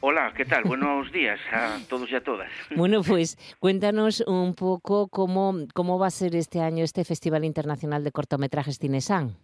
Hola, 0.05 0.33
¿qué 0.35 0.43
tal? 0.43 0.63
Buenos 0.65 1.13
días 1.13 1.39
a 1.49 1.79
todos 1.87 2.11
y 2.11 2.15
a 2.15 2.21
todas. 2.21 2.51
Bueno, 2.75 3.03
pues 3.07 3.37
cuéntanos 3.61 4.19
un 4.27 4.53
poco 4.53 5.07
cómo, 5.07 5.53
cómo 5.73 5.97
va 5.97 6.07
a 6.07 6.09
ser 6.09 6.35
este 6.35 6.59
año 6.59 6.83
este 6.83 7.05
Festival 7.05 7.45
Internacional 7.45 8.03
de 8.03 8.11
Cortometrajes 8.11 8.79
Cinesan. 8.79 9.37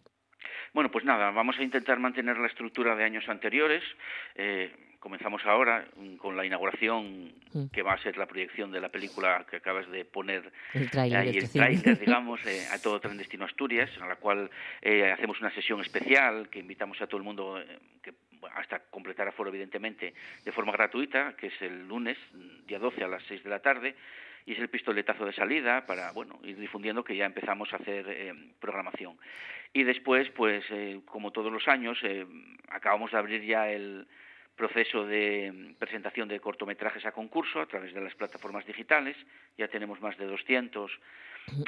Bueno, 0.74 0.92
pues 0.92 1.06
nada, 1.06 1.32
vamos 1.32 1.58
a 1.60 1.64
intentar 1.64 1.98
mantener 2.00 2.38
la 2.38 2.48
estructura 2.48 2.98
de 2.98 3.06
años 3.06 3.24
anteriores. 3.30 3.82
Eh, 4.36 4.70
comenzamos 5.00 5.46
ahora 5.46 5.88
con 6.18 6.36
la 6.36 6.46
inauguración, 6.46 7.32
mm. 7.54 7.68
que 7.72 7.82
va 7.82 7.94
a 7.94 8.04
ser 8.04 8.18
la 8.18 8.26
proyección 8.26 8.70
de 8.70 8.82
la 8.82 8.90
película 8.90 9.46
que 9.50 9.56
acabas 9.56 9.90
de 9.90 10.04
poner 10.04 10.52
el 10.74 10.92
trailer, 10.92 11.20
ahí, 11.20 11.38
el 11.38 11.50
trailer 11.50 12.00
digamos, 12.06 12.46
eh, 12.46 12.68
a 12.70 12.82
todo 12.82 13.00
Tren 13.00 13.18
Destino 13.18 13.46
Asturias, 13.46 13.90
en 13.96 14.10
la 14.10 14.18
cual 14.18 14.50
eh, 14.82 15.10
hacemos 15.10 15.40
una 15.40 15.56
sesión 15.56 15.80
especial 15.80 16.50
que 16.50 16.60
invitamos 16.60 17.02
a 17.02 17.08
todo 17.08 17.18
el 17.18 17.24
mundo 17.24 17.64
que 18.04 18.14
hasta 18.56 18.80
completar 18.90 19.28
aforo 19.28 19.50
evidentemente 19.50 20.14
de 20.44 20.52
forma 20.52 20.72
gratuita, 20.72 21.36
que 21.36 21.48
es 21.48 21.62
el 21.62 21.88
lunes, 21.88 22.18
día 22.68 22.80
12 22.80 23.04
a 23.04 23.08
las 23.08 23.24
6 23.24 23.44
de 23.44 23.50
la 23.50 23.60
tarde, 23.60 23.96
y 24.46 24.54
es 24.54 24.60
el 24.60 24.70
pistoletazo 24.70 25.26
de 25.26 25.34
salida 25.34 25.86
para 25.86 26.12
bueno 26.12 26.40
ir 26.44 26.58
difundiendo 26.58 27.04
que 27.04 27.16
ya 27.16 27.26
empezamos 27.26 27.72
a 27.74 27.78
hacer 27.78 28.06
eh, 28.10 28.34
programación. 28.60 29.18
Y 29.74 29.84
después, 29.84 30.30
pues 30.32 30.66
eh, 30.72 31.02
como 31.06 31.32
todos 31.32 31.52
los 31.52 31.68
años, 31.68 32.00
eh, 32.04 32.26
acabamos 32.70 33.12
de 33.12 33.18
abrir 33.18 33.44
ya 33.44 33.70
el 33.70 34.08
proceso 34.60 35.06
de 35.08 35.74
presentación 35.80 36.28
de 36.28 36.42
cortometrajes 36.42 37.06
a 37.06 37.14
concurso 37.14 37.62
a 37.62 37.66
través 37.66 37.94
de 37.94 38.02
las 38.02 38.14
plataformas 38.14 38.66
digitales. 38.66 39.16
Ya 39.58 39.70
tenemos 39.70 40.02
más 40.02 40.18
de 40.18 40.26
200 40.26 40.92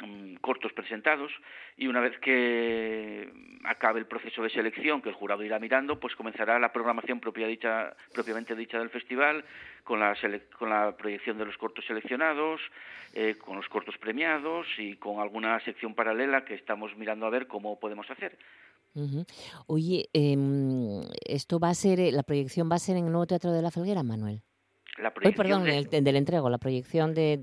Mm, 0.04 0.36
cortos 0.36 0.72
presentados 0.72 1.32
y 1.76 1.86
una 1.86 2.00
vez 2.00 2.16
que 2.18 3.28
acabe 3.64 3.98
el 3.98 4.06
proceso 4.06 4.42
de 4.42 4.50
selección 4.50 5.02
que 5.02 5.08
el 5.08 5.14
jurado 5.14 5.42
irá 5.42 5.58
mirando, 5.58 5.98
pues 5.98 6.14
comenzará 6.14 6.58
la 6.58 6.72
programación 6.72 7.20
propia 7.20 7.46
dicha, 7.46 7.94
propiamente 8.12 8.54
dicha 8.54 8.78
del 8.78 8.90
festival 8.90 9.44
con 9.84 9.98
la, 10.00 10.16
con 10.56 10.70
la 10.70 10.96
proyección 10.96 11.38
de 11.38 11.46
los 11.46 11.56
cortos 11.58 11.84
seleccionados, 11.86 12.60
eh, 13.14 13.36
con 13.38 13.56
los 13.56 13.68
cortos 13.68 13.98
premiados 13.98 14.66
y 14.78 14.96
con 14.96 15.20
alguna 15.20 15.58
sección 15.60 15.94
paralela 15.94 16.44
que 16.44 16.54
estamos 16.54 16.96
mirando 16.96 17.26
a 17.26 17.30
ver 17.30 17.46
cómo 17.46 17.78
podemos 17.80 18.08
hacer. 18.10 18.36
Oye, 19.66 20.08
em, 20.12 21.00
esto 21.26 21.58
va 21.58 21.70
a 21.70 21.74
ser, 21.74 22.00
eh, 22.00 22.12
la 22.12 22.22
proyección 22.22 22.70
va 22.70 22.76
a 22.76 22.78
ser 22.78 22.96
en 22.96 23.06
el 23.06 23.12
nuevo 23.12 23.26
Teatro 23.26 23.52
de 23.52 23.62
la 23.62 23.70
Felguera, 23.70 24.02
Manuel. 24.02 24.42
La 24.98 25.12
perdón, 25.14 25.66
el, 25.66 25.88
del 25.88 26.16
entrego, 26.16 26.50
la 26.50 26.58
proyección 26.58 27.14
de, 27.14 27.40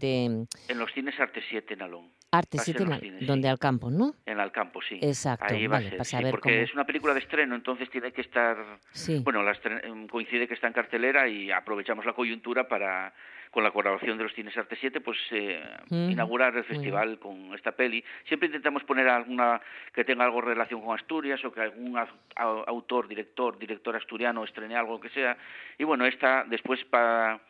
En 0.67 0.77
los 0.77 0.91
cines 0.93 1.19
Arte 1.19 1.41
7 1.49 1.73
en 1.73 1.81
Alón. 1.81 2.11
Arte 2.31 2.59
7 2.59 2.83
en 2.83 3.25
donde 3.25 3.49
al 3.49 3.57
campo, 3.57 3.89
¿no? 3.89 4.13
En 4.27 4.39
al 4.39 4.51
campo, 4.51 4.81
sí. 4.87 4.99
Exacto, 5.01 5.55
Ahí 5.55 5.65
va 5.65 5.77
a 5.77 6.03
ser, 6.03 6.29
porque 6.29 6.61
es 6.61 6.73
una 6.75 6.85
película 6.85 7.15
de 7.15 7.21
estreno, 7.21 7.55
entonces 7.55 7.89
tiene 7.89 8.11
que 8.11 8.21
estar... 8.21 8.79
Bueno, 9.23 9.41
la 9.41 9.57
em, 9.83 10.07
coincide 10.07 10.47
que 10.47 10.53
está 10.53 10.67
en 10.67 10.73
cartelera 10.73 11.27
y 11.27 11.49
aprovechamos 11.49 12.05
la 12.05 12.13
coyuntura 12.13 12.67
para 12.67 13.15
con 13.51 13.63
la 13.63 13.71
colaboración 13.71 14.17
de 14.17 14.23
los 14.23 14.33
Cines 14.33 14.55
Arte 14.57 14.77
7, 14.79 15.01
pues 15.01 15.17
eh, 15.31 15.63
inaugurar 15.89 16.55
el 16.55 16.63
festival 16.63 17.17
con 17.17 17.53
esta 17.55 17.71
peli. 17.71 18.03
Siempre 18.25 18.47
intentamos 18.47 18.83
poner 18.83 19.07
alguna 19.07 19.59
que 19.93 20.03
tenga 20.03 20.25
algo 20.25 20.41
de 20.41 20.49
relación 20.49 20.81
con 20.81 20.95
Asturias 20.95 21.43
o 21.43 21.51
que 21.51 21.61
algún 21.61 21.99
autor, 22.35 23.07
director, 23.07 23.57
director 23.57 23.95
asturiano 23.95 24.43
estrene 24.43 24.75
algo 24.75 24.99
que 24.99 25.09
sea. 25.09 25.37
Y 25.77 25.83
bueno, 25.83 26.05
esta 26.05 26.43
después 26.43 26.83
para 26.85 27.41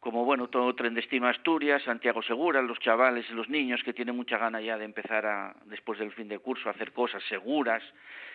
como 0.00 0.24
bueno, 0.24 0.48
todo 0.48 0.72
tren 0.76 0.94
destino 0.94 1.26
a 1.26 1.30
Asturias, 1.30 1.82
Santiago 1.82 2.22
Segura, 2.22 2.62
los 2.62 2.78
chavales 2.78 3.28
los 3.30 3.48
niños 3.48 3.82
que 3.82 3.92
tienen 3.92 4.14
mucha 4.14 4.38
gana 4.38 4.60
ya 4.60 4.78
de 4.78 4.84
empezar 4.84 5.26
a, 5.26 5.56
después 5.64 5.98
del 5.98 6.12
fin 6.12 6.28
de 6.28 6.38
curso 6.38 6.68
a 6.68 6.72
hacer 6.72 6.92
cosas 6.92 7.24
seguras. 7.28 7.82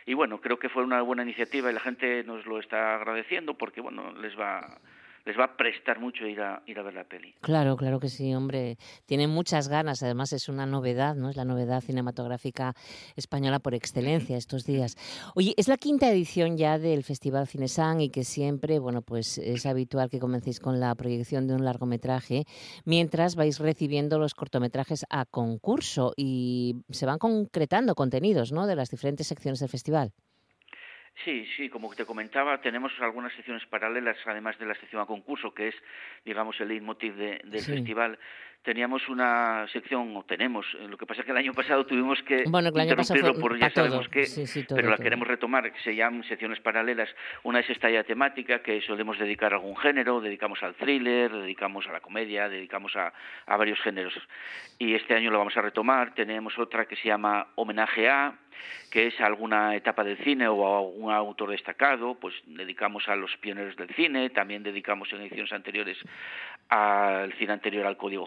Y 0.06 0.14
bueno, 0.14 0.42
creo 0.42 0.60
que 0.60 0.68
fue 0.68 0.84
una 0.84 1.02
buena 1.02 1.24
iniciativa 1.24 1.70
y 1.70 1.74
la 1.74 1.80
gente 1.80 2.26
nos 2.26 2.46
lo 2.46 2.60
está 2.60 2.96
agradeciendo 2.96 3.54
porque 3.54 3.80
bueno, 3.80 4.12
les 4.20 4.38
va 4.38 4.80
les 5.26 5.38
va 5.38 5.46
a 5.46 5.58
prestar 5.58 6.00
mucho 6.00 6.26
ir 6.26 6.42
a, 6.42 6.62
ir 6.66 6.80
a 6.80 6.84
ver 6.84 6.94
la 6.94 7.04
peli. 7.04 7.34
Claro, 7.42 7.76
claro 7.78 8.00
que 8.00 8.10
sí, 8.10 8.34
hombre. 8.34 8.78
Tienen 9.06 9.30
muchas 9.30 9.68
ganas, 9.68 10.04
además 10.04 10.34
es 10.34 10.50
una 10.50 10.66
novedad, 10.66 11.16
¿no? 11.16 11.30
Es 11.30 11.36
la 11.36 11.46
novedad 11.46 11.82
cinematográfica 11.82 12.74
española 13.16 13.60
por 13.60 13.74
excelencia 13.74 14.38
estos 14.38 14.66
días. 14.66 14.96
Oye, 15.36 15.54
es 15.58 15.68
la 15.68 15.78
quinta 15.78 16.10
edición 16.10 16.58
ya 16.58 16.80
del 16.80 17.04
Festival 17.04 17.48
Cinesan 17.48 18.02
y 18.02 18.10
que 18.10 18.24
siempre, 18.24 18.80
bueno, 18.80 19.02
pues 19.02 19.38
es 19.38 19.66
habitual 19.66 20.10
que 20.10 20.20
comencéis 20.20 20.60
con 20.60 20.80
la 20.80 20.94
proyección 20.96 21.48
de 21.48 21.56
un 21.56 21.66
largometraje 21.66 22.46
mientras 22.86 23.36
vais 23.36 23.60
recibiendo 23.60 24.20
los 24.20 24.34
cortometrajes 24.34 25.06
a 25.10 25.26
concurso 25.26 26.14
y 26.16 26.76
se 26.90 27.06
van 27.06 27.20
concretando 27.20 27.96
contenidos, 27.96 28.52
¿no? 28.52 28.68
De 28.68 28.76
las 28.76 28.90
diferentes 28.90 29.28
secciones 29.28 29.60
del 29.60 29.70
festival. 29.70 30.14
Sí, 31.24 31.46
sí, 31.56 31.70
como 31.70 31.94
te 31.94 32.06
comentaba, 32.06 32.62
tenemos 32.62 32.92
algunas 33.00 33.34
secciones 33.34 33.66
paralelas, 33.68 34.18
además 34.26 34.58
de 34.58 34.66
la 34.66 34.76
sección 34.76 35.02
a 35.02 35.06
concurso, 35.06 35.54
que 35.54 35.68
es, 35.68 35.76
digamos, 36.26 36.60
el 36.62 36.70
leitmotiv 36.70 37.16
del 37.16 37.62
festival. 37.62 38.18
Teníamos 38.64 39.08
una 39.10 39.68
sección, 39.72 40.16
o 40.16 40.24
tenemos, 40.24 40.66
eh, 40.80 40.88
lo 40.88 40.98
que 40.98 41.06
pasa 41.06 41.22
es 41.22 41.26
que 41.26 41.32
el 41.32 41.38
año 41.38 41.54
pasado 41.54 41.86
tuvimos 41.86 42.22
que 42.24 42.44
interrumpirlo 42.44 43.40
por 43.40 43.58
ya 43.60 43.70
sabemos 43.72 44.08
qué, 44.10 44.26
pero 44.70 44.90
la 44.90 44.98
queremos 44.98 45.28
retomar, 45.28 45.72
que 45.72 45.80
se 45.80 45.96
llaman 45.96 46.24
secciones 46.24 46.60
paralelas. 46.60 47.10
Una 47.44 47.60
es 47.60 47.70
esta 47.70 47.90
ya 47.90 48.04
temática, 48.04 48.62
que 48.62 48.82
solemos 48.82 49.18
dedicar 49.18 49.54
a 49.54 49.56
algún 49.56 49.76
género, 49.78 50.22
dedicamos 50.22 50.62
al 50.64 50.76
thriller, 50.76 51.32
dedicamos 51.32 51.88
a 51.88 51.94
la 51.94 52.02
comedia, 52.02 52.50
dedicamos 52.50 52.96
a, 52.96 53.14
a 53.46 53.58
varios 53.58 53.80
géneros. 53.82 54.14
Y 54.78 54.94
este 54.96 55.16
año 55.16 55.32
lo 55.32 55.40
vamos 55.40 55.58
a 55.58 55.62
retomar. 55.62 56.14
Tenemos 56.14 56.58
otra 56.58 56.86
que 56.86 56.96
se 56.96 57.08
llama 57.08 57.48
Homenaje 57.56 58.10
a, 58.10 58.34
que 58.92 59.08
es 59.08 59.20
alguna 59.22 59.76
etapa 59.76 60.04
del 60.04 60.18
cine 60.18 60.48
o 60.48 60.66
a 60.66 60.80
algún 60.80 61.12
autor 61.12 61.52
destacado, 61.52 62.16
pues 62.16 62.36
dedicamos 62.46 63.08
a 63.08 63.16
los 63.16 63.36
pioneros 63.38 63.76
del 63.76 63.90
cine, 63.96 64.30
también 64.30 64.64
dedicamos 64.64 65.12
en 65.14 65.22
ediciones 65.22 65.54
anteriores 65.54 65.98
al 66.70 67.34
cine 67.34 67.54
anterior 67.54 67.86
al 67.86 67.98
Código 67.98 68.26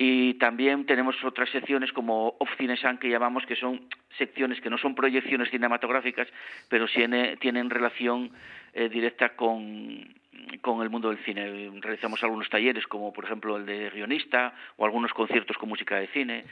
Y 0.00 0.34
también 0.34 0.86
tenemos 0.86 1.16
otras 1.24 1.50
secciones 1.50 1.92
como 1.92 2.36
Off 2.38 2.50
Cinesan 2.56 2.98
que 2.98 3.10
llamamos 3.10 3.44
que 3.46 3.56
son 3.56 3.88
secciones 4.16 4.60
que 4.60 4.70
no 4.70 4.78
son 4.78 4.94
proyecciones 4.94 5.50
cinematográficas, 5.50 6.28
pero 6.68 6.86
sí 6.86 7.02
tienen 7.40 7.68
relación 7.68 8.30
eh, 8.74 8.88
directa 8.88 9.30
con, 9.30 10.14
con 10.60 10.82
el 10.82 10.90
mundo 10.90 11.08
del 11.08 11.18
cine. 11.24 11.72
Realizamos 11.80 12.22
algunos 12.22 12.48
talleres 12.48 12.86
como 12.86 13.12
por 13.12 13.24
ejemplo 13.24 13.56
el 13.56 13.66
de 13.66 13.90
guionista 13.90 14.54
o 14.76 14.84
algunos 14.84 15.12
conciertos 15.12 15.58
con 15.58 15.68
música 15.68 15.96
de 15.96 16.06
cine. 16.08 16.44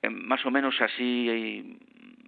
Eh, 0.00 0.08
más 0.08 0.46
o 0.46 0.52
menos 0.52 0.80
así 0.80 1.26
eh, 1.28 1.64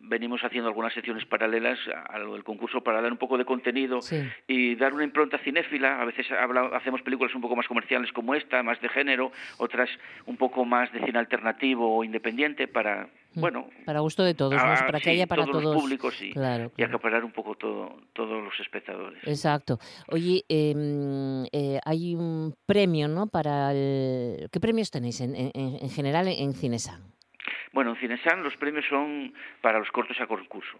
venimos 0.09 0.42
haciendo 0.42 0.68
algunas 0.68 0.92
secciones 0.92 1.24
paralelas 1.26 1.78
al 2.09 2.42
concurso 2.44 2.82
para 2.82 3.00
dar 3.00 3.12
un 3.12 3.18
poco 3.18 3.38
de 3.38 3.44
contenido 3.44 4.00
y 4.46 4.74
dar 4.76 4.94
una 4.94 5.04
impronta 5.04 5.38
cinéfila. 5.38 6.00
A 6.00 6.04
veces 6.04 6.26
hacemos 6.72 7.02
películas 7.02 7.34
un 7.34 7.40
poco 7.40 7.57
más 7.57 7.66
comerciales 7.66 8.12
como 8.12 8.34
esta, 8.34 8.62
más 8.62 8.80
de 8.80 8.88
género, 8.88 9.32
otras 9.59 9.88
un 10.26 10.36
poco 10.36 10.64
más 10.64 10.92
de 10.92 11.00
cine 11.04 11.18
alternativo 11.18 11.96
o 11.96 12.04
independiente 12.04 12.68
para, 12.68 13.09
mm. 13.34 13.40
bueno... 13.40 13.68
Para 13.84 14.00
gusto 14.00 14.22
de 14.22 14.34
todos, 14.34 14.61
para 14.61 15.00
que 15.00 15.11
haya 15.11 15.26
para 15.26 15.44
todos, 15.44 15.62
los 15.62 15.76
públicos 15.76 16.20
y, 16.22 16.32
y 16.76 16.82
acaparar 16.82 17.24
un 17.24 17.32
poco 17.32 17.54
todo, 17.57 17.96
todos 18.12 18.42
los 18.42 18.59
espectadores. 18.61 19.22
Exacto. 19.26 19.78
Oye, 20.09 20.44
em, 20.48 21.44
eh, 21.52 21.80
hay 21.84 22.14
un 22.14 22.54
premio, 22.66 23.09
¿no? 23.09 23.26
Para 23.26 23.72
el... 23.72 24.48
¿Qué 24.50 24.61
premios 24.61 24.90
tenéis 24.90 25.20
en, 25.20 25.34
en, 25.34 25.50
en 25.54 25.90
general 25.90 26.28
en 26.28 26.52
Cinesan? 26.54 27.15
Bueno, 27.77 27.91
en 27.91 27.97
Cinesan 27.99 28.43
los 28.43 28.57
premios 28.57 28.87
son 28.89 29.35
para 29.61 29.79
los 29.79 29.91
cortos 29.91 30.18
a 30.22 30.27
concurso 30.27 30.79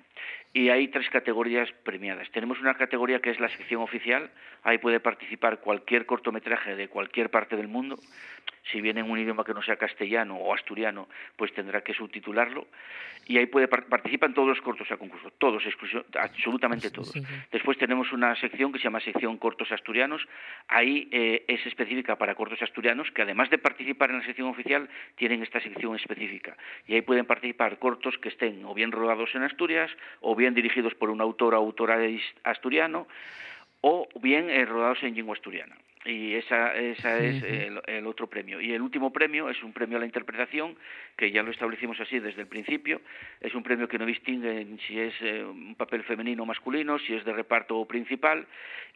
y 0.55 0.71
hay 0.71 0.89
tres 0.89 1.11
categorías 1.11 1.71
premiadas. 1.85 2.31
Tenemos 2.31 2.59
una 2.59 2.73
categoría 2.73 3.21
que 3.21 3.29
es 3.29 3.39
la 3.39 3.51
sección 3.51 3.83
oficial, 3.83 4.31
ahí 4.63 4.79
puede 4.79 4.99
participar 4.99 5.61
cualquier 5.61 6.07
cortometraje 6.07 6.75
de 6.75 6.89
cualquier 6.89 7.29
parte 7.29 7.55
del 7.55 7.69
mundo. 7.69 7.99
Si 8.71 8.81
viene 8.81 9.01
en 9.01 9.11
un 9.11 9.19
idioma 9.19 9.45
que 9.45 9.55
no 9.55 9.63
sea 9.63 9.77
castellano 9.77 10.37
o 10.37 10.53
asturiano, 10.53 11.09
pues 11.37 11.53
tendrá 11.55 11.83
que 11.83 11.95
subtitularlo. 11.95 12.67
Y 13.29 13.39
ahí 13.39 13.47
puede 13.47 13.67
participan 13.67 14.35
todos 14.35 14.49
los 14.49 14.61
cortos 14.61 14.89
a 14.93 14.97
concurso, 14.97 15.33
todos, 15.33 15.63
absolutamente 16.19 16.91
todos. 16.91 17.13
Después 17.51 17.77
tenemos 17.77 18.13
una 18.13 18.37
sección 18.37 18.73
que 18.73 18.79
se 18.79 18.85
llama 18.85 19.01
sección 19.01 19.37
cortos 19.37 19.73
asturianos. 19.73 20.27
Ahí 20.69 21.09
eh, 21.11 21.45
es 21.49 21.67
específica 21.67 22.17
para 22.17 22.37
cortos 22.37 22.63
asturianos 22.63 23.11
que 23.11 23.23
además 23.23 23.51
de 23.51 23.59
participar 23.59 24.11
en 24.11 24.19
la 24.19 24.25
sección 24.25 24.47
oficial 24.49 24.89
tienen 25.17 25.43
esta 25.43 25.61
sección 25.61 25.97
específica. 25.97 26.57
Y 26.87 26.95
ahí 26.95 27.03
pueden 27.03 27.27
participar 27.27 27.81
cortos 27.81 28.17
que 28.19 28.29
estén 28.29 28.65
o 28.65 28.75
bien 28.75 28.93
rodados 28.93 29.35
en 29.35 29.43
Asturias 29.43 29.91
o 30.21 30.37
bien 30.37 30.55
dirigidos 30.55 30.95
por 30.95 31.11
un 31.11 31.21
autor 31.21 31.55
o 31.55 31.57
autora 31.57 31.99
asturiano 32.45 33.09
o 33.81 34.09
bien 34.21 34.51
eh, 34.51 34.65
rodados 34.65 35.03
en 35.03 35.17
lengua 35.17 35.35
asturiana 35.35 35.77
y 36.07 36.35
esa, 36.35 36.75
esa 36.75 37.19
es 37.19 37.43
el, 37.43 38.07
otro 38.07 38.29
premio. 38.29 38.61
Y 38.61 38.73
el 38.73 38.83
último 38.83 39.13
premio 39.13 39.51
es 39.51 39.63
un 39.63 39.73
premio 39.73 39.97
a 39.97 40.01
la 40.01 40.07
interpretación, 40.07 40.77
que 41.17 41.31
ya 41.31 41.43
lo 41.43 41.51
establecimos 41.51 41.99
así 42.01 42.19
desde 42.19 42.43
el 42.43 42.47
principio. 42.47 43.01
Es 43.41 43.55
un 43.55 43.63
premio 43.63 43.89
que 43.89 43.99
no 43.99 44.07
distingue 44.07 44.67
si 44.87 45.01
es 45.01 45.15
eh, 45.21 45.45
un 45.45 45.75
papel 45.75 46.05
femenino 46.05 46.45
o 46.45 46.47
masculino, 46.47 46.99
si 46.99 47.15
es 47.15 47.25
de 47.25 47.33
reparto 47.33 47.77
o 47.77 47.87
principal, 47.87 48.47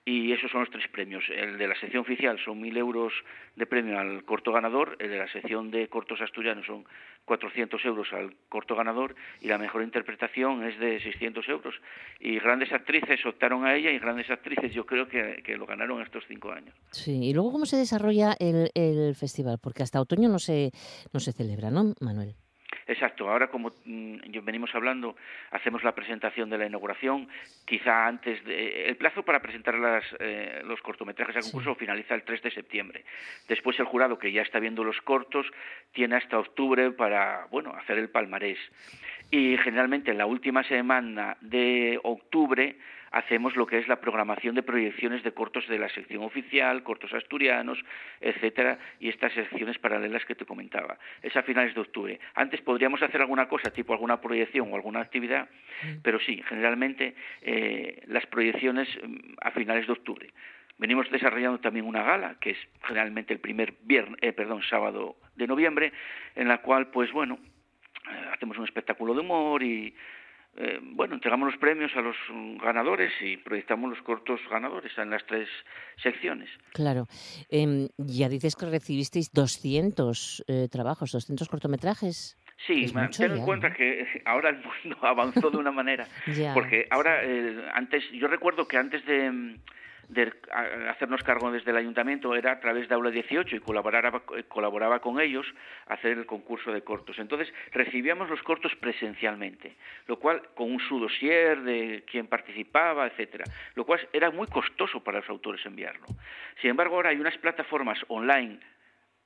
y 0.05 0.33
esos 0.33 0.51
son 0.51 0.61
los 0.61 0.71
tres 0.71 0.89
premios. 0.89 1.25
El 1.29 1.59
de 1.59 1.69
la 1.69 1.75
sección 1.77 2.03
oficial 2.03 2.39
son 2.39 2.61
mil 2.61 2.77
euros 2.77 3.13
de 3.57 3.67
premio 3.67 3.99
al 3.99 4.25
corto 4.25 4.53
ganador, 4.53 4.97
el 4.99 5.11
de 5.11 5.19
la 5.19 5.29
sección 5.29 5.71
de 5.71 5.89
cortos 5.89 6.21
asturianos 6.21 6.67
son 6.67 6.85
400 7.27 7.85
euros 7.85 8.13
al 8.13 8.35
corto 8.49 8.75
ganador, 8.75 9.15
y 9.41 9.49
la 9.49 9.59
mejor 9.59 9.83
interpretación 9.83 10.65
es 10.65 10.79
de 10.79 11.01
600 11.01 11.49
euros. 11.49 11.75
Y 12.19 12.39
grandes 12.39 12.73
actrices 12.73 13.25
optaron 13.27 13.67
a 13.67 13.75
ella, 13.75 13.91
y 13.91 13.99
grandes 13.99 14.31
actrices 14.31 14.73
yo 14.73 14.87
creo 14.87 15.07
que, 15.07 15.43
que 15.45 15.57
lo 15.57 15.67
ganaron 15.67 16.01
estos 16.01 16.25
cinco 16.27 16.51
años. 16.51 16.75
Sí, 17.01 17.31
y 17.31 17.33
luego 17.33 17.51
cómo 17.51 17.65
se 17.65 17.79
desarrolla 17.79 18.37
el, 18.39 18.71
el 18.75 19.15
festival, 19.15 19.59
porque 19.63 19.83
hasta 19.83 20.03
otoño 20.03 20.29
no 20.29 20.39
se, 20.39 20.71
no 21.15 21.21
se 21.21 21.33
celebra, 21.33 21.71
¿no, 21.71 21.95
Manuel? 22.01 22.35
Exacto, 22.87 23.31
ahora 23.31 23.49
como 23.49 23.71
mm, 23.85 24.45
venimos 24.45 24.75
hablando, 24.75 25.17
hacemos 25.51 25.83
la 25.83 25.95
presentación 25.95 26.51
de 26.51 26.59
la 26.59 26.67
inauguración, 26.67 27.29
quizá 27.65 28.07
antes 28.07 28.45
de... 28.45 28.89
El 28.89 28.97
plazo 28.97 29.23
para 29.23 29.41
presentar 29.41 29.79
las, 29.79 30.05
eh, 30.19 30.61
los 30.65 30.83
cortometrajes 30.83 31.37
a 31.37 31.41
concurso 31.41 31.75
finaliza 31.75 32.15
el 32.15 32.25
3 32.25 32.43
de 32.43 32.51
septiembre. 32.51 33.05
Después 33.49 33.79
el 33.79 33.87
jurado, 33.87 34.19
que 34.19 34.33
ya 34.33 34.43
está 34.43 34.59
viendo 34.59 34.85
los 34.85 35.01
cortos, 35.01 35.47
tiene 35.93 36.17
hasta 36.17 36.39
octubre 36.39 36.91
para, 36.91 37.47
bueno, 37.51 37.73
hacer 37.75 37.97
el 37.97 38.11
palmarés. 38.11 38.59
Y 39.31 39.57
generalmente 39.59 40.11
en 40.11 40.19
la 40.19 40.27
última 40.27 40.63
semana 40.65 41.39
de 41.41 41.99
octubre 42.03 42.77
hacemos 43.11 43.57
lo 43.57 43.67
que 43.67 43.79
es 43.79 43.89
la 43.89 44.01
programación 44.01 44.55
de 44.55 44.63
proyecciones 44.63 45.23
de 45.23 45.33
cortos 45.33 45.67
de 45.69 45.79
la 45.79 45.89
sección 45.89 46.23
oficial, 46.23 46.83
cortos 46.83 47.13
asturianos, 47.13 47.79
etcétera, 48.21 48.79
y 48.99 49.09
estas 49.09 49.33
secciones 49.33 49.79
paralelas 49.79 50.25
que 50.25 50.35
te 50.35 50.45
comentaba. 50.45 50.99
Es 51.23 51.37
a 51.37 51.43
finales 51.43 51.75
de 51.75 51.81
octubre. 51.81 52.21
Antes 52.35 52.61
podríamos 52.61 53.03
hacer 53.03 53.21
alguna 53.21 53.49
cosa, 53.49 53.71
tipo 53.71 53.93
alguna 53.93 54.21
proyección 54.21 54.73
o 54.73 54.77
alguna 54.77 55.01
actividad, 55.01 55.49
mm. 55.83 56.01
pero 56.03 56.21
sí, 56.21 56.43
generalmente 56.49 57.15
eh, 57.43 58.03
las 58.07 58.27
proyecciones 58.27 58.89
mm, 59.03 59.35
a 59.41 59.51
finales 59.51 59.87
de 59.87 59.93
octubre. 59.93 60.31
Venimos 60.79 61.11
desarrollando 61.11 61.61
también 61.61 61.85
una 61.85 62.03
gala, 62.03 62.37
que 62.41 62.51
es 62.51 62.59
generalmente 62.83 63.35
el 63.35 63.41
primer 63.41 63.75
viernes, 63.83 64.17
eh, 64.23 64.33
perdón, 64.33 64.63
sábado 64.63 65.17
de 65.37 65.47
noviembre, 65.47 65.93
en 66.35 66.49
la 66.49 66.59
cual, 66.59 66.87
pues 66.91 67.13
bueno, 67.13 67.39
eh, 68.11 68.31
hacemos 68.33 68.57
un 68.57 68.65
espectáculo 68.65 69.13
de 69.13 69.21
humor 69.21 69.63
y 69.63 69.95
eh, 70.57 70.79
bueno, 70.83 71.15
entregamos 71.15 71.51
los 71.51 71.61
premios 71.61 71.93
a 71.95 72.01
los 72.01 72.17
ganadores 72.61 73.13
y 73.21 73.37
proyectamos 73.37 73.91
los 73.91 74.03
cortos 74.03 74.41
ganadores 74.51 74.93
en 74.99 75.11
las 75.11 75.25
tres 75.27 75.49
secciones. 76.03 76.49
Claro. 76.73 77.07
Em, 77.49 77.89
ya 77.97 78.29
dices 78.29 78.57
que 78.57 78.67
recibisteis 78.67 79.33
200 79.33 80.45
eh, 80.49 80.69
trabajos, 80.71 81.13
200 81.13 81.49
cortometrajes. 81.49 82.37
Sí, 82.67 82.93
ten 83.17 83.33
en 83.33 83.45
cuenta 83.45 83.73
que 83.73 84.07
ahora 84.27 84.51
el 84.51 84.57
mundo 84.57 84.99
avanzó 85.07 85.51
de 85.51 85.57
una 85.57 85.73
manera. 85.73 86.07
porque 86.55 86.87
ahora, 86.91 87.25
eh, 87.25 87.71
antes, 87.73 88.05
yo 88.13 88.27
recuerdo 88.27 88.67
que 88.67 88.77
antes 88.77 89.05
de 89.07 89.57
de 90.11 90.33
hacernos 90.89 91.23
cargo 91.23 91.53
desde 91.53 91.71
el 91.71 91.77
ayuntamiento 91.77 92.35
era 92.35 92.53
a 92.53 92.61
través 92.61 92.89
de 92.89 92.95
Aula 92.97 93.11
18 93.11 93.55
y 93.55 93.61
colaboraba, 93.61 94.23
colaboraba 94.49 94.99
con 94.99 95.21
ellos 95.21 95.47
hacer 95.87 96.19
el 96.19 96.27
concurso 96.27 96.73
de 96.73 96.83
cortos. 96.83 97.19
Entonces 97.21 97.53
recibíamos 97.73 98.29
los 98.29 98.43
cortos 98.43 98.75
presencialmente, 98.77 99.77
lo 100.09 100.19
cual 100.19 100.43
con 100.55 100.73
un 100.73 100.81
su 100.81 100.99
de 101.01 102.05
quien 102.11 102.27
participaba, 102.27 103.07
etcétera, 103.07 103.45
lo 103.77 103.85
cual 103.85 104.01
era 104.13 104.33
muy 104.33 104.49
costoso 104.49 105.03
para 105.03 105.21
los 105.21 105.31
autores 105.31 105.65
enviarlo. 105.65 106.07
Sin 106.61 106.71
embargo, 106.71 106.97
ahora 106.97 107.11
hay 107.11 107.21
unas 107.21 107.39
plataformas 107.39 107.99
online 108.09 108.59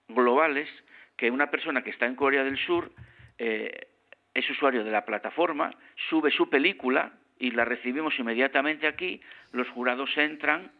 globales 0.09 0.69
que 1.17 1.31
una 1.31 1.51
persona 1.51 1.83
que 1.83 1.91
está 1.91 2.05
en 2.05 2.15
Corea 2.15 2.45
del 2.45 2.59
Sur 2.59 2.91
eh, 3.39 3.89
es 4.35 4.51
usuario 4.51 4.85
de 4.85 4.91
la 4.91 5.07
plataforma, 5.07 5.71
sube 6.11 6.31
su 6.31 6.51
película 6.51 7.13
y 7.39 7.51
la 7.51 7.65
recibimos 7.65 8.19
inmediatamente 8.19 8.87
aquí, 8.87 9.21
los 9.53 9.69
jurados 9.69 10.11
entran, 10.17 10.71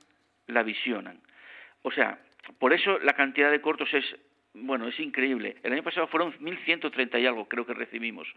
la 0.47 0.63
visionan. 0.63 1.21
O 1.83 1.91
sea, 1.91 2.19
por 2.59 2.73
eso 2.73 2.99
la 3.01 3.15
cantidad 3.15 3.51
de 3.51 3.61
cortos 3.61 3.93
es, 3.93 4.05
bueno, 4.55 4.89
es 4.89 4.99
increíble. 5.01 5.57
El 5.63 5.73
año 5.73 5.83
pasado 5.83 6.07
fueron 6.09 6.33
1.130 6.39 7.21
y 7.21 7.27
algo, 7.27 7.49
creo 7.49 7.67
que 7.67 7.75
recibimos. 7.75 8.29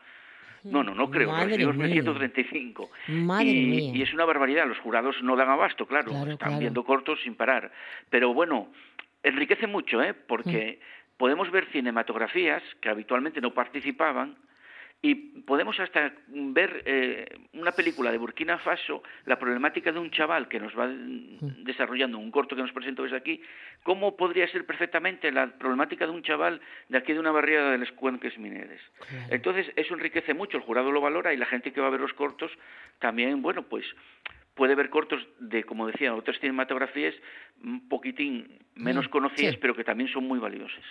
No, 0.64 0.84
no, 0.84 0.94
no 0.94 1.10
creo, 1.10 1.34
recibimos 1.36 1.76
1.135. 1.76 2.90
y, 3.44 3.98
y, 3.98 4.02
es 4.02 4.14
una 4.14 4.26
barbaridad, 4.26 4.68
los 4.68 4.80
jurados 4.80 5.22
no 5.22 5.36
dan 5.36 5.50
abasto, 5.50 5.86
claro, 5.86 6.12
están 6.28 6.60
viendo 6.60 6.84
cortos 6.84 7.20
sin 7.24 7.36
parar. 7.36 7.72
Pero 8.10 8.34
bueno, 8.34 8.70
enriquece 9.24 9.68
mucho, 9.68 10.02
¿eh? 10.02 10.14
Porque 10.14 10.80
mm. 10.80 11.18
podemos 11.18 11.52
ver 11.52 11.68
cinematografías 11.72 12.64
que 12.82 12.90
habitualmente 12.90 13.40
no 13.40 13.54
participaban, 13.54 14.36
y 15.02 15.16
podemos 15.42 15.80
hasta 15.80 16.12
ver 16.28 16.82
eh, 16.86 17.28
una 17.54 17.72
película 17.72 18.12
de 18.12 18.18
Burkina 18.18 18.58
Faso, 18.58 19.04
la 19.26 19.38
problemática 19.38 19.92
de 19.92 20.00
un 20.00 20.10
chaval 20.10 20.48
que 20.48 20.60
nos 20.60 20.78
va 20.78 20.88
desarrollando, 20.90 22.18
un 22.18 22.32
corto 22.32 22.56
que 22.56 22.64
nos 22.64 22.72
presentó 22.72 23.04
desde 23.04 23.18
aquí, 23.18 23.42
cómo 23.84 24.18
podría 24.18 24.48
ser 24.48 24.66
perfectamente 24.66 25.32
la 25.32 25.48
problemática 25.58 26.06
de 26.06 26.12
un 26.12 26.24
chaval 26.24 26.62
de 26.90 26.98
aquí 26.98 27.14
de 27.14 27.20
una 27.20 27.32
barriada 27.32 27.72
de 27.72 27.78
los 27.78 27.92
cuenques 27.92 28.38
mineres. 28.40 28.82
Entonces, 29.30 29.72
eso 29.76 29.94
enriquece 29.94 30.34
mucho, 30.34 30.58
el 30.58 30.64
jurado 30.64 30.92
lo 30.92 31.00
valora 31.00 31.34
y 31.34 31.38
la 31.38 31.46
gente 31.46 31.72
que 31.72 31.82
va 31.82 31.88
a 31.88 31.92
ver 31.92 32.02
los 32.02 32.14
cortos 32.14 32.52
también, 33.00 33.42
bueno, 33.44 33.64
pues 33.64 33.86
puede 34.56 34.74
ver 34.74 34.90
cortos 34.90 35.26
de, 35.40 35.64
como 35.64 35.86
decía, 35.86 36.16
otras 36.16 36.40
cinematografías 36.40 37.14
un 37.64 37.88
poquitín 37.88 38.60
menos 38.74 39.08
conocidas, 39.10 39.56
pero 39.58 39.76
que 39.76 39.84
también 39.84 40.10
son 40.10 40.24
muy 40.24 40.40
valiosas. 40.40 40.84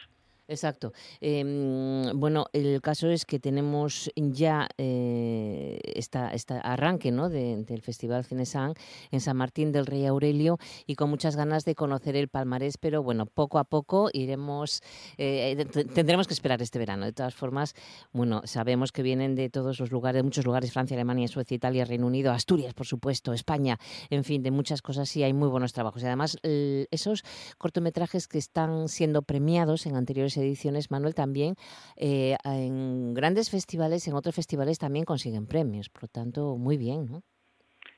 Exacto. 0.49 0.93
Em, 1.21 2.13
bueno, 2.15 2.47
el 2.53 2.81
caso 2.81 3.09
es 3.09 3.25
que 3.25 3.41
tenemos 3.41 4.11
ya 4.15 4.69
eh, 4.79 5.81
esta, 5.95 6.31
arranque 6.63 7.11
¿no? 7.11 7.29
del 7.29 7.83
Festival 7.83 8.25
Cinesan 8.25 8.75
en 9.11 9.21
San 9.21 9.37
Martín 9.37 9.73
del 9.73 9.87
Rey 9.87 10.07
Aurelio 10.07 10.59
y 10.87 10.95
con 10.95 11.11
muchas 11.11 11.35
ganas 11.35 11.65
de 11.65 11.75
conocer 11.75 12.15
el 12.15 12.29
palmarés, 12.29 12.79
pero 12.79 13.03
bueno, 13.03 13.27
poco 13.27 13.59
a 13.59 13.65
poco 13.65 14.09
iremos, 14.13 14.83
eh, 15.19 15.67
tendremos 15.95 16.29
que 16.29 16.35
esperar 16.35 16.63
este 16.63 16.79
verano. 16.79 17.07
De 17.07 17.13
todas 17.13 17.35
formas, 17.35 17.75
bueno, 18.13 18.43
sabemos 18.45 18.93
que 18.93 19.03
vienen 19.03 19.35
de 19.35 19.51
todos 19.51 19.81
los 19.81 19.91
lugares, 19.91 20.21
de 20.21 20.23
muchos 20.23 20.45
lugares, 20.45 20.73
Francia, 20.73 20.95
Alemania, 20.97 21.27
Suecia, 21.27 21.57
Italia, 21.57 21.85
Reino 21.85 22.07
Unido, 22.07 22.31
Asturias, 22.31 22.73
por 22.73 22.87
supuesto, 22.87 23.33
España, 23.33 23.81
en 24.11 24.23
fin, 24.23 24.45
de 24.45 24.53
muchas 24.53 24.81
cosas 24.81 25.15
y 25.17 25.25
hay 25.25 25.33
muy 25.33 25.49
buenos 25.49 25.73
trabajos. 25.73 26.03
Y 26.03 26.07
además, 26.07 26.39
esos 26.43 27.25
cortometrajes 27.59 28.29
que 28.29 28.39
están 28.39 28.89
siendo 28.89 29.23
premiados 29.23 29.87
en 29.87 29.97
anteriores 29.97 30.36
ediciones, 30.37 30.91
Manuel, 30.91 31.15
también 31.15 31.55
eh, 31.97 32.37
en 32.45 33.15
grandes 33.15 33.51
festivales, 33.51 34.07
en 34.09 34.15
otros 34.15 34.35
festivales 34.35 34.79
también 34.79 35.05
consiguen 35.05 35.47
premios. 35.47 35.89
Por 35.89 36.05
lo 36.05 36.09
tanto, 36.09 36.57
muy 36.57 36.77
bien, 36.77 37.07
¿no? 37.07 37.23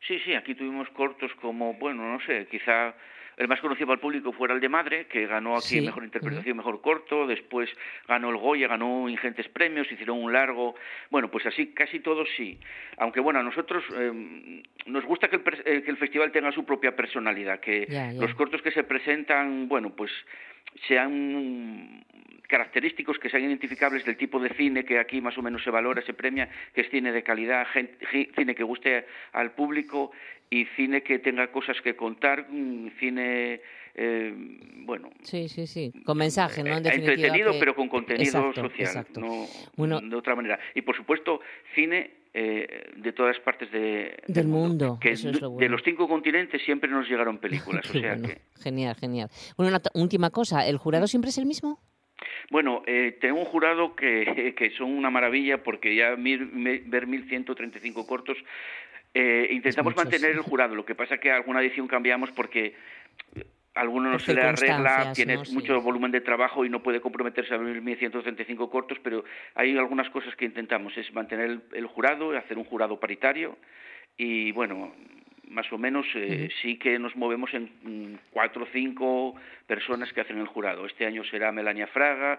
Sí, 0.07 0.19
sí, 0.25 0.35
aquí 0.35 0.55
tuvimos 0.55 0.89
cortos 0.91 1.31
como, 1.41 1.75
bueno, 1.75 2.11
no 2.11 2.19
sé, 2.25 2.47
quizá 2.51 2.95
el 3.39 3.47
más 3.47 3.61
conocido 3.61 3.87
para 3.87 3.95
el 3.95 4.01
público 4.01 4.33
fuera 4.33 4.53
el 4.53 4.61
de 4.61 4.69
Madre, 4.69 5.07
que 5.07 5.27
ganó 5.27 5.57
aquí 5.57 5.81
Mejor 5.81 6.03
Interpretación, 6.03 6.57
Mejor 6.57 6.81
Corto, 6.81 7.27
después 7.27 7.71
ganó 8.09 8.31
el 8.31 8.37
Goya, 8.37 8.67
ganó 8.67 9.09
ingentes 9.09 9.49
premios, 9.49 9.91
hicieron 9.93 10.19
un 10.19 10.33
largo, 10.33 10.75
bueno, 11.11 11.31
pues 11.31 11.47
así 11.47 11.69
casi 11.69 12.01
todos 12.01 12.29
sí. 12.37 12.59
Aunque 12.97 13.21
bueno, 13.21 13.39
a 13.39 13.45
nosotros 13.45 13.85
em, 13.97 14.61
nos 14.87 15.05
gusta 15.05 15.29
que 15.29 15.37
el, 15.37 15.43
eh, 15.65 15.83
que 15.85 15.91
el, 15.91 15.97
festival 15.99 16.33
tenga 16.33 16.51
su 16.51 16.65
propia 16.65 16.97
personalidad, 16.97 17.61
que 17.61 17.87
los 18.19 18.35
cortos 18.35 18.61
que 18.61 18.73
se 18.73 18.83
presentan, 18.83 19.69
bueno, 19.69 19.95
pues 19.95 20.11
sean 20.87 22.05
característicos 22.49 23.19
que 23.19 23.29
sean 23.29 23.45
identificables 23.45 24.05
del 24.05 24.17
tipo 24.17 24.41
de 24.41 24.49
cine 24.51 24.85
que 24.85 24.99
aquí 24.99 25.21
más 25.21 25.37
o 25.39 25.43
menos 25.43 25.63
se 25.63 25.71
valora, 25.71 26.03
se 26.03 26.15
premia, 26.15 26.49
que 26.75 26.81
es 26.81 26.91
cine 26.91 27.13
de 27.13 27.23
calidad, 27.23 27.67
cine 28.35 28.55
que 28.55 28.63
guste 28.65 29.07
al 29.33 29.53
público 29.53 30.13
y 30.51 30.65
cine 30.77 31.03
que 31.03 31.19
tenga 31.19 31.49
cosas 31.49 31.81
que 31.83 31.95
contar, 31.95 32.47
mm, 32.49 32.91
cine 32.99 33.61
eh, 34.01 34.33
bueno. 34.85 35.11
Sí, 35.23 35.49
sí, 35.49 35.67
sí, 35.67 35.93
con 36.05 36.17
mensaje, 36.17 36.63
¿no? 36.63 36.77
En 36.77 36.87
eh, 36.87 36.91
entretenido, 36.95 37.53
pero 37.59 37.75
con 37.75 37.89
contenido 37.89 38.53
social, 38.55 39.07
no 39.77 40.01
de 40.01 40.17
otra 40.17 40.37
manera. 40.37 40.59
Y 40.75 40.83
por 40.83 40.97
supuesto, 40.97 41.41
cine 41.75 42.11
eh, 42.33 42.93
de 42.97 43.13
todas 43.13 43.39
partes 43.41 43.71
del 43.73 44.47
mundo. 44.47 44.99
Que 45.01 45.15
De 45.15 45.69
los 45.69 45.83
cinco 45.83 46.07
continentes 46.09 46.63
siempre 46.63 46.89
nos 46.89 47.09
llegaron 47.09 47.39
películas. 47.39 47.89
o 47.91 47.93
sea 48.01 48.17
que... 48.17 48.43
Genial, 48.63 48.95
genial. 48.95 49.29
Bueno, 49.57 49.77
una 49.77 49.83
última 49.95 50.31
cosa, 50.31 50.67
¿el 50.67 50.79
jurado 50.79 51.07
siempre 51.09 51.31
es 51.31 51.39
el 51.39 51.47
mismo? 51.47 51.81
Bueno, 52.51 52.83
eh, 52.87 53.19
tengo 53.21 53.41
un 53.41 53.47
jurado 53.47 53.97
que, 53.97 54.55
que 54.57 54.71
son 54.71 54.93
una 54.93 55.11
maravilla 55.11 55.63
porque 55.63 55.97
ya 55.97 56.11
ver 56.11 57.07
1.135 57.07 58.07
cortos 58.07 58.39
eh, 59.15 59.49
intentamos 59.51 59.97
mantener 59.97 60.33
el 60.33 60.43
jurado, 60.43 60.75
lo 60.75 60.85
que 60.85 60.95
pasa 60.95 61.19
que 61.19 61.33
alguna 61.33 61.61
edición 61.61 61.89
cambiamos 61.89 62.31
porque 62.31 62.75
alguno 63.79 64.11
no 64.11 64.19
se 64.19 64.35
le 64.35 64.43
arregla, 64.43 65.13
tiene 65.15 65.39
mucho 65.53 65.81
volumen 65.81 66.11
de 66.11 66.21
trabajo 66.21 66.65
y 66.65 66.69
no 66.69 66.83
puede 66.83 67.01
comprometerse 67.01 67.55
a 67.55 67.59
1.135 67.59 68.71
cortos, 68.71 68.99
pero 69.03 69.25
hay 69.55 69.77
algunas 69.77 70.11
cosas 70.11 70.35
que 70.37 70.45
intentamos, 70.45 70.97
es 70.97 71.13
mantener 71.15 71.61
el, 71.73 71.87
jurado, 71.87 72.37
hacer 72.37 72.59
un 72.59 72.65
jurado 72.65 72.99
paritario 72.99 73.57
y 74.17 74.53
bueno, 74.53 74.93
más 75.49 75.73
o 75.73 75.79
menos 75.79 76.07
eh, 76.15 76.51
sí 76.61 76.77
que 76.79 76.99
nos 76.99 77.17
movemos 77.17 77.55
en 77.55 77.71
mm, 77.83 78.19
cuatro 78.31 78.65
o 78.65 78.69
cinco 78.73 79.35
personas 79.67 80.13
que 80.13 80.21
hacen 80.21 80.39
el 80.39 80.47
jurado. 80.47 80.85
Este 80.87 81.07
año 81.07 81.25
será 81.25 81.53
Melania 81.53 81.87
Fraga, 81.87 82.39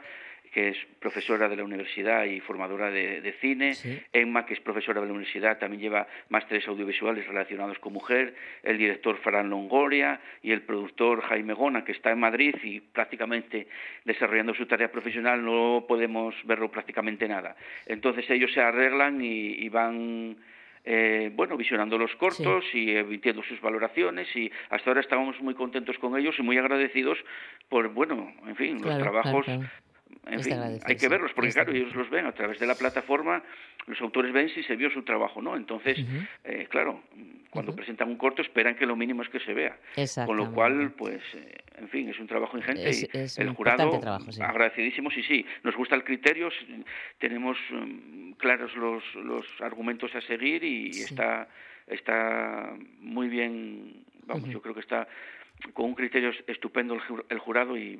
que 0.51 0.69
es 0.69 0.77
profesora 0.99 1.47
de 1.47 1.55
la 1.55 1.63
universidad 1.63 2.25
y 2.25 2.39
formadora 2.39 2.89
de, 2.89 3.35
cine, 3.39 3.73
Emma, 4.11 4.45
que 4.45 4.53
es 4.53 4.59
profesora 4.59 4.99
de 4.99 5.07
la 5.07 5.13
universidad, 5.13 5.59
también 5.59 5.81
lleva 5.81 6.07
másteres 6.29 6.67
audiovisuales 6.67 7.27
relacionados 7.27 7.77
con 7.79 7.93
mujer, 7.93 8.33
el 8.63 8.77
director 8.77 9.17
Farán 9.17 9.49
Longoria 9.49 10.19
y 10.41 10.51
el 10.51 10.61
productor 10.61 11.21
Jaime 11.21 11.53
Gona, 11.53 11.83
que 11.83 11.91
está 11.91 12.11
en 12.11 12.19
Madrid 12.19 12.55
y 12.63 12.79
prácticamente 12.79 13.67
desarrollando 14.05 14.53
su 14.53 14.65
tarea 14.65 14.91
profesional. 14.91 15.43
No 15.43 15.85
podemos 15.87 16.35
verlo 16.45 16.71
prácticamente 16.71 17.27
nada. 17.27 17.55
Entonces 17.85 18.29
ellos 18.29 18.51
se 18.53 18.61
arreglan 18.61 19.21
y, 19.21 19.69
van 19.69 20.37
eh, 20.83 21.31
bueno, 21.33 21.57
visionando 21.57 21.97
los 21.97 22.15
cortos 22.15 22.65
y 22.73 22.95
emitiendo 22.95 23.43
sus 23.43 23.61
valoraciones. 23.61 24.27
Y 24.35 24.51
hasta 24.69 24.89
ahora 24.89 25.01
estamos 25.01 25.39
muy 25.41 25.53
contentos 25.53 25.97
con 25.99 26.17
ellos 26.17 26.35
y 26.39 26.41
muy 26.41 26.57
agradecidos 26.57 27.17
por, 27.67 27.89
bueno, 27.89 28.33
en 28.47 28.55
fin, 28.55 28.81
los 28.81 28.97
trabajos 28.97 29.45
en 30.27 30.43
fin, 30.43 30.53
hay 30.83 30.95
que 30.95 31.07
verlos, 31.07 31.31
porque 31.33 31.51
claro, 31.51 31.71
ellos 31.71 31.95
los 31.95 32.09
ven 32.09 32.25
a 32.25 32.31
través 32.31 32.59
de 32.59 32.67
la 32.67 32.75
plataforma, 32.75 33.41
los 33.87 33.99
autores 34.01 34.31
ven 34.31 34.49
si 34.49 34.63
se 34.63 34.75
vio 34.75 34.89
su 34.91 35.03
trabajo, 35.03 35.41
¿no? 35.41 35.55
Entonces, 35.55 35.97
eh, 36.43 36.67
claro, 36.69 37.01
cuando 37.49 37.75
presentan 37.75 38.09
un 38.09 38.17
corto 38.17 38.41
esperan 38.41 38.75
que 38.75 38.85
lo 38.85 38.95
mínimo 38.95 39.23
es 39.23 39.29
que 39.29 39.39
se 39.39 39.53
vea. 39.53 39.77
Con 40.25 40.37
lo 40.37 40.51
cual, 40.51 40.91
pues, 40.91 41.21
eh, 41.33 41.57
en 41.77 41.89
fin, 41.89 42.09
es 42.09 42.19
un 42.19 42.27
trabajo 42.27 42.57
ingente 42.57 42.91
y 42.91 43.41
el 43.41 43.49
jurado 43.51 43.99
agradecidísimo, 44.41 45.09
sí, 45.09 45.23
sí, 45.23 45.45
nos 45.63 45.75
gusta 45.75 45.95
el 45.95 46.03
criterio, 46.03 46.49
tenemos 47.17 47.57
mm, 47.71 48.33
claros 48.33 48.75
los, 48.75 49.03
los 49.15 49.45
argumentos 49.61 50.13
a 50.15 50.21
seguir 50.21 50.63
y 50.63 50.89
está, 50.89 51.47
está 51.87 52.75
muy 52.99 53.29
bien, 53.29 54.03
vamos, 54.25 54.49
yo 54.49 54.61
creo 54.61 54.73
que 54.73 54.81
está 54.81 55.07
con 55.73 55.85
un 55.85 55.95
criterio 55.95 56.31
estupendo 56.47 56.97
el 57.29 57.39
jurado 57.39 57.77
y 57.77 57.99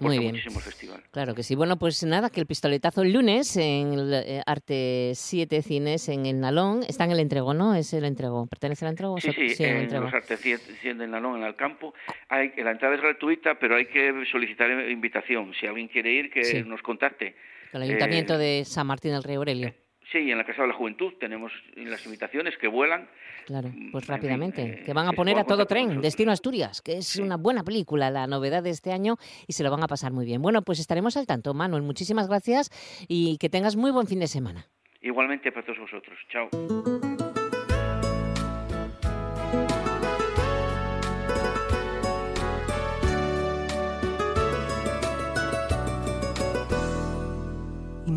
muy 0.00 0.18
bien. 0.18 0.32
muchísimo 0.32 0.60
festival. 0.60 1.02
Claro 1.10 1.34
que 1.34 1.42
sí. 1.42 1.54
Bueno, 1.54 1.78
pues 1.78 2.02
nada, 2.04 2.30
que 2.30 2.40
el 2.40 2.46
pistoletazo 2.46 3.02
el 3.02 3.12
lunes 3.12 3.56
en 3.56 3.92
el 3.94 4.14
eh, 4.14 4.42
Arte 4.46 5.12
7 5.14 5.62
Cines 5.62 6.08
en 6.08 6.26
el 6.26 6.40
Nalón. 6.40 6.82
Está 6.82 7.04
en 7.04 7.12
el 7.12 7.20
entrego, 7.20 7.54
¿no? 7.54 7.74
Es 7.74 7.92
el 7.92 8.04
entrego. 8.04 8.46
¿Pertenece 8.46 8.84
al 8.84 8.90
entrego? 8.90 9.18
Sí, 9.18 9.32
sí, 9.32 9.64
en 9.64 9.92
los 9.92 10.12
Arte 10.12 10.36
7 10.36 10.94
del 10.94 11.10
Nalón, 11.10 11.40
en 11.40 11.44
el 11.44 11.56
campo. 11.56 11.94
Hay, 12.28 12.52
la 12.56 12.72
entrada 12.72 12.94
es 12.94 13.00
gratuita, 13.00 13.58
pero 13.58 13.76
hay 13.76 13.86
que 13.86 14.24
solicitar 14.30 14.70
invitación. 14.90 15.52
Si 15.58 15.66
alguien 15.66 15.88
quiere 15.88 16.12
ir, 16.12 16.30
que 16.30 16.64
nos 16.64 16.82
contacte. 16.82 17.34
El 17.72 17.82
Ayuntamiento 17.82 18.34
eh, 18.34 18.38
de 18.38 18.64
San 18.64 18.86
Martín 18.86 19.12
del 19.12 19.22
Rey 19.22 19.36
Aurelio. 19.36 19.74
Sí, 20.10 20.30
en 20.30 20.38
la 20.38 20.44
Casa 20.44 20.62
de 20.62 20.68
la 20.68 20.74
Juventud 20.74 21.12
tenemos 21.20 21.52
las 21.76 22.04
invitaciones 22.06 22.56
que 22.56 22.66
vuelan. 22.66 23.08
Claro, 23.46 23.68
mm, 23.68 23.92
pues 23.92 24.06
rápidamente. 24.06 24.82
que 24.84 24.92
van 24.94 25.06
a 25.06 25.12
poner 25.12 25.38
a 25.38 25.44
todo 25.44 25.66
tren, 25.66 26.00
Destino 26.00 26.32
Asturias, 26.32 26.80
que 26.80 26.96
es 26.96 27.16
una 27.16 27.36
buena 27.36 27.62
película, 27.62 28.10
la 28.10 28.26
novedad 28.26 28.62
de 28.62 28.70
este 28.70 28.92
año, 28.92 29.16
y 29.46 29.52
se 29.52 29.62
lo 29.62 29.70
van 29.70 29.82
a 29.82 29.86
pasar 29.86 30.12
muy 30.12 30.24
bien. 30.24 30.40
Bueno, 30.40 30.62
pues 30.62 30.80
estaremos 30.80 31.18
al 31.18 31.26
tanto. 31.26 31.52
Manuel, 31.52 31.82
muchísimas 31.82 32.26
gracias 32.28 32.70
y 33.06 33.36
que 33.38 33.50
tengas 33.50 33.76
muy 33.76 33.90
buen 33.90 34.06
fin 34.06 34.20
de 34.20 34.28
semana. 34.28 34.66
Igualmente 35.02 35.52
para 35.52 35.66
todos 35.66 35.78
vosotros. 35.78 36.18
Chao. 36.30 36.48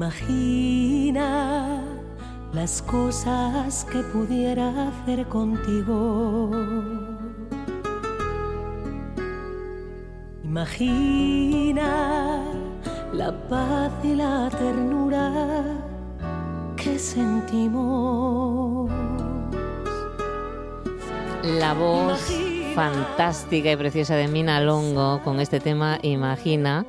Imagina 0.01 1.70
las 2.53 2.81
cosas 2.81 3.85
que 3.85 3.99
pudiera 3.99 4.89
hacer 4.89 5.25
contigo. 5.27 6.51
Imagina 10.43 11.89
la 13.13 13.31
paz 13.47 13.91
y 14.03 14.15
la 14.15 14.49
ternura 14.49 15.63
que 16.75 16.99
sentimos. 16.99 18.91
La 21.43 21.73
voz 21.73 22.19
fantástica 22.75 23.71
y 23.71 23.75
preciosa 23.75 24.15
de 24.15 24.27
Mina 24.27 24.61
Longo 24.61 25.21
con 25.23 25.39
este 25.39 25.59
tema 25.59 25.99
Imagina 26.01 26.85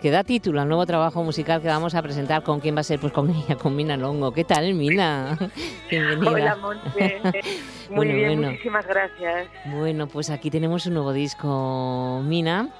que 0.00 0.10
da 0.10 0.24
título 0.24 0.60
al 0.60 0.68
nuevo 0.68 0.84
trabajo 0.86 1.22
musical 1.22 1.60
que 1.60 1.68
vamos 1.68 1.94
a 1.94 2.02
presentar. 2.02 2.42
¿Con 2.42 2.60
quién 2.60 2.76
va 2.76 2.80
a 2.80 2.84
ser? 2.84 3.00
Pues 3.00 3.12
con 3.12 3.30
ella, 3.30 3.56
con 3.56 3.74
Mina 3.74 3.96
Longo. 3.96 4.32
¿Qué 4.32 4.44
tal, 4.44 4.74
Mina? 4.74 5.38
Bienvenida. 5.90 6.30
Hola, 6.30 6.56
Monte. 6.56 7.20
Muy 7.90 8.08
bien, 8.08 8.40
muchísimas 8.40 8.86
gracias. 8.86 9.48
Bueno, 9.66 10.08
pues 10.08 10.30
aquí 10.30 10.50
tenemos 10.50 10.86
un 10.86 10.94
nuevo 10.94 11.12
disco, 11.12 12.20
Mina 12.24 12.70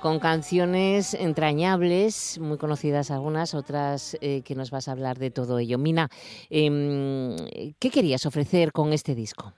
con 0.00 0.18
canciones 0.18 1.12
entrañables, 1.12 2.38
muy 2.40 2.56
conocidas 2.56 3.10
algunas, 3.10 3.52
otras 3.54 4.16
eh, 4.22 4.40
que 4.42 4.54
nos 4.54 4.70
vas 4.70 4.88
a 4.88 4.92
hablar 4.92 5.18
de 5.18 5.30
todo 5.30 5.58
ello. 5.58 5.76
Mina, 5.76 6.08
em, 6.48 7.36
¿qué 7.78 7.90
querías 7.90 8.24
ofrecer 8.24 8.72
con 8.72 8.94
este 8.94 9.14
disco? 9.14 9.52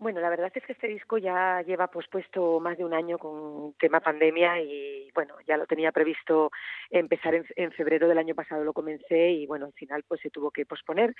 Bueno, 0.00 0.22
la 0.22 0.30
verdad 0.30 0.50
es 0.54 0.64
que 0.64 0.72
este 0.72 0.88
disco 0.88 1.18
ya 1.18 1.60
lleva 1.60 1.90
pospuesto 1.90 2.58
más 2.58 2.78
de 2.78 2.86
un 2.86 2.94
año 2.94 3.18
con 3.18 3.74
tema 3.74 4.00
pandemia 4.00 4.58
y 4.62 5.10
bueno, 5.14 5.34
ya 5.46 5.58
lo 5.58 5.66
tenía 5.66 5.92
previsto 5.92 6.50
empezar 6.88 7.34
en, 7.34 7.72
febrero 7.72 8.08
del 8.08 8.16
año 8.16 8.34
pasado 8.34 8.64
lo 8.64 8.72
comencé 8.72 9.32
y 9.32 9.46
bueno, 9.46 9.66
al 9.66 9.74
final 9.74 10.02
pues 10.08 10.22
se 10.22 10.30
tuvo 10.30 10.52
que 10.52 10.64
posponer. 10.64 11.14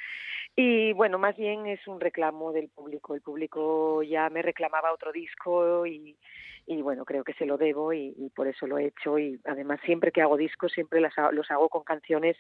Y 0.57 0.95
bueno, 0.95 1.19
más 1.19 1.37
bien 1.37 1.67
es 1.67 1.87
un 1.87 2.01
reclamo 2.01 2.53
del 2.53 2.71
público. 2.71 3.15
El 3.15 3.21
público 3.21 4.03
ya 4.03 4.31
me 4.31 4.41
reclamaba 4.41 4.95
otro 4.95 5.13
disco 5.13 5.85
y, 5.85 6.17
y 6.65 6.81
bueno, 6.81 7.05
creo 7.05 7.23
que 7.23 7.35
se 7.35 7.45
lo 7.45 7.59
debo 7.59 7.93
y, 7.93 8.33
por 8.35 8.49
eso 8.49 8.67
lo 8.67 8.79
he 8.79 8.87
hecho 8.87 9.19
y 9.19 9.39
además 9.45 9.81
siempre 9.85 10.11
que 10.11 10.23
hago 10.23 10.39
discos 10.39 10.73
siempre 10.73 11.03
las, 11.03 11.13
los 11.33 11.51
hago 11.51 11.69
con 11.69 11.85
canciones 11.85 12.39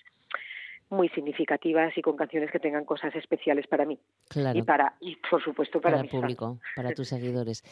muy 0.90 1.08
significativas 1.10 1.96
y 1.96 2.02
con 2.02 2.16
canciones 2.16 2.50
que 2.50 2.58
tengan 2.58 2.84
cosas 2.84 3.14
especiales 3.14 3.66
para 3.68 3.86
mí 3.86 3.98
y 4.54 4.62
para 4.62 4.96
y 5.00 5.16
por 5.16 5.42
supuesto 5.42 5.80
para, 5.80 6.00
el 6.00 6.08
público, 6.08 6.58
para 6.76 6.92
tus 6.92 7.08
seguidores. 7.08 7.62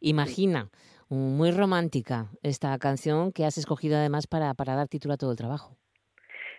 Imagina, 0.00 0.70
muy 1.08 1.50
romántica 1.50 2.28
esta 2.42 2.76
canción 2.78 3.32
que 3.32 3.44
has 3.44 3.58
escogido 3.58 3.96
además 3.96 4.26
para, 4.26 4.54
para 4.54 4.74
dar 4.74 4.88
título 4.88 5.14
a 5.14 5.16
todo 5.16 5.32
el 5.32 5.36
trabajo. 5.36 5.76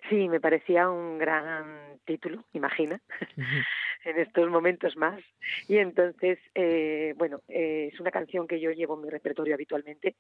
Sí, 0.09 0.28
me 0.28 0.39
parecía 0.39 0.89
un 0.89 1.17
gran 1.20 1.99
título, 2.05 2.43
imagina, 2.53 2.99
en 4.05 4.20
estos 4.20 4.49
momentos 4.49 4.97
más. 4.97 5.22
Y 5.67 5.78
entonces, 5.78 6.39
eh, 6.55 7.13
bueno, 7.17 7.41
eh, 7.47 7.91
es 7.93 7.99
una 7.99 8.09
canción 8.09 8.47
que 8.47 8.59
yo 8.59 8.72
llevo 8.72 8.95
en 8.95 9.01
mi 9.01 9.09
repertorio 9.09 9.53
habitualmente. 9.53 10.15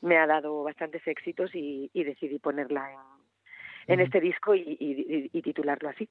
Me 0.00 0.18
ha 0.18 0.26
dado 0.26 0.64
bastantes 0.64 1.06
éxitos 1.06 1.50
y 1.54 1.90
decidí 1.94 2.38
ponerla 2.38 2.90
en, 2.92 3.27
en 3.88 4.00
este 4.00 4.20
disco 4.20 4.54
y, 4.54 5.40
titularlo 5.42 5.88
así. 5.88 6.08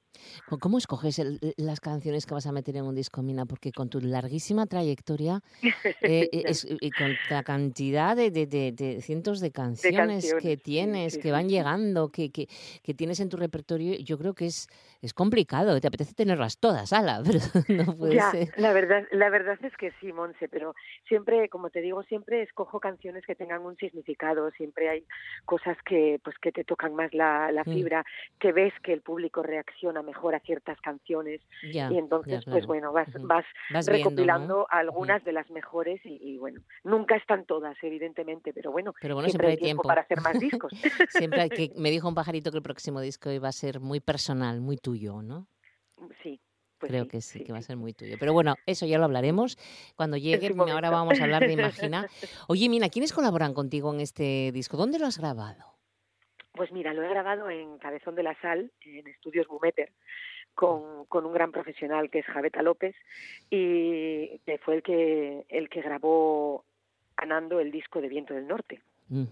¿Cómo 0.60 0.78
escoges 0.78 1.22
las 1.56 1.80
canciones 1.80 2.26
que 2.26 2.34
vas 2.34 2.46
a 2.46 2.52
meter 2.52 2.76
en 2.76 2.84
un 2.84 2.94
disco, 2.94 3.22
Mina? 3.22 3.46
Porque 3.46 3.70
con 3.72 3.88
tu 3.88 4.00
larguísima 4.00 4.66
trayectoria 4.66 5.40
eh, 5.62 6.28
eh, 6.32 6.52
y 6.80 6.90
con 6.90 7.14
la 7.30 7.42
cantidad 7.44 8.16
de, 8.16 8.98
cientos 9.00 9.40
de 9.40 9.52
canciones, 9.52 10.34
que 10.40 10.56
tienes, 10.56 11.18
que 11.18 11.30
van 11.30 11.48
llegando, 11.48 12.10
que, 12.10 12.30
que, 12.30 12.48
tienes 12.94 13.20
en 13.20 13.28
tu 13.28 13.36
repertorio, 13.36 13.96
yo 13.98 14.18
creo 14.18 14.34
que 14.34 14.46
es, 14.46 14.68
es 15.00 15.14
complicado. 15.14 15.80
Te 15.80 15.86
apetece 15.86 16.14
tenerlas 16.14 16.58
todas, 16.58 16.92
ala, 16.92 17.22
pero 17.26 17.38
no 17.68 17.96
puede 17.96 18.20
ser. 18.20 18.48
La 18.56 18.72
verdad, 18.72 19.04
la 19.12 19.30
verdad 19.30 19.56
es 19.62 19.76
que 19.76 19.92
sí, 20.00 20.12
Monse, 20.12 20.48
pero 20.48 20.74
siempre, 21.06 21.48
como 21.48 21.70
te 21.70 21.80
digo, 21.80 22.02
siempre 22.04 22.42
escojo 22.42 22.80
canciones 22.80 23.24
que 23.24 23.36
tengan 23.36 23.64
un 23.64 23.76
significado, 23.76 24.50
siempre 24.52 24.88
hay 24.88 25.04
cosas 25.44 25.76
que, 25.84 26.20
pues, 26.24 26.36
que 26.38 26.50
te 26.50 26.64
tocan 26.64 26.94
más 26.94 27.14
la, 27.14 27.52
la. 27.52 27.62
Fibra, 27.72 28.04
que 28.38 28.52
ves 28.52 28.72
que 28.82 28.92
el 28.92 29.00
público 29.00 29.42
reacciona 29.42 30.02
mejor 30.02 30.34
a 30.34 30.40
ciertas 30.40 30.80
canciones 30.80 31.40
y 31.62 31.78
entonces 31.78 32.44
pues 32.44 32.66
bueno, 32.66 32.92
vas, 32.92 33.08
vas, 33.20 33.44
recopilando 33.86 34.66
algunas 34.70 35.24
de 35.24 35.32
las 35.32 35.50
mejores 35.50 36.00
y, 36.04 36.38
bueno, 36.38 36.60
nunca 36.84 37.16
están 37.16 37.44
todas 37.44 37.76
evidentemente, 37.82 38.52
pero 38.52 38.72
bueno, 38.72 38.94
siempre, 39.00 39.48
hay 39.48 39.56
tiempo, 39.56 39.82
para 39.82 40.02
hacer 40.02 40.20
más 40.22 40.38
discos. 40.38 40.72
siempre 41.10 41.42
hay 41.42 41.50
que, 41.50 41.72
me 41.76 41.90
dijo 41.90 42.08
un 42.08 42.14
pajarito 42.14 42.50
que 42.50 42.58
el 42.58 42.62
próximo 42.62 43.00
disco 43.00 43.30
iba 43.30 43.48
a 43.48 43.52
ser 43.52 43.80
muy 43.80 44.00
personal, 44.00 44.60
muy 44.60 44.76
tuyo, 44.76 45.22
¿no? 45.22 45.46
Sí, 46.22 46.40
pues 46.78 46.90
Creo 46.90 47.08
que 47.08 47.20
sí, 47.20 47.42
que 47.42 47.52
va 47.52 47.58
a 47.58 47.62
ser 47.62 47.76
muy 47.76 47.92
tuyo. 47.92 48.16
Pero 48.20 48.32
bueno, 48.32 48.54
eso 48.66 48.86
ya 48.86 48.98
lo 48.98 49.04
hablaremos 49.04 49.58
cuando 49.96 50.16
llegue. 50.16 50.54
Ahora 50.56 50.90
vamos 50.90 51.20
a 51.20 51.24
hablar 51.24 51.46
de 51.46 51.52
Imagina. 51.52 52.06
Oye, 52.46 52.68
Mina, 52.68 52.88
¿quiénes 52.88 53.12
colaboran 53.12 53.54
contigo 53.54 53.92
en 53.92 54.00
este 54.00 54.52
disco? 54.52 54.76
¿Dónde 54.76 54.98
lo 54.98 55.06
has 55.06 55.18
grabado? 55.18 55.77
Pues 56.58 56.72
mira, 56.72 56.92
lo 56.92 57.04
he 57.04 57.08
grabado 57.08 57.48
en 57.48 57.78
Cabezón 57.78 58.16
de 58.16 58.24
la 58.24 58.34
Sal, 58.40 58.72
en 58.80 59.06
Estudios 59.06 59.46
Bumeter, 59.46 59.92
con, 60.54 61.06
con, 61.06 61.24
un 61.24 61.32
gran 61.32 61.52
profesional 61.52 62.10
que 62.10 62.18
es 62.18 62.26
Javeta 62.26 62.62
López 62.62 62.96
y 63.48 64.40
que 64.40 64.58
fue 64.58 64.74
el 64.74 64.82
que, 64.82 65.46
el 65.48 65.68
que 65.68 65.80
grabó 65.82 66.64
Anando 67.16 67.60
el 67.60 67.70
disco 67.70 68.00
de 68.00 68.08
Viento 68.08 68.34
del 68.34 68.48
Norte. 68.48 68.80
Mm 69.08 69.24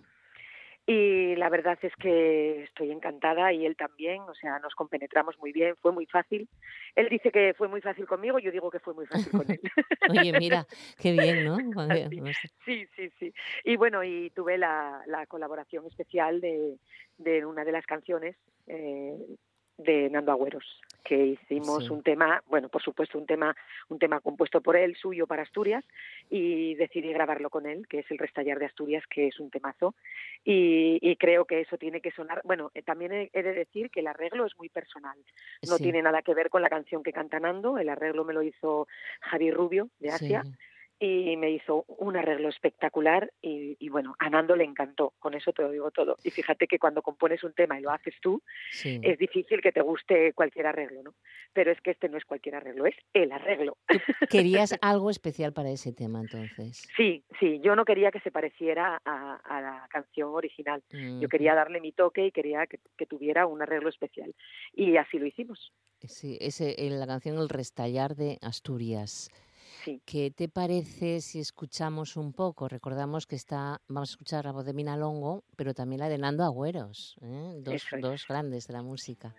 y 0.87 1.35
la 1.35 1.49
verdad 1.49 1.77
es 1.83 1.95
que 1.97 2.63
estoy 2.63 2.93
encantada 2.93 3.53
y 3.53 3.67
él 3.67 3.77
también, 3.77 4.23
o 4.23 4.35
sea, 4.35 4.61
nos 4.61 4.75
compenetramos 4.77 5.37
muy 5.41 5.53
bien, 5.53 5.75
fue 5.83 5.91
muy 5.91 6.07
fácil. 6.07 6.49
Él 6.95 7.09
dice 7.09 7.33
que 7.33 7.55
fue 7.55 7.67
muy 7.67 7.81
fácil 7.81 8.07
conmigo, 8.07 8.39
yo 8.39 8.53
digo 8.53 8.71
que 8.71 8.79
fue 8.79 8.95
muy 8.95 9.07
fácil 9.07 9.33
con 9.33 9.51
él. 9.51 9.61
Oye, 10.11 10.33
mira, 10.39 10.65
qué 11.01 11.11
bien, 11.13 11.45
¿no? 11.45 11.57
sí, 12.65 12.87
sí, 12.95 13.11
sí. 13.19 13.35
Y 13.65 13.77
bueno, 13.77 14.05
y 14.05 14.31
tuve 14.31 14.59
la, 14.59 15.03
la 15.07 15.27
colaboración 15.27 15.87
especial 15.87 16.41
de, 16.41 16.79
de 17.19 17.45
una 17.45 17.65
de 17.65 17.73
las 17.73 17.85
canciones 17.85 18.37
eh, 18.69 19.17
de 19.79 20.11
Nando 20.11 20.33
Agüeros 20.33 20.81
que 21.07 21.25
hicimos 21.25 21.89
un 21.89 22.03
tema, 22.03 22.43
bueno, 22.49 22.69
por 22.69 22.83
supuesto 22.83 23.17
un 23.17 23.27
tema, 23.27 23.57
un 23.89 23.99
tema 24.01 24.19
compuesto 24.19 24.61
por 24.61 24.77
él, 24.77 24.97
suyo 24.97 25.29
para 25.29 25.43
Asturias, 25.43 25.85
y 26.29 26.75
decidí 26.75 27.13
grabarlo 27.13 27.49
con 27.49 27.65
él, 27.65 27.87
que 27.87 28.01
es 28.01 28.11
el 28.11 28.19
Restallar 28.19 28.59
de 28.59 28.67
Asturias, 28.67 29.05
que 29.09 29.29
es 29.29 29.39
un 29.39 29.49
temazo, 29.49 29.95
y, 30.45 31.15
creo 31.17 31.45
que 31.45 31.61
eso 31.61 31.79
tiene 31.79 32.01
que 32.01 32.11
sonar. 32.11 32.41
Bueno, 32.45 32.73
eh, 32.75 32.83
también 32.83 33.31
he, 33.33 33.43
de 33.43 33.53
decir 33.53 33.91
que 33.91 34.01
el 34.01 34.09
arreglo 34.09 34.47
es 34.47 34.59
muy 34.59 34.69
personal, 34.69 35.17
no 35.69 35.79
tiene 35.79 36.03
nada 36.03 36.23
que 36.23 36.35
ver 36.35 36.51
con 36.51 36.61
la 36.61 36.69
canción 36.69 37.05
que 37.05 37.13
canta 37.13 37.39
Nando, 37.39 37.79
el 37.79 37.89
arreglo 37.89 38.25
me 38.25 38.35
lo 38.35 38.43
hizo 38.43 38.89
Javi 39.21 39.53
Rubio 39.53 39.89
de 40.01 40.11
Asia 40.11 40.43
y 40.99 41.37
me 41.37 41.51
hizo 41.51 41.85
un 41.89 42.17
arreglo 42.17 42.49
espectacular 42.49 43.31
y, 43.43 43.89
bueno, 43.89 44.15
a 44.19 44.31
Nando 44.31 44.57
le 44.57 44.65
encantó, 44.65 45.13
con 45.19 45.35
eso 45.35 45.53
te 45.53 45.63
lo 45.63 45.71
digo 45.71 45.91
todo. 45.91 46.17
Y 46.25 46.31
fíjate 46.31 46.67
que 46.67 46.79
cuando 46.79 47.03
compones 47.03 47.45
un 47.45 47.53
tema 47.53 47.79
y 47.79 47.83
lo 47.83 47.91
haces 47.91 48.15
tú, 48.21 48.43
es 48.83 49.19
difícil 49.19 49.61
que 49.61 49.73
te 49.73 49.83
guste 49.83 50.33
cualquier 50.33 50.67
arreglo, 50.67 51.03
¿no? 51.03 51.15
Pero 51.53 51.71
es 51.71 51.81
que 51.81 51.91
este 51.91 52.09
no 52.09 52.17
es 52.17 52.25
cualquier 52.25 52.57
arreglo, 52.57 52.87
es 52.87 52.97
el 53.13 53.33
arreglo. 53.33 53.77
¿Querías 54.31 54.75
algo 54.81 55.11
especial 55.11 55.53
para 55.53 55.71
ese 55.71 55.93
tema 55.93 56.21
entonces? 56.21 56.89
Sí, 56.97 57.25
sí, 57.39 57.61
yo 57.63 57.77
no 57.77 57.85
quería 57.85 58.11
que 58.11 58.21
se 58.21 58.31
pareciera 58.31 59.01
a, 59.05 59.61
la 59.61 59.87
canción 59.91 60.31
original, 60.31 60.83
yo 60.91 61.29
quería 61.29 61.55
darle 61.55 61.81
mi 61.81 61.93
toque 61.93 62.27
y 62.27 62.33
quería 62.33 62.67
que, 62.67 62.79
que, 62.97 63.07
tuviera 63.07 63.47
un 63.47 63.63
arreglo 63.63 63.89
especial 63.89 64.35
y 64.75 64.97
así 64.97 65.19
lo 65.19 65.27
hicimos. 65.27 65.73
Sí, 66.01 66.37
ese, 66.41 66.75
la 66.91 67.07
canción 67.07 67.39
El 67.39 67.49
Restallar 67.49 68.17
de 68.17 68.39
Asturias. 68.43 69.31
¿Qué 70.05 70.33
te 70.33 70.49
parece 70.49 71.21
si 71.21 71.39
escuchamos 71.39 72.17
un 72.17 72.33
poco? 72.33 72.69
Recordamos 72.69 73.27
que 73.27 73.37
está, 73.37 73.81
vamos 73.89 74.11
a 74.11 74.13
escuchar 74.15 74.45
la 74.45 74.53
voz 74.53 74.65
de 74.67 74.73
Mina 74.73 74.97
Longo, 74.97 75.45
pero 75.55 75.75
también 75.75 76.01
la 76.01 76.09
de 76.09 76.19
Nando 76.19 76.43
Agüeros, 76.43 77.17
¿eh? 77.23 77.55
dos, 77.61 77.85
dos 78.01 78.27
grandes 78.29 78.67
de 78.67 78.73
la 78.73 78.83
música. 78.83 79.35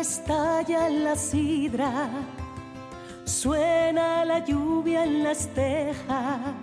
Cuando 0.00 0.14
restalla 0.14 0.88
la 0.88 1.14
sidra, 1.14 2.08
suena 3.26 4.24
la 4.24 4.38
lluvia 4.42 5.04
en 5.04 5.24
las 5.24 5.46
tejas 5.48 6.54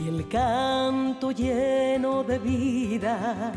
y 0.00 0.08
el 0.08 0.26
canto 0.28 1.30
lleno 1.30 2.24
de 2.24 2.40
vida 2.40 3.52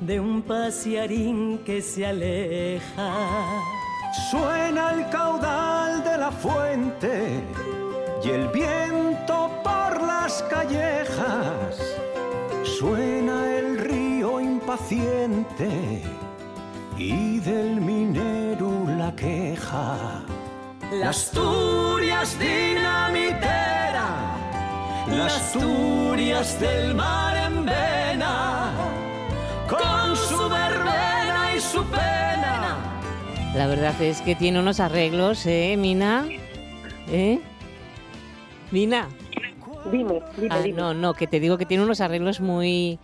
de 0.00 0.18
un 0.18 0.40
pasearín 0.40 1.58
que 1.58 1.82
se 1.82 2.06
aleja. 2.06 3.12
Suena 4.30 4.92
el 4.92 5.10
caudal 5.10 6.02
de 6.02 6.16
la 6.16 6.30
fuente 6.32 7.42
y 8.24 8.30
el 8.30 8.48
viento 8.48 9.50
por 9.62 10.02
las 10.02 10.42
callejas. 10.44 11.76
Suena 12.64 13.58
el 13.58 13.78
río 13.78 14.40
impaciente 14.40 16.15
y 16.98 17.40
del 17.40 17.80
minero 17.80 18.86
la 18.96 19.14
queja. 19.14 20.24
La 20.92 21.10
Asturias 21.10 22.38
dinamitera, 22.38 24.06
la 25.08 25.26
Asturias 25.26 26.58
del 26.60 26.94
mar 26.94 27.36
en 27.36 27.64
vena, 27.64 28.70
con 29.68 30.16
su 30.16 30.48
verbena 30.48 31.54
y 31.56 31.60
su 31.60 31.84
pena. 31.84 32.76
La 33.54 33.66
verdad 33.66 34.00
es 34.00 34.20
que 34.22 34.34
tiene 34.34 34.60
unos 34.60 34.80
arreglos, 34.80 35.44
¿eh, 35.46 35.76
Mina? 35.76 36.26
¿Eh? 37.08 37.40
Mina. 38.70 39.08
Dime, 39.90 40.20
dime, 40.36 40.48
ah, 40.50 40.64
No, 40.74 40.94
no, 40.94 41.14
que 41.14 41.26
te 41.26 41.40
digo 41.40 41.58
que 41.58 41.66
tiene 41.66 41.84
unos 41.84 42.00
arreglos 42.00 42.40
muy, 42.40 42.98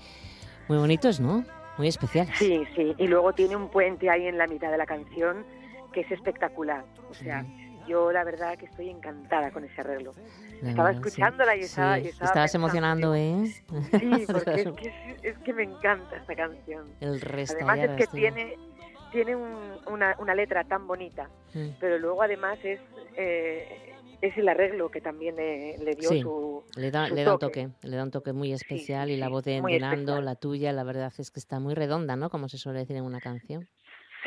muy 0.68 0.78
bonitos, 0.78 1.20
¿no? 1.20 1.45
Muy 1.82 1.88
especial. 1.88 2.28
Sí, 2.38 2.64
sí, 2.76 2.94
y 2.96 3.08
luego 3.08 3.32
tiene 3.32 3.56
un 3.56 3.68
puente 3.68 4.08
ahí 4.08 4.28
en 4.28 4.38
la 4.38 4.46
mitad 4.46 4.70
de 4.70 4.78
la 4.78 4.86
canción 4.86 5.44
que 5.92 6.02
es 6.02 6.12
espectacular. 6.12 6.84
O 7.10 7.14
sea, 7.14 7.44
yo 7.88 8.12
la 8.12 8.22
verdad 8.22 8.56
que 8.56 8.66
estoy 8.66 8.88
encantada 8.88 9.50
con 9.50 9.64
ese 9.64 9.80
arreglo. 9.80 10.14
estaba 10.62 10.92
escuchándola 10.92 11.56
y 11.56 11.60
estaba... 11.62 11.98
Estabas 11.98 12.54
emocionando, 12.54 13.16
¿eh? 13.16 13.46
Sí, 13.46 14.26
porque 14.32 14.72
es, 15.24 15.38
que, 15.38 15.52
me 15.52 15.64
encanta 15.64 16.18
esta 16.18 16.36
canción. 16.36 16.86
El 17.00 17.20
resto. 17.20 17.56
Además 17.56 17.80
es 17.80 17.96
que 17.96 18.06
tiene, 18.06 18.56
tiene 19.10 19.34
una, 19.34 20.14
una, 20.20 20.34
letra 20.36 20.62
tan 20.62 20.86
bonita, 20.86 21.28
mm. 21.52 21.70
pero 21.80 21.98
luego 21.98 22.22
además 22.22 22.58
es... 22.62 22.78
Eh, 23.16 23.91
es 24.22 24.38
el 24.38 24.48
arreglo 24.48 24.88
que 24.88 25.00
también 25.00 25.34
le, 25.34 25.94
dio 25.96 26.08
su, 26.14 26.64
le 26.76 26.92
da, 26.92 27.08
le 27.08 27.24
da 27.24 27.34
un 27.34 27.38
toque, 27.40 27.68
le 27.82 27.96
da 27.96 28.04
un 28.04 28.12
toque 28.12 28.32
muy 28.32 28.52
especial 28.52 29.10
y 29.10 29.16
la 29.16 29.28
voz 29.28 29.44
de, 29.44 29.60
Nando, 29.60 30.22
la 30.22 30.36
tuya, 30.36 30.72
la 30.72 30.84
verdad 30.84 31.12
es 31.18 31.32
que 31.32 31.40
está 31.40 31.58
muy 31.58 31.74
redonda, 31.74 32.14
¿no? 32.14 32.30
Como 32.30 32.48
se 32.48 32.56
suele 32.56 32.78
decir 32.78 32.96
en 32.96 33.04
una 33.04 33.20
canción. 33.20 33.68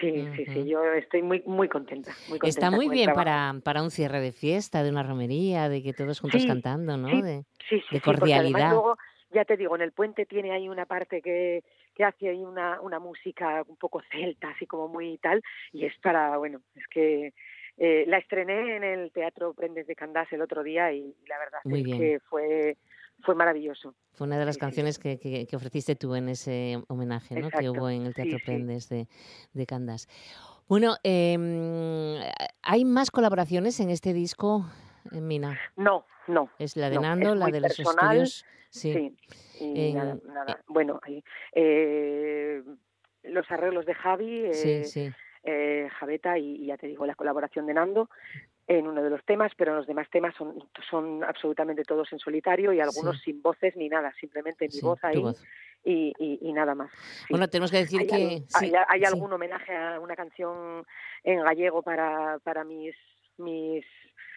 Sí, 0.02 0.28
sí, 0.36 0.46
sí, 0.48 0.66
yo 0.68 0.84
estoy 0.92 1.24
muy 1.24 1.42
muy 1.46 1.70
contenta. 1.70 2.12
Muy 2.28 2.40
contenta 2.40 2.48
Está 2.50 2.72
muy 2.72 2.90
bien 2.90 3.14
para, 3.14 3.56
para 3.64 3.82
un 3.82 3.90
cierre 3.90 4.20
de 4.20 4.34
fiesta, 4.34 4.84
de 4.84 4.90
una 4.90 5.04
romería, 5.04 5.70
de 5.70 5.82
que 5.82 5.94
todos 5.94 6.20
juntos 6.20 6.42
Sí, 6.42 6.48
cantando, 6.48 6.98
¿no? 6.98 7.08
sí, 7.08 7.22
de, 7.22 7.46
Sí, 7.70 7.82
sí, 7.90 7.96
de 7.96 8.02
cordialidad. 8.02 8.72
luego, 8.72 8.98
ya 9.32 9.46
te 9.46 9.56
digo, 9.56 9.78
en 9.78 9.82
el 9.82 9.94
puente 9.94 10.26
tiene 10.26 10.52
ahí 10.52 10.68
una 10.68 10.86
parte 10.86 11.22
que, 11.22 11.64
que 11.96 12.04
hace 12.04 12.28
ahí 12.28 12.44
una, 12.44 12.82
una 12.82 13.00
música 13.00 13.64
un 13.66 13.78
poco 13.78 14.02
celta, 14.12 14.50
así 14.50 14.68
como 14.68 14.90
muy 14.90 15.18
tal, 15.20 15.42
y 15.72 15.86
es 15.86 15.94
para, 16.00 16.38
bueno, 16.38 16.60
es 16.76 16.86
que 16.88 17.34
eh, 17.78 18.06
la 18.08 18.18
estrené 18.18 18.78
en 18.78 18.84
el 18.84 19.12
Teatro 19.12 19.54
Prendes 19.54 19.88
de 19.88 19.96
Candás 19.96 20.32
el 20.32 20.42
otro 20.42 20.64
día 20.64 20.92
y 20.94 21.16
la 21.28 21.38
verdad 21.40 21.60
Muy 21.64 21.80
es 21.82 21.86
bien. 21.86 22.00
que 22.00 22.20
fue, 22.22 22.78
fue 23.22 23.36
maravilloso. 23.36 23.96
Fue 24.14 24.28
una 24.28 24.38
de 24.40 24.46
las 24.46 24.58
canciones 24.58 24.98
que, 25.00 25.20
que- 25.20 25.46
que 25.46 25.56
ofreciste 25.56 25.96
tú 25.96 26.16
en 26.16 26.30
ese 26.30 26.82
homenaje 26.88 27.36
¿no? 27.36 27.50
que 27.50 27.70
hubo 27.70 27.90
en 27.90 28.04
el 28.06 28.14
sí, 28.14 28.22
Teatro 28.24 28.40
sí. 28.40 28.46
Prendes 28.46 28.90
de, 28.90 29.08
de 29.54 29.66
Candás. 29.66 30.08
Bueno, 30.68 30.96
em, 31.04 32.16
¿hay 32.64 32.86
más 32.86 33.12
colaboraciones 33.12 33.80
en 33.80 33.90
este 33.90 34.14
disco, 34.14 34.66
eh, 35.12 35.22
Mina? 35.22 35.60
No, 35.76 36.06
no. 36.28 36.50
Es 36.58 36.76
la 36.78 36.90
de 36.90 36.96
no, 36.96 37.02
Nando, 37.04 37.36
la 37.36 37.48
de 37.48 37.60
los 37.60 37.76
personal, 37.78 38.22
estudios. 38.24 38.46
Sí. 38.70 39.16
y 39.60 39.90
En- 39.90 39.96
nada, 39.96 40.18
nada. 40.28 40.64
Bueno, 40.68 41.00
ahí, 41.04 41.24
eh, 41.54 42.62
los 43.24 43.50
arreglos 43.52 43.86
de 43.86 43.94
Javi, 43.94 44.54
Sí, 44.54 44.70
eh, 44.72 44.84
sí. 44.86 45.12
Eh, 45.46 45.88
Javeta 46.00 46.38
y, 46.38 46.56
y 46.64 46.66
ya 46.68 46.78
te 46.78 46.88
digo 46.88 47.06
la 47.06 47.16
colaboración 47.16 47.66
de 47.68 47.74
Nando 47.74 48.10
en 48.68 48.88
uno 48.88 49.04
de 49.04 49.12
los 49.12 49.24
temas, 49.26 49.52
pero 49.56 49.76
los 49.76 49.86
demás 49.86 50.10
temas 50.10 50.34
son, 50.36 50.56
son 50.90 51.24
absolutamente 51.24 51.84
todos 51.84 52.12
en 52.12 52.20
solitario 52.20 52.74
y 52.74 52.80
algunos 52.80 53.18
Sí. 53.18 53.26
sin 53.32 53.42
voces 53.44 53.76
ni 53.76 53.88
nada, 53.90 54.12
simplemente 54.20 54.66
mi 54.66 54.72
Sí, 54.74 54.82
voz 54.82 55.04
ahí 55.04 55.22
voz. 55.22 55.42
Y, 55.84 56.14
y- 56.18 56.40
y 56.42 56.52
nada 56.52 56.74
más. 56.74 56.92
sí. 56.92 57.26
Bueno, 57.30 57.48
tenemos 57.48 57.70
que 57.72 57.78
decir 57.78 58.02
hay, 58.02 58.08
que... 58.08 58.44
hay, 58.90 59.04
algún 59.04 59.32
homenaje 59.32 59.76
a 59.76 60.00
una 60.00 60.16
canción 60.16 60.84
en 61.24 61.44
gallego 61.44 61.84
para, 61.84 62.40
para 62.40 62.64
mis, 62.64 62.96
mis 63.38 63.86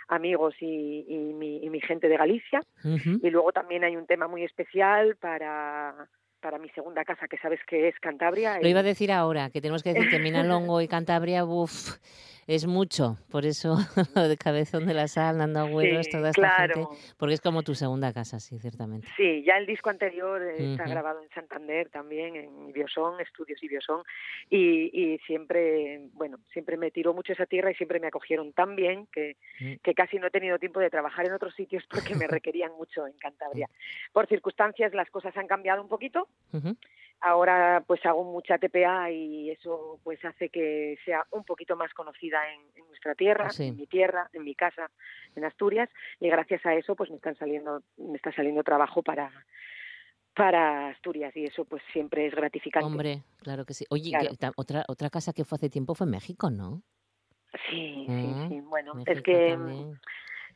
amigos 0.08 0.54
y, 0.60 1.06
y 1.08 1.16
mi, 1.32 1.64
y 1.64 1.70
mi 1.70 1.80
gente 1.80 2.08
de 2.08 2.18
Galicia. 2.18 2.60
Y 2.84 3.30
luego 3.30 3.50
también 3.52 3.82
hay 3.84 3.96
un 3.96 4.06
tema 4.06 4.28
muy 4.28 4.44
especial 4.44 5.16
para, 5.16 6.06
para 6.40 6.58
mi 6.58 6.68
segunda 6.70 7.04
casa, 7.04 7.26
que 7.28 7.38
sabes 7.38 7.60
que 7.66 7.88
es 7.88 7.98
Cantabria. 8.00 8.58
Lo 8.60 8.68
iba 8.68 8.80
a 8.80 8.84
decir 8.84 9.12
ahora, 9.12 9.50
que 9.50 9.60
tenemos 9.60 9.82
que 9.82 9.92
decir 9.92 10.10
que 10.10 10.18
Mina 10.18 10.42
Longo 10.44 10.80
y 10.80 10.88
Cantabria, 10.88 11.44
uff, 11.44 11.96
es 12.48 12.66
mucho. 12.66 13.16
Por 13.30 13.44
eso, 13.46 13.76
de 14.28 14.36
Cabezón 14.36 14.86
de 14.86 14.94
la 14.94 15.06
Sal, 15.06 15.38
Nando 15.38 15.60
Agüeros, 15.60 16.06
Sí, 16.06 16.10
toda 16.10 16.30
esta 16.30 16.40
claro. 16.56 16.74
gente, 16.88 17.02
porque 17.16 17.34
es 17.34 17.40
como 17.40 17.62
tu 17.62 17.76
segunda 17.76 18.12
casa, 18.12 18.40
sí, 18.40 18.58
ciertamente. 18.58 19.06
Sí, 19.16 19.44
ya 19.46 19.56
el 19.58 19.66
disco 19.66 19.90
anterior 19.90 20.42
eh, 20.42 20.72
está 20.72 20.88
grabado 20.88 21.22
en 21.22 21.28
Santander 21.30 21.88
también, 21.90 22.34
en 22.34 22.72
Biosón, 22.72 23.20
Estudios 23.20 23.62
y 23.62 23.68
Biosón, 23.68 24.02
y, 24.50 24.90
y 25.14 25.18
siempre, 25.26 26.00
bueno, 26.14 26.38
siempre 26.52 26.76
me 26.76 26.90
tiró 26.90 27.14
mucho 27.14 27.32
esa 27.34 27.46
tierra 27.46 27.70
y 27.70 27.74
siempre 27.74 28.00
me 28.00 28.08
acogieron 28.08 28.52
tan 28.52 28.74
bien 28.74 29.06
que, 29.12 29.36
Mm. 29.60 29.74
que 29.82 29.92
casi 29.94 30.18
no 30.18 30.28
he 30.28 30.30
tenido 30.30 30.58
tiempo 30.58 30.80
de 30.80 30.88
trabajar 30.88 31.26
en 31.26 31.32
otros 31.32 31.52
sitios 31.54 31.84
porque 31.90 32.14
me 32.14 32.26
requerían 32.40 32.72
mucho 32.78 33.06
en 33.06 33.12
Cantabria. 33.18 33.68
Por 34.12 34.26
circunstancias 34.26 34.94
las 34.94 35.10
cosas 35.10 35.36
han 35.36 35.46
cambiado 35.46 35.82
un 35.82 35.88
poquito. 35.88 36.28
Ahora 37.20 37.82
pues 37.86 38.04
hago 38.06 38.24
mucha 38.24 38.58
TPA 38.58 39.10
y 39.10 39.50
eso 39.50 40.00
pues 40.04 40.24
hace 40.24 40.48
que 40.50 40.96
sea 41.04 41.24
un 41.32 41.44
poquito 41.44 41.76
más 41.76 41.92
conocida 41.94 42.38
en, 42.52 42.60
en 42.76 42.86
nuestra 42.86 43.14
tierra, 43.14 43.50
Sí. 43.50 43.68
en 43.68 43.76
mi 43.76 43.86
tierra, 43.86 44.28
en 44.32 44.44
mi 44.44 44.54
casa, 44.54 44.90
en 45.34 45.44
Asturias 45.44 45.88
y 46.20 46.28
gracias 46.28 46.64
a 46.66 46.74
eso 46.74 46.94
pues 46.94 47.10
me 47.10 47.16
están 47.16 47.36
saliendo 47.36 47.82
me 47.96 48.16
está 48.16 48.32
saliendo 48.32 48.62
trabajo 48.62 49.02
para 49.02 49.30
para 50.34 50.88
Asturias 50.90 51.34
y 51.36 51.44
eso 51.44 51.64
pues 51.64 51.82
siempre 51.92 52.26
es 52.26 52.34
gratificante. 52.34 52.86
Hombre, 52.86 53.22
claro 53.38 53.64
que 53.64 53.74
sí. 53.74 53.84
Oye, 53.90 54.10
Claro. 54.10 54.28
que 54.38 54.50
otra, 54.56 54.84
otra 54.86 55.10
casa 55.10 55.32
que 55.32 55.44
fue 55.44 55.56
hace 55.56 55.68
tiempo 55.68 55.94
fue 55.96 56.06
México, 56.06 56.48
¿no? 56.50 56.82
Sí, 57.68 58.06
Ah, 58.08 58.46
sí, 58.48 58.54
sí. 58.54 58.60
Bueno, 58.60 58.92
es 59.04 59.22
que 59.22 59.48
también. 59.50 59.98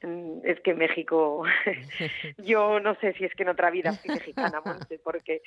es 0.44 0.61
que 0.61 0.74
México 0.74 1.44
yo 2.38 2.80
no 2.80 2.94
sé 2.96 3.12
si 3.14 3.24
es 3.24 3.34
que 3.34 3.42
en 3.42 3.50
otra 3.50 3.70
vida 3.70 3.92
fui 3.92 4.11
mexicana, 4.11 4.61
Monse, 4.64 4.98
porque 4.98 5.42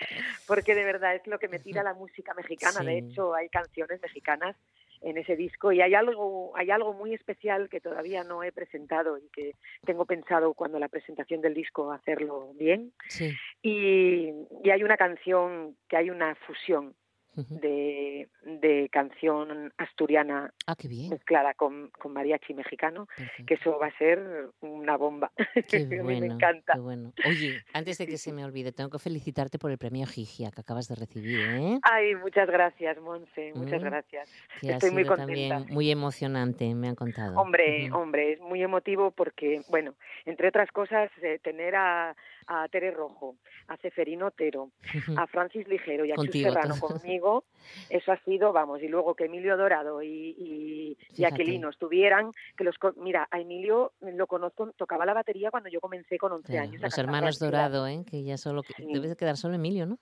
porque 0.48 0.76
de 0.76 0.84
verdad 0.84 1.16
es 1.16 1.26
lo 1.28 1.40
que 1.40 1.48
me 1.48 1.60
tira 1.60 1.84
la 1.84 1.94
música 1.94 2.34
mexicana. 2.34 2.82
De 2.82 2.98
hecho, 3.00 3.34
hay 3.36 3.50
canciones 3.50 4.02
mexicanas 4.02 4.56
en 5.02 5.18
ese 5.18 5.36
disco 5.36 5.72
y 5.72 5.82
hay 5.82 5.94
algo 5.94 6.56
hay 6.56 6.72
algo 6.72 6.94
muy 6.94 7.14
especial 7.14 7.70
que 7.70 7.82
todavía 7.82 8.24
no 8.24 8.44
he 8.44 8.52
presentado 8.52 9.18
y 9.18 9.28
que 9.30 9.54
tengo 9.86 10.06
pensado 10.06 10.54
cuando 10.54 10.80
la 10.80 10.88
presentación 10.88 11.42
del 11.42 11.54
disco 11.54 11.92
hacerlo 11.92 12.54
bien 12.56 12.94
Sí. 13.10 13.32
y, 13.62 14.32
y 14.64 14.70
hay 14.72 14.84
una 14.84 14.98
canción 14.98 15.76
que 15.90 15.98
hay 15.98 16.10
una 16.10 16.34
fusión 16.36 16.96
De, 17.36 18.30
de 18.44 18.90
canción 18.92 19.74
asturiana 19.78 20.54
Ah, 20.68 20.76
qué 20.78 20.88
bien. 20.88 21.10
mezclada 21.10 21.54
con, 21.54 21.90
con 22.00 22.14
mariachi 22.14 22.54
mexicano, 22.54 23.08
Perfecto. 23.16 23.44
que 23.46 23.54
eso 23.56 23.78
va 23.78 23.88
a 23.88 23.98
ser 23.98 24.50
una 24.62 24.96
bomba. 24.98 25.32
Qué 25.70 25.86
bueno, 26.02 26.22
me 26.28 26.34
encanta. 26.34 26.74
qué 26.74 26.80
bueno. 26.80 27.14
Oye, 27.28 27.62
antes 27.74 27.98
de 27.98 28.08
que 28.08 28.18
se 28.18 28.32
me 28.32 28.46
olvide, 28.46 28.72
tengo 28.72 28.90
que 28.90 29.00
felicitarte 29.00 29.60
por 29.60 29.72
el 29.72 29.78
premio 29.78 30.06
Gigia 30.08 30.52
que 30.52 30.62
acabas 30.62 30.88
de 30.88 30.96
recibir, 30.96 31.40
¿eh? 31.40 31.80
Ay, 31.84 32.16
muchas 32.16 32.48
gracias, 32.50 32.98
Monse, 33.02 33.52
muchas 33.54 33.82
Mm, 33.82 33.86
gracias. 33.86 34.30
Que 34.62 34.70
ha 34.70 34.74
Estoy 34.78 34.92
muy 34.92 35.04
contenta. 35.06 35.26
también 35.26 35.66
muy 35.74 35.92
emocionante, 35.92 36.74
me 36.74 36.88
han 36.88 36.96
contado. 36.96 37.36
Hombre, 37.40 37.92
hombre, 37.92 38.34
es 38.34 38.40
muy 38.40 38.62
emotivo 38.64 39.12
porque, 39.12 39.62
bueno, 39.70 39.96
entre 40.26 40.48
otras 40.48 40.72
cosas, 40.72 41.12
eh, 41.22 41.40
tener 41.44 41.76
a, 41.76 42.16
a 42.48 42.68
Tere 42.68 42.92
Rojo, 42.92 43.36
a 43.68 43.78
Ceferino 43.78 44.28
Otero, 44.28 44.72
a 45.18 45.28
Francis 45.28 45.68
Ligero 45.68 46.06
y 46.06 46.12
a 46.12 46.16
Chus 46.16 46.32
Serrano 46.32 46.76
conmigo, 46.80 47.44
eso 47.90 48.12
ha 48.12 48.18
sido, 48.24 48.54
vamos, 48.54 48.82
y 48.82 48.88
luego 48.88 49.16
que 49.16 49.26
Emilio 49.26 49.58
Dorado 49.58 50.02
y, 50.04 50.08
y, 50.38 50.98
y. 51.16 51.24
Aquilino 51.26 51.70
estuvieran, 51.70 52.32
que 52.58 52.64
los, 52.64 52.76
mira, 52.98 53.28
a 53.32 53.40
Emilio 53.40 53.94
lo 54.02 54.28
conozco, 54.28 54.72
tocaba 54.78 55.06
la 55.06 55.14
batería 55.14 55.52
cuando 55.52 55.70
yo 55.70 55.80
comencé 55.80 56.18
con 56.18 56.32
11 56.32 56.52
Claro, 56.52 56.70
años. 56.70 56.82
los 56.82 56.98
hermanos. 56.98 57.40
Dorado, 57.40 57.88
¿eh? 57.88 58.04
Que 58.10 58.24
ya 58.24 58.38
solo... 58.38 58.62
Sí. 58.64 58.86
Debe 58.94 59.08
de 59.10 59.16
quedar 59.16 59.38
solo 59.38 59.56
Emilio, 59.56 59.86
¿no? 59.86 59.98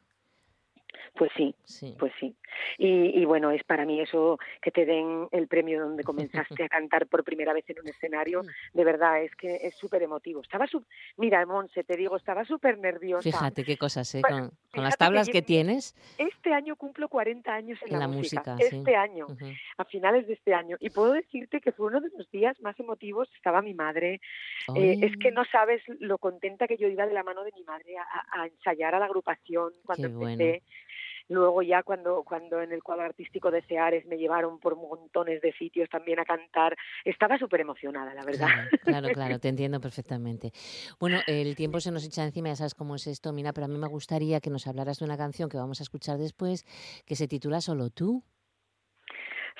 Pues 1.15 1.31
sí, 1.35 1.55
Sí. 1.63 1.95
pues 1.99 2.11
sí. 2.19 2.35
Y, 2.77 3.19
y 3.21 3.25
bueno, 3.25 3.51
es 3.51 3.63
para 3.63 3.85
mí 3.85 3.99
eso 4.01 4.37
que 4.61 4.71
te 4.71 4.85
den 4.85 5.27
el 5.31 5.47
premio 5.47 5.81
donde 5.81 6.03
comenzaste 6.03 6.63
a 6.63 6.69
cantar 6.69 7.07
por 7.07 7.23
primera 7.23 7.53
vez 7.53 7.67
en 7.69 7.79
un 7.79 7.87
escenario, 7.87 8.41
de 8.73 8.83
verdad, 8.83 9.21
es 9.23 9.35
que 9.35 9.55
es 9.63 9.75
súper 9.75 10.03
emotivo. 10.03 10.41
Estaba 10.41 10.67
su... 10.67 10.83
Mira, 11.17 11.45
Monse, 11.45 11.83
te 11.83 11.97
digo, 11.97 12.15
estaba 12.15 12.45
súper 12.45 12.77
nerviosa. 12.77 13.23
Fíjate 13.23 13.63
qué 13.63 13.77
cosas, 13.77 14.13
¿eh? 14.15 14.21
Bueno, 14.21 14.49
Con, 14.49 14.57
con 14.71 14.83
las 14.83 14.95
que 14.95 14.99
tablas 14.99 15.29
que 15.29 15.41
tienes 15.41 15.95
Este 16.17 16.53
año 16.53 16.75
cumplo 16.75 17.07
40 17.09 17.53
años 17.53 17.79
en, 17.81 17.87
en 17.87 17.93
la, 17.93 17.99
la 17.99 18.07
música. 18.07 18.55
este 18.59 18.95
año, 18.95 19.27
a 19.77 19.85
finales 19.85 20.27
de 20.27 20.33
este 20.33 20.53
año. 20.53 20.77
Y 20.79 20.89
puedo 20.89 21.13
decirte 21.13 21.59
que 21.61 21.71
fue 21.71 21.87
uno 21.87 22.01
de 22.01 22.09
los 22.17 22.29
días 22.31 22.59
más 22.61 22.79
emotivos. 22.79 23.29
Estaba 23.35 23.61
mi 23.61 23.73
madre. 23.73 24.21
Eh, 24.75 24.99
es 25.01 25.17
que 25.17 25.31
no 25.31 25.43
sabes 25.45 25.81
lo 25.99 26.17
contenta 26.17 26.67
que 26.67 26.77
yo 26.77 26.87
iba 26.87 27.05
de 27.05 27.13
la 27.13 27.23
mano 27.23 27.43
de 27.43 27.51
mi 27.55 27.63
madre 27.63 27.97
a, 27.97 28.41
a- 28.41 28.47
ensayar 28.47 28.93
a 28.95 28.99
la 28.99 29.05
agrupación 29.05 29.71
cuando 29.85 30.07
Qué 30.07 30.13
bueno. 30.13 30.43
Luego 31.29 31.61
ya 31.61 31.83
cuando, 31.83 32.23
cuando 32.23 32.61
en 32.61 32.71
el 32.71 32.83
cuadro 32.83 33.03
artístico 33.03 33.51
de 33.51 33.61
Ceares 33.63 34.05
me 34.05 34.17
llevaron 34.17 34.59
por 34.59 34.75
montones 34.75 35.41
de 35.41 35.53
sitios 35.53 35.89
también 35.89 36.19
a 36.19 36.25
cantar, 36.25 36.75
estaba 37.05 37.37
súper 37.37 37.61
emocionada, 37.61 38.13
la 38.13 38.23
verdad. 38.23 38.47
Claro, 38.47 38.69
claro, 38.83 39.09
claro, 39.13 39.39
te 39.39 39.47
entiendo 39.49 39.79
perfectamente. 39.79 40.51
Bueno, 40.99 41.21
el 41.27 41.55
tiempo 41.55 41.79
se 41.79 41.91
nos 41.91 42.05
echa 42.05 42.23
encima, 42.23 42.49
ya 42.49 42.55
sabes 42.55 42.75
cómo 42.75 42.95
es 42.95 43.07
esto, 43.07 43.31
Mina, 43.33 43.53
pero 43.53 43.65
a 43.65 43.67
mí 43.67 43.77
me 43.77 43.87
gustaría 43.87 44.41
que 44.41 44.49
nos 44.49 44.67
hablaras 44.67 44.99
de 44.99 45.05
una 45.05 45.17
canción 45.17 45.49
que 45.49 45.57
vamos 45.57 45.79
a 45.79 45.83
escuchar 45.83 46.17
después, 46.17 46.65
que 47.05 47.15
se 47.15 47.27
titula 47.27 47.61
Solo 47.61 47.89
tú. 47.89 48.23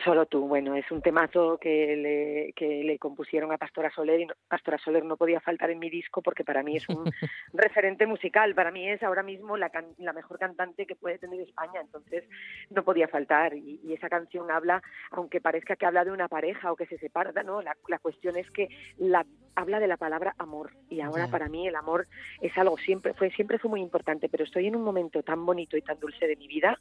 Solo 0.04 0.26
tú, 0.26 0.48
bueno, 0.48 0.76
es 0.76 0.90
un 0.92 1.02
temazo 1.02 1.58
que 1.60 1.96
le, 1.96 2.54
que 2.54 2.84
le 2.84 2.98
compusieron 2.98 3.52
a 3.52 3.58
Pastora 3.58 3.92
Soler 3.92 4.22
y 4.22 4.26
no- 4.26 4.34
Pastora 4.48 4.78
Soler 4.80 5.06
no 5.06 5.18
podía 5.18 5.40
faltar 5.40 5.70
en 5.70 5.80
mi 5.80 5.90
disco 5.90 6.22
porque 6.22 6.44
para 6.44 6.64
mí 6.64 6.78
es 6.78 6.90
un 6.90 7.04
referente 7.54 8.08
musical, 8.08 8.56
para 8.56 8.72
mí 8.72 8.90
es 8.90 9.04
ahora 9.04 9.24
mismo 9.24 9.56
la, 9.56 9.70
can- 9.70 9.94
la 10.00 10.12
mejor 10.14 10.40
cantante 10.40 10.86
que 10.86 10.96
puede 10.96 11.20
tener 11.20 11.40
España, 11.42 11.80
entonces 11.82 12.24
no 12.70 12.84
podía 12.84 13.08
faltar. 13.08 13.54
Y, 13.56 13.80
y 13.84 13.94
esa 13.94 14.10
canción 14.10 14.50
habla, 14.50 14.82
aunque 15.12 15.40
parezca 15.42 15.76
que 15.76 15.86
habla 15.86 16.04
de 16.06 16.12
una 16.12 16.28
pareja 16.28 16.72
o 16.72 16.76
que 16.76 16.88
se 16.88 16.98
separa, 16.98 17.32
no, 17.44 17.62
la, 17.62 17.78
la 17.88 18.00
cuestión 18.00 18.36
es 18.36 18.50
que 18.52 18.70
la, 18.98 19.26
habla 19.56 19.80
de 19.80 19.88
la 19.88 19.98
palabra 19.98 20.34
amor. 20.40 20.72
Y 20.90 21.02
ahora 21.02 21.28
para 21.28 21.50
mí 21.50 21.68
el 21.68 21.76
amor 21.76 22.08
es 22.42 22.58
algo 22.58 22.78
siempre 22.78 23.14
fue 23.14 23.30
siempre 23.32 23.60
fue 23.60 23.70
muy 23.70 23.82
importante, 23.82 24.28
pero 24.30 24.44
estoy 24.44 24.68
en 24.68 24.76
un 24.76 24.84
momento 24.84 25.22
tan 25.24 25.46
bonito 25.46 25.78
y 25.78 25.82
tan 25.82 26.00
dulce 26.00 26.28
de 26.28 26.36
mi 26.36 26.48
vida 26.48 26.80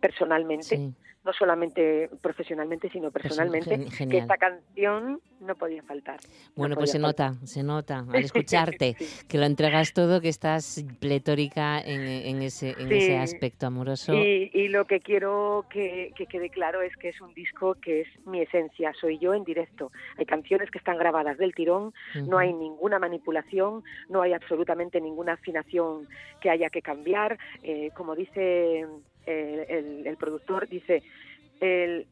personalmente 0.00 0.76
Sí. 0.76 0.94
no 1.24 1.32
solamente 1.34 2.08
profesionalmente, 2.22 2.88
sino 2.90 3.10
personalmente, 3.10 3.76
gen- 3.90 4.08
que 4.08 4.18
esta 4.18 4.36
canción 4.38 5.20
no 5.40 5.54
podía 5.56 5.82
faltar. 5.82 6.16
no 6.22 6.28
Bueno, 6.56 6.74
pues 6.76 6.90
se 6.90 6.98
faltar. 7.00 7.32
nota, 7.32 7.46
se 7.46 7.62
nota 7.62 7.98
al 8.08 8.24
escucharte 8.24 8.96
que 9.28 9.36
lo 9.38 9.44
entregas 9.44 9.92
todo, 9.92 10.20
que 10.22 10.28
estás 10.30 10.82
pletórica 11.00 11.80
en, 11.80 12.00
en 12.00 12.40
ese, 12.42 12.74
en 12.78 12.92
ese 12.92 13.16
aspecto 13.18 13.66
amoroso. 13.66 14.14
Y, 14.14 14.50
y 14.54 14.68
lo 14.68 14.86
que 14.86 15.00
quiero 15.00 15.66
que, 15.68 16.12
que 16.16 16.26
quede 16.26 16.48
claro 16.48 16.80
es 16.82 16.96
que 16.96 17.10
es 17.10 17.20
un 17.20 17.34
disco 17.34 17.74
que 17.74 18.02
es 18.02 18.08
mi 18.26 18.40
esencia, 18.40 18.92
soy 18.98 19.18
yo 19.18 19.34
en 19.34 19.44
directo. 19.44 19.90
Hay 20.16 20.24
canciones 20.24 20.70
que 20.70 20.78
están 20.78 20.96
grabadas 20.96 21.36
del 21.36 21.54
tirón, 21.54 21.92
no 22.26 22.38
hay 22.38 22.52
ninguna 22.54 22.98
manipulación, 22.98 23.82
no 24.08 24.22
hay 24.22 24.32
absolutamente 24.32 25.00
ninguna 25.00 25.34
afinación 25.34 26.08
que 26.40 26.48
haya 26.48 26.70
que 26.70 26.80
cambiar. 26.80 27.38
Eh, 27.62 27.90
como 27.94 28.14
dice 28.14 28.86
eh, 29.28 29.66
el, 29.68 30.06
el 30.06 30.16
productor, 30.16 30.68
dice, 30.68 31.02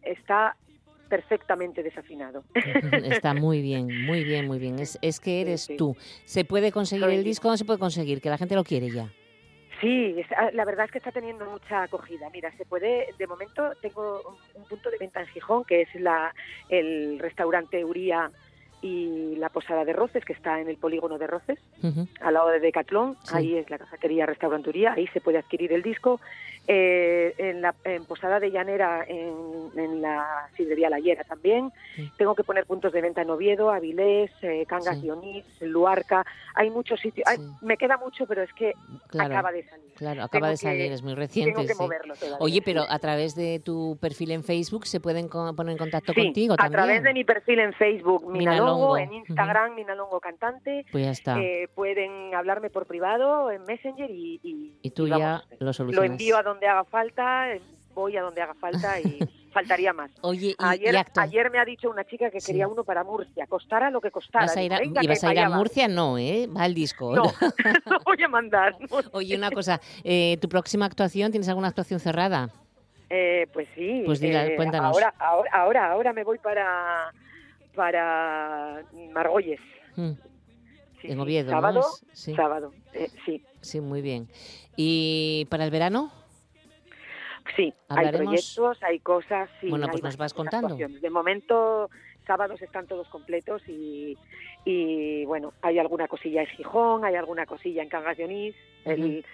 está 0.03 0.57
perfectamente 1.09 1.83
desafinado. 1.83 2.45
Está 3.05 3.35
muy 3.35 3.63
bien, 3.63 4.05
muy 4.05 4.25
bien, 4.25 4.47
muy 4.47 4.59
bien. 4.59 4.79
Es, 4.79 4.99
es 5.03 5.21
que 5.21 5.41
eres 5.41 5.69
tú. 5.79 5.97
¿Se 6.25 6.45
puede 6.45 6.73
conseguir 6.73 7.09
el 7.09 7.25
disco 7.25 7.49
o 7.49 7.53
no 7.53 7.57
se 7.57 7.65
puede 7.65 7.79
conseguir? 7.79 8.21
Que 8.21 8.31
la 8.31 8.39
gente 8.39 8.55
lo 8.55 8.65
quiere 8.65 8.91
ya. 8.91 9.09
Sí, 9.81 10.17
ah, 10.37 10.51
la 10.55 10.65
verdad 10.65 10.87
es 10.87 10.91
que 10.91 10.99
está 10.99 11.13
teniendo 11.13 11.45
mucha 11.45 11.83
acogida. 11.83 12.31
Mira, 12.31 12.51
se 12.57 12.65
puede, 12.65 13.09
de 13.19 13.27
momento 13.27 13.73
tengo 13.83 14.39
un 14.55 14.65
punto 14.65 14.91
de 14.91 14.97
venta 14.99 15.21
en 15.21 15.27
Gijón, 15.27 15.65
que 15.65 15.83
es 15.83 15.95
la, 15.97 16.35
el 16.71 17.19
restaurante 17.19 17.85
Uría 17.85 18.31
y 18.87 19.37
la 19.37 19.49
Posada 19.49 19.85
de 19.85 19.93
Roces, 19.93 20.25
que 20.25 20.33
está 20.33 20.61
en 20.61 20.69
el 20.69 20.77
polígono 20.77 21.19
de 21.19 21.27
Roces, 21.27 21.59
al 22.21 22.35
lado 22.35 22.49
de 22.51 22.61
Decatlón. 22.61 23.17
Ahí 23.33 23.57
es 23.57 23.69
la 23.69 23.79
cafetería 23.79 24.27
Restauranturía, 24.27 24.93
ahí 24.93 25.07
se 25.09 25.21
puede 25.21 25.39
adquirir 25.39 25.73
el 25.73 25.83
disco. 25.83 26.21
Eh, 26.69 27.33
en, 27.39 27.63
la, 27.63 27.77
en 27.85 28.05
Posada 28.07 28.41
de 28.41 28.51
Llanera, 28.51 29.05
en, 29.07 30.03
la 30.03 30.49
sidrería 30.57 30.91
La 30.91 30.99
Hiera 30.99 31.23
también. 31.23 31.71
Tengo 32.17 32.35
que 32.35 32.43
poner 32.43 32.67
puntos 32.67 32.93
de 32.93 33.01
venta 33.01 33.23
en 33.23 33.31
Oviedo, 33.31 33.71
Avilés, 33.71 34.33
eh, 34.43 34.65
Cangas 34.67 35.03
y 35.03 35.11
Onís, 35.11 35.45
Luarca. 35.61 36.25
Hay 36.55 36.71
muchos 36.71 36.99
sitios. 36.99 37.25
me 37.63 37.77
queda 37.77 37.97
mucho, 37.99 38.27
pero 38.27 38.43
es 38.43 38.53
que 38.53 38.73
acaba 39.17 39.53
de 39.53 39.65
salir. 39.65 39.87
Claro, 39.95 40.25
acaba 40.25 40.49
de 40.51 40.57
salir, 40.57 40.93
es 40.93 41.03
muy 41.03 41.15
reciente. 41.15 41.53
Tengo 41.55 41.69
que 41.69 41.75
moverlo 41.75 42.15
Oye, 42.41 42.61
pero 42.63 42.85
a 42.89 42.99
través 42.99 43.37
de 43.37 43.61
tu 43.61 43.97
perfil 44.01 44.33
en 44.33 44.43
Facebook 44.43 44.87
se 44.87 44.99
pueden 44.99 45.29
poner 45.29 45.73
en 45.73 45.79
contacto 45.79 46.13
contigo 46.13 46.57
también. 46.57 46.81
A 46.81 46.85
través 46.85 47.03
de 47.05 47.15
mi 47.15 47.25
perfil 47.25 47.61
en 47.61 47.73
Facebook, 47.75 48.27
Minalongo, 48.77 48.99
en 48.99 49.13
Instagram, 49.13 49.75
Minalongo 49.75 50.21
Cantante. 50.21 50.87
Pues 50.93 51.05
ya 51.05 51.11
está. 51.11 51.41
Eh, 51.41 51.69
pueden 51.75 52.35
hablarme 52.35 52.71
por 52.71 52.87
privado 52.87 53.51
en 53.51 53.63
Messenger 53.65 54.11
y. 54.11 54.41
Y, 54.83 54.91
tú 54.91 55.09
ya 55.09 55.43
lo 55.59 55.73
solucionas. 55.73 56.09
Lo 56.09 56.13
envío 56.13 56.37
a 56.37 56.43
donde 56.43 56.67
haga 56.67 56.85
falta, 56.85 57.49
voy 57.95 58.17
a 58.17 58.23
donde 58.23 58.43
haga 58.43 58.55
falta 58.55 59.01
y 59.01 59.19
faltaría 59.53 59.93
más. 59.93 60.11
Oye, 60.21 60.55
ayer, 60.59 60.95
ayer 61.17 61.51
me 61.51 61.59
ha 61.59 61.65
dicho 61.65 61.89
una 61.89 62.05
chica 62.05 62.31
que 62.31 62.39
quería 62.39 62.69
uno 62.69 62.85
para 62.85 63.03
Murcia, 63.03 63.47
costara 63.47 63.91
lo 63.91 64.01
que 64.01 64.11
costara. 64.11 64.45
¿Vas 64.45 64.57
a 64.57 64.63
ir 64.63 64.73
a, 64.73 64.85
¿Y 64.85 65.07
vas 65.07 65.25
a 65.25 65.33
ir 65.33 65.41
a 65.41 65.49
Murcia? 65.49 65.89
No, 65.89 66.19
¿eh? 66.19 66.47
Va 66.47 66.67
el 66.67 66.75
disco. 66.75 67.17
No, 67.17 67.25
no 67.91 67.99
voy 68.05 68.23
a 68.23 68.29
mandar. 68.29 68.77
Oye, 69.13 69.35
una 69.35 69.51
cosa, 69.51 69.81
eh, 70.05 70.37
¿tu 70.41 70.49
próxima 70.49 70.85
actuación, 70.85 71.33
tienes 71.33 71.49
alguna 71.49 71.69
actuación 71.69 71.99
cerrada? 71.99 72.51
Eh, 73.09 73.47
pues 73.53 73.67
sí. 73.75 74.03
Pues 74.05 74.21
dila, 74.21 74.47
eh, 74.47 74.57
cuéntanos. 74.57 74.95
Ahora, 74.95 75.15
ahora, 75.19 75.51
ahora, 75.53 75.93
ahora 75.93 76.13
me 76.13 76.23
voy 76.23 76.39
para, 76.39 77.13
para 77.77 78.83
Margolles. 79.13 79.61
Mm. 79.95 80.13
en 81.05 81.21
Oviedo, 81.21 81.51
sábado, 81.51 81.81
¿no? 81.81 81.87
Sí. 82.13 82.35
Sábado, 82.35 82.73
sí. 83.25 83.45
Sí, 83.61 83.81
muy 83.81 84.03
bien. 84.03 84.29
¿Y 84.77 85.47
para 85.51 85.65
el 85.65 85.71
verano? 85.71 86.11
Sí, 87.55 87.73
hay 87.89 88.09
proyectos, 88.11 88.83
hay 88.83 88.99
cosas. 89.01 89.49
Sí, 89.61 89.69
bueno, 89.71 89.89
pues 89.89 90.03
nos 90.03 90.17
vas 90.17 90.35
contando. 90.35 90.77
De 90.77 91.11
momento, 91.11 91.89
sábados 92.27 92.61
están 92.61 92.87
todos 92.87 93.09
completos 93.09 93.63
y, 93.69 94.17
y, 94.65 95.25
bueno, 95.27 95.53
hay 95.63 95.79
alguna 95.79 96.09
cosilla 96.09 96.41
en 96.41 96.49
Gijón, 96.49 97.05
hay 97.05 97.15
alguna 97.15 97.47
cosilla 97.47 97.83
en 97.83 97.89
Cangas 97.89 98.17
de 98.17 98.25
Onís. 98.25 98.57
el, 98.85 99.25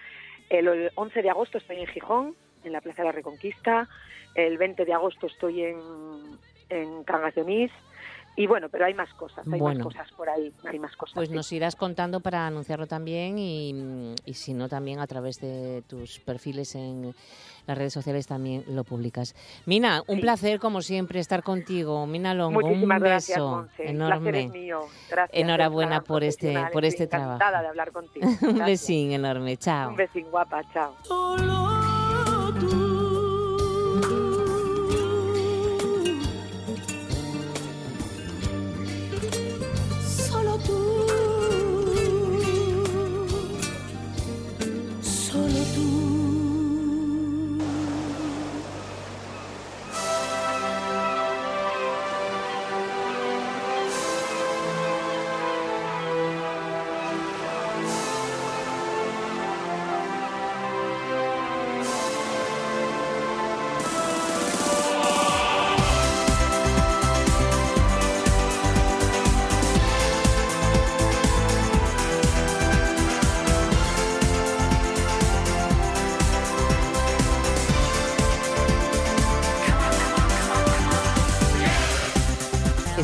el 0.49 0.91
11 0.95 1.21
de 1.21 1.29
agosto 1.29 1.57
estoy 1.57 1.79
en 1.79 1.87
Gijón, 1.87 2.35
en 2.63 2.71
la 2.71 2.81
Plaza 2.81 3.01
de 3.01 3.07
la 3.07 3.11
Reconquista. 3.11 3.89
El 4.35 4.57
20 4.57 4.85
de 4.85 4.93
agosto 4.93 5.27
estoy 5.27 5.63
en, 5.63 5.79
en 6.69 7.03
Cangas 7.03 7.35
de 7.35 7.41
Onís. 7.41 7.71
Y 8.35 8.47
bueno, 8.47 8.67
pero 8.69 8.85
hay 8.85 8.93
más 8.93 9.13
cosas, 9.13 9.47
hay 9.47 9.61
más 9.61 9.77
cosas 9.77 10.11
por 10.13 10.29
ahí, 10.29 10.51
hay 10.65 10.79
más 10.79 10.95
cosas. 10.95 11.13
Pues 11.13 11.29
nos 11.29 11.51
irás 11.51 11.75
contando 11.75 12.19
para 12.19 12.47
anunciarlo 12.47 12.87
también 12.87 13.37
y, 13.37 14.15
y, 14.25 14.33
si 14.33 14.53
no 14.53 14.67
también 14.67 14.99
a 14.99 15.07
través 15.07 15.39
de 15.39 15.83
tus 15.87 16.19
perfiles 16.19 16.73
en 16.75 17.13
las 17.67 17.77
redes 17.77 17.93
sociales 17.93 18.27
también 18.27 18.63
lo 18.67 18.83
publicas. 18.83 19.35
Mina, 19.65 20.01
un 20.07 20.19
placer 20.19 20.59
como 20.59 20.81
siempre 20.81 21.19
estar 21.19 21.43
contigo. 21.43 22.05
Mina 22.07 22.33
Longo, 22.33 22.61
Muchísimas 22.61 22.97
un 22.97 23.03
beso 23.03 23.57
gracias, 23.61 23.89
enorme. 23.89 24.45
Es 24.45 24.51
mío. 24.51 24.81
Gracias, 25.09 25.39
Enhorabuena 25.39 26.01
por 26.01 26.23
este 26.23 26.57
por 26.73 26.85
este 26.85 27.07
trabajo. 27.07 27.35
Encantada 27.35 27.61
de 27.61 27.67
hablar 27.67 27.91
contigo. 27.91 28.27
un 28.41 28.65
besín 28.65 29.11
enorme, 29.11 29.57
chao. 29.57 29.89
Un 29.89 29.95
besín 29.95 30.25
guapa, 30.31 30.63
chao. 30.73 30.95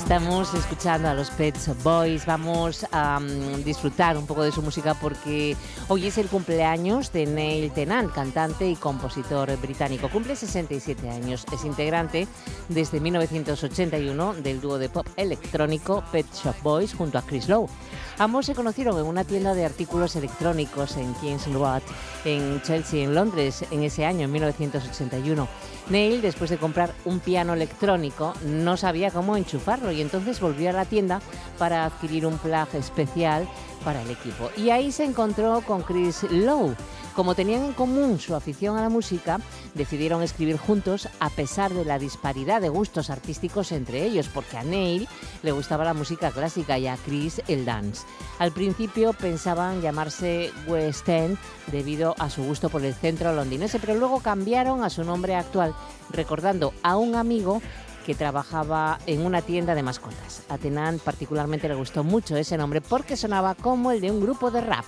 Estamos 0.09 0.51
escuchando 0.55 1.07
a 1.07 1.13
los 1.13 1.29
Pets 1.29 1.69
Boys, 1.83 2.25
vamos 2.25 2.83
a 2.91 3.19
mm, 3.19 3.63
disfrutar 3.63 4.17
un 4.17 4.25
poco 4.25 4.41
de 4.41 4.51
su 4.51 4.63
música 4.63 4.95
porque 4.95 5.55
hoy 5.87 6.07
es 6.07 6.17
el 6.17 6.29
cumpleaños 6.29 7.13
de 7.13 7.27
Neil 7.27 7.71
Tennant, 7.71 8.11
cantante 8.11 8.67
y 8.67 8.75
compositor 8.75 9.55
británico. 9.57 10.09
Cumple 10.09 10.35
67 10.35 11.07
años, 11.11 11.45
es 11.53 11.63
integrante 11.63 12.27
desde 12.69 12.99
1981 12.99 14.33
del 14.41 14.59
dúo 14.59 14.79
de 14.79 14.89
pop 14.89 15.05
electrónico 15.15 16.03
Pet 16.11 16.25
Shop 16.33 16.55
Boys 16.63 16.95
junto 16.95 17.19
a 17.19 17.21
Chris 17.21 17.47
Lowe. 17.47 17.69
Ambos 18.17 18.47
se 18.47 18.55
conocieron 18.55 18.97
en 18.97 19.05
una 19.05 19.25
tienda 19.25 19.53
de 19.53 19.63
artículos 19.63 20.15
electrónicos 20.15 20.97
en 20.97 21.13
Kings 21.21 21.45
Road, 21.53 21.83
en 22.25 22.59
Chelsea, 22.63 23.03
en 23.03 23.13
Londres, 23.13 23.63
en 23.69 23.83
ese 23.83 24.07
año, 24.07 24.25
en 24.25 24.31
1981. 24.31 25.47
Neil, 25.89 26.21
después 26.21 26.49
de 26.49 26.57
comprar 26.57 26.93
un 27.05 27.19
piano 27.19 27.53
electrónico, 27.53 28.33
no 28.45 28.77
sabía 28.77 29.11
cómo 29.11 29.35
enchufarlo 29.35 29.91
y 29.91 30.01
entonces 30.01 30.39
volvió 30.39 30.69
a 30.69 30.73
la 30.73 30.85
tienda 30.85 31.21
para 31.57 31.85
adquirir 31.85 32.25
un 32.25 32.37
plug 32.37 32.67
especial 32.73 33.47
para 33.83 34.01
el 34.01 34.11
equipo. 34.11 34.49
Y 34.55 34.69
ahí 34.69 34.91
se 34.91 35.03
encontró 35.03 35.61
con 35.61 35.81
Chris 35.81 36.23
Lowe. 36.29 36.75
Como 37.19 37.35
tenían 37.35 37.65
en 37.65 37.73
común 37.73 38.17
su 38.17 38.33
afición 38.33 38.77
a 38.77 38.81
la 38.81 38.87
música, 38.87 39.41
decidieron 39.73 40.23
escribir 40.23 40.55
juntos 40.55 41.09
a 41.19 41.29
pesar 41.29 41.73
de 41.73 41.83
la 41.83 41.99
disparidad 41.99 42.61
de 42.61 42.69
gustos 42.69 43.09
artísticos 43.09 43.73
entre 43.73 44.05
ellos, 44.05 44.29
porque 44.33 44.55
a 44.55 44.63
Neil 44.63 45.05
le 45.43 45.51
gustaba 45.51 45.83
la 45.83 45.93
música 45.93 46.31
clásica 46.31 46.77
y 46.77 46.87
a 46.87 46.95
Chris 46.95 47.41
el 47.49 47.65
dance. 47.65 48.07
Al 48.39 48.53
principio 48.53 49.11
pensaban 49.11 49.81
llamarse 49.81 50.53
West 50.65 51.09
End 51.09 51.37
debido 51.73 52.15
a 52.19 52.29
su 52.29 52.41
gusto 52.41 52.69
por 52.69 52.85
el 52.85 52.93
centro 52.93 53.33
londinense, 53.33 53.79
pero 53.79 53.95
luego 53.95 54.21
cambiaron 54.21 54.85
a 54.85 54.89
su 54.89 55.03
nombre 55.03 55.35
actual, 55.35 55.75
recordando 56.11 56.73
a 56.83 56.95
un 56.95 57.15
amigo 57.15 57.61
que 58.05 58.15
trabajaba 58.15 58.97
en 59.07 59.25
una 59.25 59.41
tienda 59.41 59.75
de 59.75 59.83
mascotas. 59.83 60.43
A 60.47 60.57
Tenan 60.57 60.99
particularmente 60.99 61.67
le 61.67 61.75
gustó 61.75 62.05
mucho 62.05 62.37
ese 62.37 62.57
nombre 62.57 62.79
porque 62.79 63.17
sonaba 63.17 63.55
como 63.55 63.91
el 63.91 63.99
de 63.99 64.09
un 64.09 64.21
grupo 64.21 64.51
de 64.51 64.61
rap. 64.61 64.85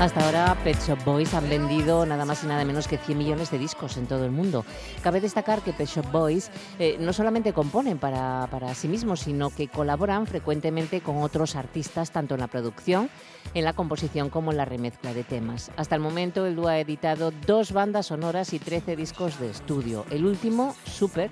Hasta 0.00 0.24
ahora 0.24 0.56
Pet 0.64 0.78
Shop 0.80 0.98
Boys 1.04 1.34
han 1.34 1.46
vendido 1.50 2.06
nada 2.06 2.24
más 2.24 2.42
y 2.42 2.46
nada 2.46 2.64
menos 2.64 2.88
que 2.88 2.96
100 2.96 3.18
millones 3.18 3.50
de 3.50 3.58
discos 3.58 3.98
en 3.98 4.06
todo 4.06 4.24
el 4.24 4.30
mundo. 4.30 4.64
Cabe 5.02 5.20
destacar 5.20 5.60
que 5.60 5.74
Pet 5.74 5.86
Shop 5.86 6.10
Boys 6.10 6.50
eh, 6.78 6.96
no 6.98 7.12
solamente 7.12 7.52
componen 7.52 7.98
para, 7.98 8.48
para 8.50 8.74
sí 8.74 8.88
mismos, 8.88 9.20
sino 9.20 9.50
que 9.50 9.68
colaboran 9.68 10.26
frecuentemente 10.26 11.02
con 11.02 11.22
otros 11.22 11.54
artistas, 11.54 12.12
tanto 12.12 12.32
en 12.32 12.40
la 12.40 12.46
producción, 12.46 13.10
en 13.54 13.64
la 13.64 13.72
composición 13.72 14.30
como 14.30 14.50
en 14.50 14.56
la 14.56 14.64
remezcla 14.64 15.14
de 15.14 15.24
temas. 15.24 15.70
Hasta 15.76 15.94
el 15.94 16.00
momento 16.00 16.46
el 16.46 16.56
dúo 16.56 16.68
ha 16.68 16.78
editado 16.78 17.32
dos 17.46 17.72
bandas 17.72 18.06
sonoras 18.06 18.52
y 18.52 18.58
13 18.58 18.96
discos 18.96 19.38
de 19.40 19.50
estudio. 19.50 20.06
El 20.10 20.26
último, 20.26 20.74
Super, 20.84 21.30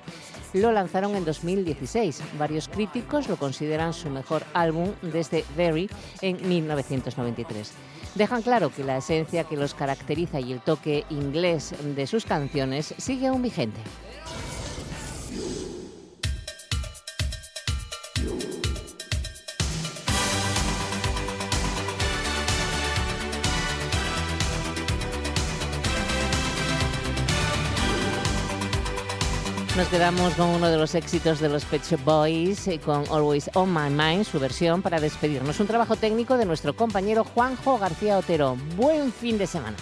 lo 0.53 0.73
lanzaron 0.73 1.17
en 1.17 1.25
2016. 1.25 2.23
Varios 2.39 2.69
críticos 2.69 3.29
lo 3.29 3.37
consideran 3.37 3.93
su 3.93 4.11
mejor 4.11 4.45
álbum 4.55 4.93
desde 5.03 5.45
Very 5.57 5.89
en 6.21 6.49
1993 6.49 7.73
dejan 8.15 8.43
claro 8.43 8.71
que 8.71 8.85
la 8.85 8.97
esencia 8.97 9.45
que 9.45 9.57
los 9.57 9.75
caracteriza 9.75 10.41
y 10.41 10.53
el 10.53 10.61
toque 10.61 11.05
inglés 11.09 11.75
de 11.95 12.07
sus 12.07 12.25
canciones 12.25 12.95
sigue 12.99 13.29
aún 13.29 13.43
vigente. 13.43 13.81
Nos 29.79 29.87
quedamos 29.87 30.35
con 30.35 30.49
uno 30.49 30.69
de 30.71 30.77
los 30.77 30.97
éxitos 30.97 31.39
de 31.39 31.49
los 31.49 31.65
Pet 31.65 31.83
Boys, 32.05 32.67
eh, 32.67 32.81
con 32.81 33.05
Always 33.13 33.49
On 33.55 33.73
My 33.73 33.89
Mind, 33.89 34.25
su 34.25 34.41
versión 34.41 34.83
para 34.83 34.99
despedirnos. 34.99 35.61
Un 35.61 35.69
trabajo 35.69 35.95
técnico 35.95 36.37
de 36.37 36.47
nuestro 36.47 36.75
compañero 36.75 37.23
Juanjo 37.23 37.79
García 37.79 38.19
Otero. 38.19 38.57
Buen 38.77 39.13
fin 39.13 39.39
de 39.39 39.47
semana. 39.47 39.77